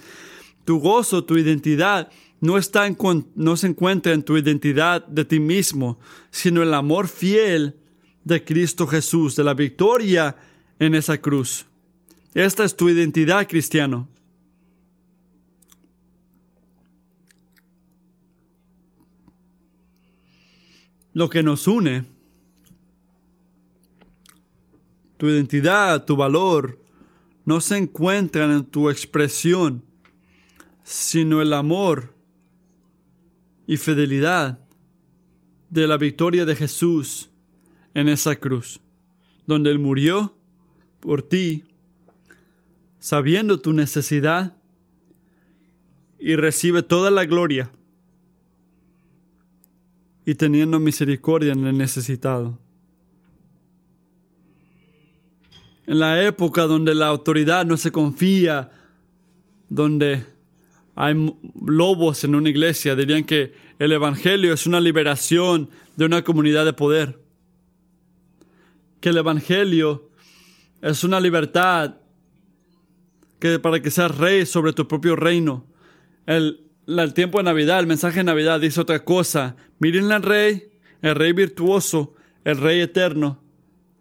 Tu 0.63 0.79
gozo, 0.79 1.25
tu 1.25 1.37
identidad, 1.37 2.09
no, 2.45 2.57
está 2.57 2.87
en, 2.87 2.97
no 3.35 3.57
se 3.57 3.67
encuentra 3.67 4.13
en 4.13 4.23
tu 4.23 4.37
identidad 4.37 5.05
de 5.07 5.25
ti 5.25 5.39
mismo, 5.39 5.99
sino 6.29 6.63
el 6.63 6.73
amor 6.73 7.07
fiel 7.07 7.75
de 8.23 8.43
Cristo 8.43 8.87
Jesús, 8.87 9.35
de 9.35 9.43
la 9.43 9.53
victoria 9.53 10.35
en 10.79 10.95
esa 10.95 11.17
cruz. 11.19 11.65
Esta 12.33 12.63
es 12.63 12.75
tu 12.75 12.89
identidad, 12.89 13.47
cristiano. 13.47 14.09
lo 21.15 21.29
que 21.29 21.41
nos 21.41 21.65
une, 21.65 22.03
tu 25.15 25.27
identidad, 25.27 26.03
tu 26.03 26.17
valor, 26.17 26.77
no 27.45 27.61
se 27.61 27.77
encuentran 27.77 28.51
en 28.51 28.65
tu 28.65 28.89
expresión, 28.89 29.81
sino 30.83 31.41
el 31.41 31.53
amor 31.53 32.13
y 33.67 33.77
fidelidad 33.77 34.59
de 35.69 35.87
la 35.87 35.97
victoria 35.97 36.45
de 36.45 36.55
Jesús 36.55 37.29
en 37.93 38.09
esa 38.09 38.35
cruz, 38.35 38.79
donde 39.45 39.71
Él 39.71 39.79
murió 39.79 40.35
por 40.99 41.21
ti, 41.21 41.63
sabiendo 42.99 43.59
tu 43.59 43.73
necesidad, 43.73 44.57
y 46.17 46.35
recibe 46.35 46.81
toda 46.81 47.11
la 47.11 47.25
gloria 47.25 47.71
y 50.25 50.33
teniendo 50.33 50.79
misericordia 50.79 51.53
en 51.53 51.67
el 51.67 51.77
necesitado. 51.77 52.57
En 55.85 55.99
la 55.99 56.23
época 56.23 56.63
donde 56.63 56.95
la 56.95 57.07
autoridad 57.07 57.63
no 57.63 57.77
se 57.77 57.91
confía, 57.91 58.71
donde 59.69 60.25
hay 60.95 61.35
lobos 61.65 62.23
en 62.23 62.35
una 62.35 62.49
iglesia, 62.49 62.95
dirían 62.95 63.23
que 63.23 63.53
el 63.79 63.91
Evangelio 63.91 64.53
es 64.53 64.65
una 64.65 64.79
liberación 64.79 65.69
de 65.95 66.05
una 66.05 66.23
comunidad 66.23 66.65
de 66.65 66.73
poder. 66.73 67.19
Que 69.01 69.09
el 69.09 69.17
Evangelio 69.17 70.09
es 70.81 71.03
una 71.03 71.19
libertad 71.19 71.97
que 73.39 73.59
para 73.59 73.81
que 73.81 73.91
seas 73.91 74.17
rey 74.17 74.45
sobre 74.45 74.73
tu 74.73 74.87
propio 74.87 75.15
reino. 75.15 75.67
El 76.25 76.65
el 76.87 77.13
tiempo 77.13 77.39
de 77.39 77.45
Navidad, 77.45 77.79
el 77.79 77.87
mensaje 77.87 78.17
de 78.17 78.25
Navidad 78.25 78.59
dice 78.59 78.79
otra 78.79 79.03
cosa. 79.03 79.55
Miren 79.79 80.11
al 80.11 80.21
rey, 80.21 80.69
el 81.01 81.15
rey 81.15 81.33
virtuoso, 81.33 82.13
el 82.43 82.57
rey 82.57 82.79
eterno, 82.79 83.41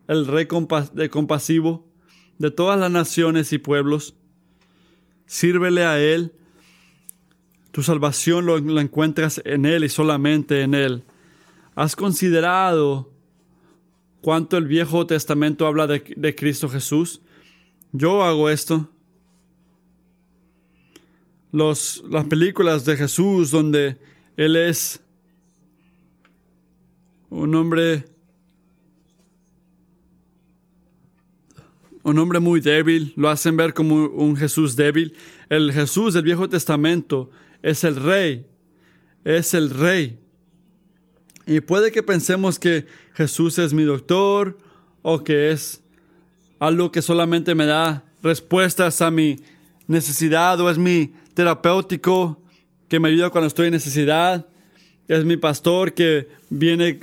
el 0.06 0.26
rey 0.26 0.46
compasivo 0.46 1.88
de 2.38 2.50
todas 2.50 2.78
las 2.78 2.90
naciones 2.90 3.52
y 3.52 3.58
pueblos. 3.58 4.14
Sírvele 5.26 5.84
a 5.84 5.98
él. 5.98 6.32
Tu 7.74 7.82
salvación 7.82 8.46
lo, 8.46 8.58
la 8.58 8.80
encuentras 8.80 9.42
en 9.44 9.66
él 9.66 9.84
y 9.84 9.90
solamente 9.90 10.62
en 10.62 10.74
él. 10.74 11.02
¿Has 11.74 11.96
considerado 11.96 13.12
cuánto 14.22 14.56
el 14.56 14.66
Viejo 14.66 15.06
Testamento 15.06 15.66
habla 15.66 15.86
de 15.86 16.34
Cristo 16.34 16.70
Jesús? 16.70 17.20
Yo 17.92 18.22
hago 18.22 18.48
esto 18.48 18.88
las 21.54 22.24
películas 22.28 22.84
de 22.84 22.96
Jesús 22.96 23.52
donde 23.52 23.96
Él 24.36 24.56
es 24.56 25.00
un 27.30 27.54
hombre, 27.54 28.04
un 32.02 32.18
hombre 32.18 32.40
muy 32.40 32.60
débil, 32.60 33.12
lo 33.14 33.28
hacen 33.28 33.56
ver 33.56 33.72
como 33.72 34.06
un 34.06 34.36
Jesús 34.36 34.74
débil. 34.74 35.14
El 35.48 35.72
Jesús 35.72 36.14
del 36.14 36.24
Viejo 36.24 36.48
Testamento 36.48 37.30
es 37.64 37.82
el 37.82 37.96
rey, 37.96 38.44
es 39.24 39.54
el 39.54 39.70
rey. 39.70 40.18
Y 41.46 41.60
puede 41.60 41.90
que 41.90 42.02
pensemos 42.02 42.58
que 42.58 42.84
Jesús 43.14 43.58
es 43.58 43.72
mi 43.72 43.84
doctor 43.84 44.58
o 45.00 45.24
que 45.24 45.50
es 45.50 45.80
algo 46.58 46.92
que 46.92 47.00
solamente 47.00 47.54
me 47.54 47.64
da 47.64 48.04
respuestas 48.22 49.00
a 49.00 49.10
mi 49.10 49.40
necesidad 49.86 50.60
o 50.60 50.68
es 50.68 50.76
mi 50.76 51.14
terapéutico 51.32 52.38
que 52.86 53.00
me 53.00 53.08
ayuda 53.08 53.30
cuando 53.30 53.48
estoy 53.48 53.68
en 53.68 53.72
necesidad. 53.72 54.46
Es 55.08 55.24
mi 55.24 55.38
pastor 55.38 55.94
que 55.94 56.28
viene 56.50 57.00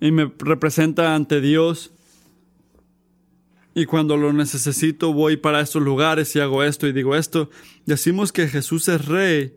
y 0.00 0.10
me 0.10 0.32
representa 0.38 1.14
ante 1.14 1.42
Dios. 1.42 1.90
Y 3.74 3.86
cuando 3.86 4.16
lo 4.16 4.32
necesito 4.32 5.12
voy 5.12 5.36
para 5.36 5.60
estos 5.60 5.82
lugares 5.82 6.34
y 6.36 6.40
hago 6.40 6.62
esto 6.62 6.86
y 6.86 6.92
digo 6.92 7.16
esto. 7.16 7.48
Decimos 7.86 8.32
que 8.32 8.48
Jesús 8.48 8.88
es 8.88 9.06
rey. 9.06 9.54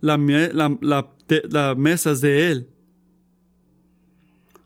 La, 0.00 0.18
la 0.18 1.74
mesa 1.74 2.10
es 2.12 2.20
de 2.20 2.50
Él. 2.50 2.68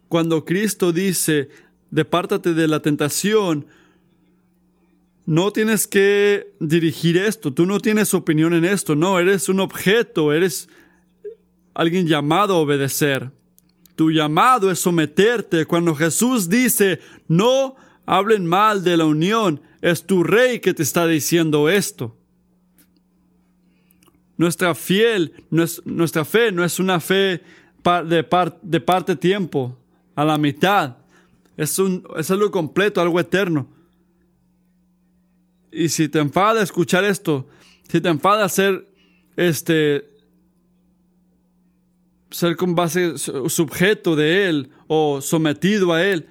Cuando 0.09 0.45
Cristo 0.45 0.93
dice, 0.93 1.49
depártate 1.91 2.53
de 2.55 2.68
la 2.68 2.80
tentación, 2.80 3.66
no 5.24 5.53
tienes 5.53 5.87
que 5.87 6.53
dirigir 6.59 7.16
esto, 7.16 7.53
tú 7.53 7.64
no 7.64 7.80
tienes 7.80 8.12
opinión 8.12 8.53
en 8.53 8.64
esto, 8.64 8.97
no, 8.97 9.18
eres 9.18 9.49
un 9.49 9.61
objeto, 9.61 10.33
eres 10.33 10.68
alguien 11.74 12.07
llamado 12.07 12.55
a 12.55 12.59
obedecer. 12.59 13.30
Tu 13.95 14.11
llamado 14.11 14.70
es 14.70 14.80
someterte. 14.80 15.66
Cuando 15.66 15.95
Jesús 15.95 16.49
dice, 16.49 17.01
no 17.28 17.76
hablen 18.07 18.46
mal 18.46 18.84
de 18.84 18.96
la 18.96 19.05
unión, 19.05 19.61
es 19.80 20.07
tu 20.07 20.22
rey 20.22 20.61
que 20.61 20.74
te 20.74 20.82
está 20.82 21.07
diciendo 21.07 21.68
esto. 21.68 22.16
Nuestra 24.36 24.74
fiel, 24.74 25.32
nuestra 25.50 26.24
fe 26.24 26.53
no 26.53 26.64
es 26.64 26.78
una 26.78 27.00
fe 27.00 27.42
de, 28.05 28.80
parte 28.80 29.16
tiempo, 29.16 29.78
a 30.14 30.24
la 30.24 30.38
mitad. 30.38 30.96
Es, 31.57 31.78
algo 32.30 32.50
completo, 32.50 33.00
algo 33.00 33.20
eterno. 33.20 33.68
Y 35.70 35.88
si 35.88 36.09
te 36.09 36.18
enfada 36.18 36.62
escuchar 36.62 37.05
esto, 37.05 37.48
si 37.88 38.00
te 38.00 38.09
enfada 38.09 38.48
ser 38.48 38.88
este 39.36 40.09
ser 42.30 42.57
con 42.57 42.74
base 42.74 43.18
sujeto 43.18 44.16
de 44.16 44.48
él 44.48 44.70
o 44.86 45.20
sometido 45.20 45.92
a 45.92 46.03
él, 46.03 46.26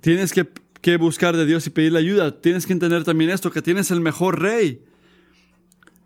tienes 0.00 0.32
que, 0.32 0.48
que 0.80 0.96
buscar 0.96 1.36
de 1.36 1.46
Dios 1.46 1.66
y 1.66 1.70
pedirle 1.70 1.98
ayuda. 1.98 2.40
Tienes 2.40 2.66
que 2.66 2.72
entender 2.72 3.04
también 3.04 3.30
esto, 3.30 3.50
que 3.50 3.62
tienes 3.62 3.90
el 3.90 4.00
mejor 4.00 4.40
rey. 4.40 4.82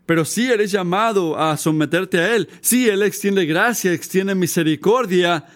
Pero 0.06 0.24
si 0.24 0.50
eres 0.50 0.70
llamado 0.70 1.38
a 1.38 1.56
someterte 1.56 2.18
a 2.18 2.34
Él. 2.34 2.48
Sí, 2.60 2.88
Él 2.88 3.02
extiende 3.02 3.46
gracia, 3.46 3.92
extiende 3.92 4.34
misericordia. 4.34 5.46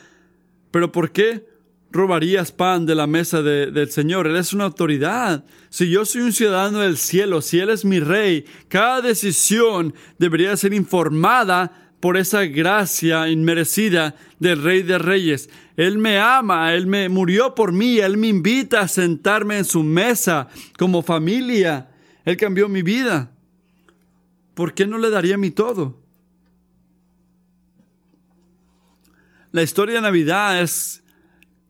Pero 0.70 0.90
¿por 0.90 1.12
qué 1.12 1.46
robarías 1.90 2.52
pan 2.52 2.86
de 2.86 2.94
la 2.94 3.06
mesa 3.06 3.42
del 3.42 3.90
Señor? 3.90 4.26
Él 4.26 4.36
es 4.36 4.52
una 4.52 4.64
autoridad. 4.64 5.44
Si 5.68 5.90
yo 5.90 6.04
soy 6.04 6.22
un 6.22 6.32
ciudadano 6.32 6.80
del 6.80 6.96
cielo, 6.96 7.42
si 7.42 7.58
Él 7.58 7.70
es 7.70 7.84
mi 7.84 8.00
rey, 8.00 8.46
cada 8.68 9.02
decisión 9.02 9.94
debería 10.18 10.56
ser 10.56 10.72
informada 10.72 11.87
por 12.00 12.16
esa 12.16 12.44
gracia 12.44 13.28
inmerecida 13.28 14.14
del 14.38 14.62
Rey 14.62 14.82
de 14.82 14.98
Reyes. 14.98 15.50
Él 15.76 15.98
me 15.98 16.18
ama, 16.18 16.74
Él 16.74 16.86
me 16.86 17.08
murió 17.08 17.54
por 17.54 17.72
mí, 17.72 17.98
Él 17.98 18.16
me 18.16 18.28
invita 18.28 18.80
a 18.80 18.88
sentarme 18.88 19.58
en 19.58 19.64
su 19.64 19.82
mesa 19.82 20.48
como 20.76 21.02
familia. 21.02 21.90
Él 22.24 22.36
cambió 22.36 22.68
mi 22.68 22.82
vida. 22.82 23.32
¿Por 24.54 24.74
qué 24.74 24.86
no 24.86 24.98
le 24.98 25.10
daría 25.10 25.38
mi 25.38 25.50
todo? 25.50 26.00
La 29.52 29.62
historia 29.62 29.96
de 29.96 30.02
Navidad 30.02 30.60
es 30.60 31.02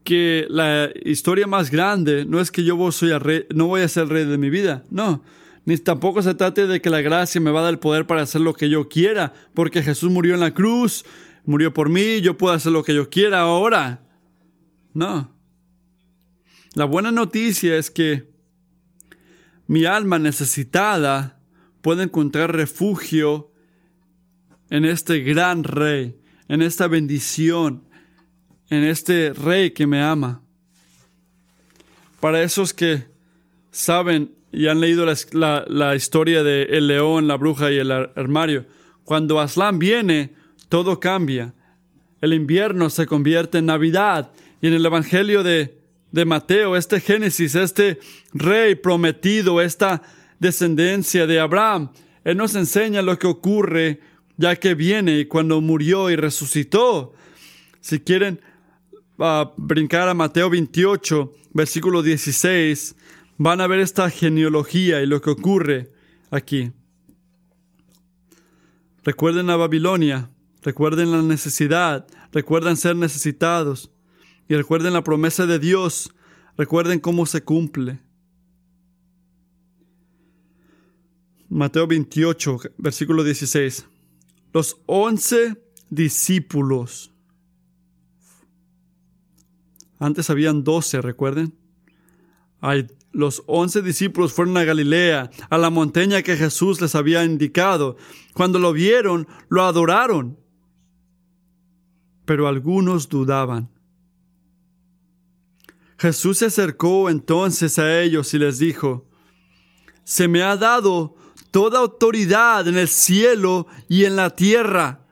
que 0.04 0.46
la 0.48 0.90
historia 1.04 1.46
más 1.46 1.70
grande 1.70 2.24
no 2.24 2.40
es 2.40 2.50
que 2.50 2.64
yo 2.64 2.90
soy 2.92 3.12
rey, 3.18 3.46
no 3.54 3.66
voy 3.66 3.82
a 3.82 3.88
ser 3.88 4.08
rey 4.08 4.24
de 4.24 4.38
mi 4.38 4.50
vida, 4.50 4.82
no. 4.90 5.22
Ni 5.68 5.76
tampoco 5.76 6.22
se 6.22 6.34
trate 6.34 6.66
de 6.66 6.80
que 6.80 6.88
la 6.88 7.02
gracia 7.02 7.42
me 7.42 7.50
va 7.50 7.60
a 7.60 7.64
dar 7.64 7.74
el 7.74 7.78
poder 7.78 8.06
para 8.06 8.22
hacer 8.22 8.40
lo 8.40 8.54
que 8.54 8.70
yo 8.70 8.88
quiera, 8.88 9.34
porque 9.52 9.82
Jesús 9.82 10.10
murió 10.10 10.32
en 10.32 10.40
la 10.40 10.54
cruz, 10.54 11.04
murió 11.44 11.74
por 11.74 11.90
mí, 11.90 12.22
yo 12.22 12.38
puedo 12.38 12.54
hacer 12.54 12.72
lo 12.72 12.82
que 12.82 12.94
yo 12.94 13.10
quiera 13.10 13.40
ahora. 13.40 14.00
No. 14.94 15.36
La 16.72 16.86
buena 16.86 17.12
noticia 17.12 17.76
es 17.76 17.90
que 17.90 18.32
mi 19.66 19.84
alma 19.84 20.18
necesitada 20.18 21.38
puede 21.82 22.04
encontrar 22.04 22.56
refugio 22.56 23.52
en 24.70 24.86
este 24.86 25.20
gran 25.20 25.64
rey, 25.64 26.18
en 26.48 26.62
esta 26.62 26.88
bendición, 26.88 27.84
en 28.70 28.84
este 28.84 29.34
rey 29.34 29.72
que 29.72 29.86
me 29.86 30.02
ama. 30.02 30.40
Para 32.20 32.42
esos 32.42 32.72
que 32.72 33.04
saben 33.70 34.38
y 34.53 34.66
han 34.68 34.80
leído 34.80 35.07
la, 35.07 35.96
historia 35.96 36.42
de 36.42 36.62
el 36.64 36.86
león, 36.86 37.28
la 37.28 37.36
bruja 37.36 37.70
y 37.70 37.78
el 37.78 37.90
armario, 37.90 38.66
cuando 39.05 39.40
Aslan 39.40 39.78
viene, 39.78 40.34
todo 40.68 41.01
cambia. 41.01 41.55
El 42.20 42.32
invierno 42.32 42.90
se 42.90 43.07
convierte 43.07 43.59
en 43.59 43.66
Navidad. 43.66 44.32
Y 44.61 44.66
en 44.66 44.74
el 44.74 44.84
Evangelio 44.84 45.42
de, 45.42 45.78
de 46.11 46.24
Mateo, 46.24 46.76
este 46.76 47.01
Génesis, 47.01 47.55
este 47.55 48.01
rey 48.32 48.74
prometido, 48.74 49.61
esta 49.61 50.03
descendencia 50.38 51.26
de 51.26 51.40
Abraham, 51.40 51.90
Él 52.24 52.36
nos 52.36 52.55
enseña 52.55 53.03
lo 53.03 53.18
que 53.18 53.26
ocurre 53.26 54.01
ya 54.36 54.57
que 54.57 54.74
viene 54.74 55.18
y 55.18 55.26
cuando 55.26 55.61
murió 55.61 56.11
y 56.11 56.16
resucitó. 56.16 57.12
Si 57.80 58.01
quieren 58.01 58.40
uh, 59.18 59.51
brincar 59.57 60.09
a 60.09 60.14
Mateo 60.14 60.49
28, 60.49 61.34
versículo 61.53 62.03
16, 62.03 62.96
van 63.39 63.61
a 63.61 63.68
ver 63.68 63.78
esta 63.78 64.11
genealogía 64.11 65.01
y 65.01 65.07
lo 65.07 65.22
que 65.22 65.30
ocurre 65.30 65.93
aquí. 66.30 66.72
Recuerden 69.05 69.49
a 69.49 69.57
Babilonia, 69.57 70.30
recuerden 70.62 71.12
la 71.12 71.22
necesidad, 71.22 72.07
recuerden 72.32 72.76
ser 72.76 72.97
necesitados 72.97 73.91
y 74.49 74.55
recuerden 74.55 74.93
la 74.93 75.05
promesa 75.05 75.47
de 75.47 75.59
Dios, 75.59 76.12
recuerden 76.57 76.99
cómo 76.99 77.24
se 77.24 77.43
cumple. 77.43 78.01
Mateo 81.49 81.86
28, 81.86 82.59
versículo 82.76 83.24
16. 83.24 83.86
Los 84.53 84.76
once 84.86 85.57
discípulos. 85.89 87.12
Antes 89.99 90.28
habían 90.28 90.64
doce, 90.64 91.01
recuerden. 91.01 91.55
Hay 92.61 92.89
los 93.18 93.42
once 93.48 93.82
discípulos 93.82 94.32
fueron 94.32 94.56
a 94.58 94.62
Galilea, 94.62 95.28
a 95.50 95.58
la 95.58 95.70
montaña 95.70 96.22
que 96.22 96.36
Jesús 96.36 96.80
les 96.80 96.94
había 96.94 97.24
indicado. 97.24 97.96
Cuando 98.32 98.60
lo 98.60 98.72
vieron, 98.72 99.26
lo 99.48 99.64
adoraron. 99.64 100.38
Pero 102.24 102.46
algunos 102.46 103.08
dudaban. 103.08 103.70
Jesús 105.98 106.38
se 106.38 106.46
acercó 106.46 107.10
entonces 107.10 107.80
a 107.80 108.00
ellos 108.00 108.32
y 108.34 108.38
les 108.38 108.60
dijo, 108.60 109.08
Se 110.04 110.28
me 110.28 110.44
ha 110.44 110.56
dado 110.56 111.16
toda 111.50 111.80
autoridad 111.80 112.68
en 112.68 112.78
el 112.78 112.86
cielo 112.86 113.66
y 113.88 114.04
en 114.04 114.14
la 114.14 114.30
tierra. 114.30 115.08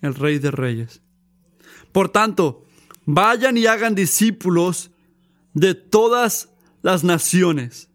El 0.00 0.14
Rey 0.14 0.38
de 0.38 0.50
Reyes. 0.50 1.02
Por 1.92 2.08
tanto, 2.08 2.64
Vayan 3.10 3.56
y 3.56 3.64
hagan 3.64 3.94
discípulos 3.94 4.90
de 5.54 5.74
todas 5.74 6.50
las 6.82 7.04
naciones, 7.04 7.88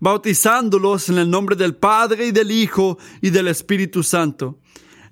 bautizándolos 0.00 1.10
en 1.10 1.18
el 1.18 1.28
nombre 1.28 1.54
del 1.54 1.76
Padre 1.76 2.28
y 2.28 2.32
del 2.32 2.50
Hijo 2.50 2.96
y 3.20 3.28
del 3.28 3.48
Espíritu 3.48 4.02
Santo, 4.02 4.58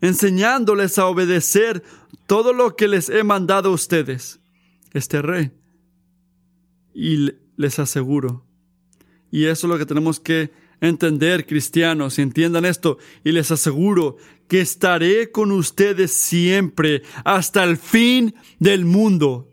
enseñándoles 0.01 0.97
a 0.97 1.05
obedecer 1.05 1.83
todo 2.27 2.55
lo 2.55 2.77
que 2.77 2.89
les 2.89 3.11
he 3.11 3.25
mandado 3.25 3.69
a 3.69 3.75
ustedes, 3.75 4.41
este 4.95 5.21
rey. 5.21 5.53
Y 6.95 7.33
les 7.59 7.79
aseguro, 7.79 8.47
y 9.31 9.45
eso 9.45 9.67
es 9.67 9.71
lo 9.71 9.77
que 9.77 9.85
tenemos 9.85 10.19
que 10.19 10.51
entender, 10.83 11.47
cristianos, 11.47 12.19
entiendan 12.19 12.65
esto, 12.65 12.99
y 13.25 13.31
les 13.31 13.51
aseguro 13.53 14.17
que 14.49 14.61
estaré 14.61 15.31
con 15.31 15.53
ustedes 15.53 16.13
siempre 16.13 17.03
hasta 17.25 17.63
el 17.63 17.79
fin 17.79 18.35
del 18.59 18.85
mundo. 18.85 19.49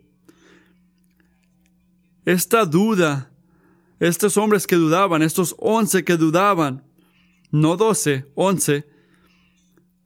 Esta 2.26 2.66
duda, 2.66 3.32
estos 4.00 4.38
hombres 4.38 4.66
que 4.66 4.76
dudaban, 4.76 5.22
estos 5.22 5.56
once 5.60 6.04
que 6.04 6.18
dudaban, 6.18 6.84
no 7.52 7.78
doce, 7.78 8.26
once, 8.34 8.88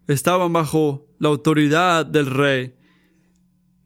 estaban 0.07 0.51
bajo 0.51 1.07
la 1.19 1.30
autoridad 1.30 2.05
del 2.05 2.26
rey 2.26 2.76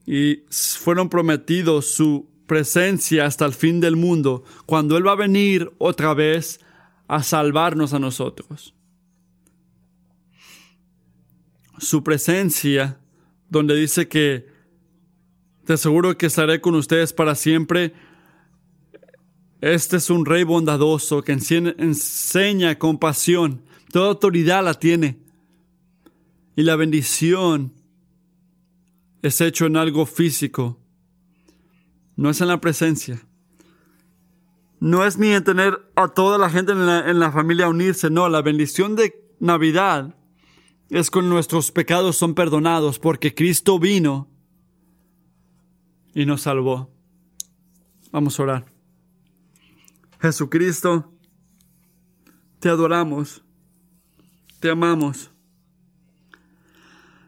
y 0.07 0.43
fueron 0.49 1.07
prometidos 1.07 1.91
su 1.91 2.27
presencia 2.47 3.27
hasta 3.27 3.45
el 3.45 3.53
fin 3.53 3.79
del 3.79 3.95
mundo, 3.95 4.43
cuando 4.65 4.97
Él 4.97 5.05
va 5.05 5.11
a 5.11 5.15
venir 5.15 5.71
otra 5.77 6.15
vez 6.15 6.61
a 7.07 7.23
salvarnos 7.23 7.93
a 7.93 7.99
nosotros. 7.99 8.73
Su 11.77 12.03
presencia, 12.03 12.99
donde 13.49 13.75
dice 13.75 14.07
que 14.07 14.47
te 15.65 15.73
aseguro 15.73 16.17
que 16.17 16.25
estaré 16.25 16.61
con 16.61 16.75
ustedes 16.75 17.13
para 17.13 17.35
siempre. 17.35 17.93
Este 19.61 19.97
es 19.97 20.09
un 20.09 20.25
rey 20.25 20.43
bondadoso 20.43 21.21
que 21.23 21.33
enseña 21.33 22.79
compasión. 22.79 23.63
Toda 23.91 24.09
autoridad 24.09 24.63
la 24.63 24.73
tiene. 24.73 25.19
Y 26.55 26.63
la 26.63 26.75
bendición 26.75 27.73
es 29.21 29.41
hecho 29.41 29.65
en 29.65 29.77
algo 29.77 30.05
físico. 30.05 30.79
No 32.15 32.29
es 32.29 32.41
en 32.41 32.47
la 32.47 32.59
presencia 32.59 33.26
no 34.79 35.05
es 35.05 35.17
ni 35.17 35.29
en 35.29 35.43
tener 35.43 35.91
a 35.95 36.07
toda 36.09 36.37
la 36.37 36.49
gente 36.49 36.71
en 36.71 37.19
la, 37.19 37.31
familia 37.31 37.69
unirse, 37.69 38.09
no, 38.09 38.29
la 38.29 38.41
bendición 38.41 38.95
de 38.95 39.13
Navidad 39.39 40.15
es 40.89 41.09
con 41.09 41.29
nuestros 41.29 41.71
pecados 41.71 42.15
son 42.15 42.33
perdonados 42.33 42.99
porque 42.99 43.33
Cristo 43.33 43.79
vino 43.79 44.29
y 46.13 46.25
nos 46.25 46.41
salvó. 46.41 46.89
Vamos 48.11 48.39
a 48.39 48.43
orar. 48.43 48.65
Jesucristo, 50.21 51.11
te 52.59 52.69
adoramos, 52.69 53.43
te 54.59 54.69
amamos. 54.69 55.31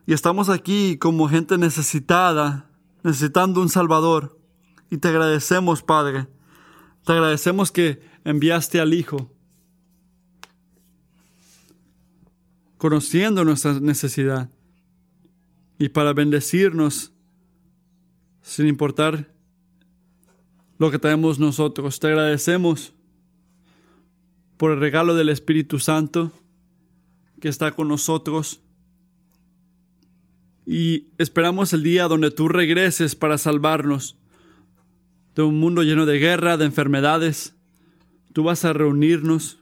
Y 0.05 0.13
estamos 0.13 0.49
aquí 0.49 0.97
como 0.97 1.29
gente 1.29 1.57
necesitada, 1.57 2.69
necesitando 3.03 3.61
un 3.61 3.69
Salvador. 3.69 4.39
Y 4.89 4.97
te 4.97 5.09
agradecemos, 5.09 5.83
Padre. 5.83 6.27
Te 7.09 7.13
agradecemos 7.13 7.71
que 7.71 7.99
enviaste 8.23 8.79
al 8.79 8.93
Hijo, 8.93 9.31
conociendo 12.77 13.43
nuestra 13.43 13.79
necesidad 13.79 14.51
y 15.79 15.89
para 15.89 16.13
bendecirnos 16.13 17.11
sin 18.43 18.67
importar 18.67 19.33
lo 20.77 20.91
que 20.91 20.99
tenemos 20.99 21.39
nosotros. 21.39 21.99
Te 21.99 22.09
agradecemos 22.09 22.93
por 24.57 24.69
el 24.73 24.79
regalo 24.79 25.15
del 25.15 25.29
Espíritu 25.29 25.79
Santo 25.79 26.31
que 27.41 27.49
está 27.49 27.71
con 27.71 27.87
nosotros. 27.87 28.61
Y 30.63 31.07
esperamos 31.17 31.73
el 31.73 31.81
día 31.81 32.07
donde 32.07 32.29
tú 32.29 32.49
regreses 32.49 33.15
para 33.15 33.39
salvarnos 33.39 34.18
de 35.39 35.45
un 35.45 35.57
mundo 35.57 35.83
lleno 35.83 36.05
de 36.05 36.19
guerra, 36.19 36.57
de 36.57 36.65
enfermedades. 36.65 37.55
Tú 38.33 38.43
vas 38.43 38.65
a 38.65 38.73
reunirnos. 38.73 39.57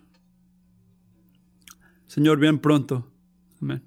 Señor, 2.07 2.39
bien 2.39 2.57
pronto. 2.57 3.07
Amén. 3.61 3.86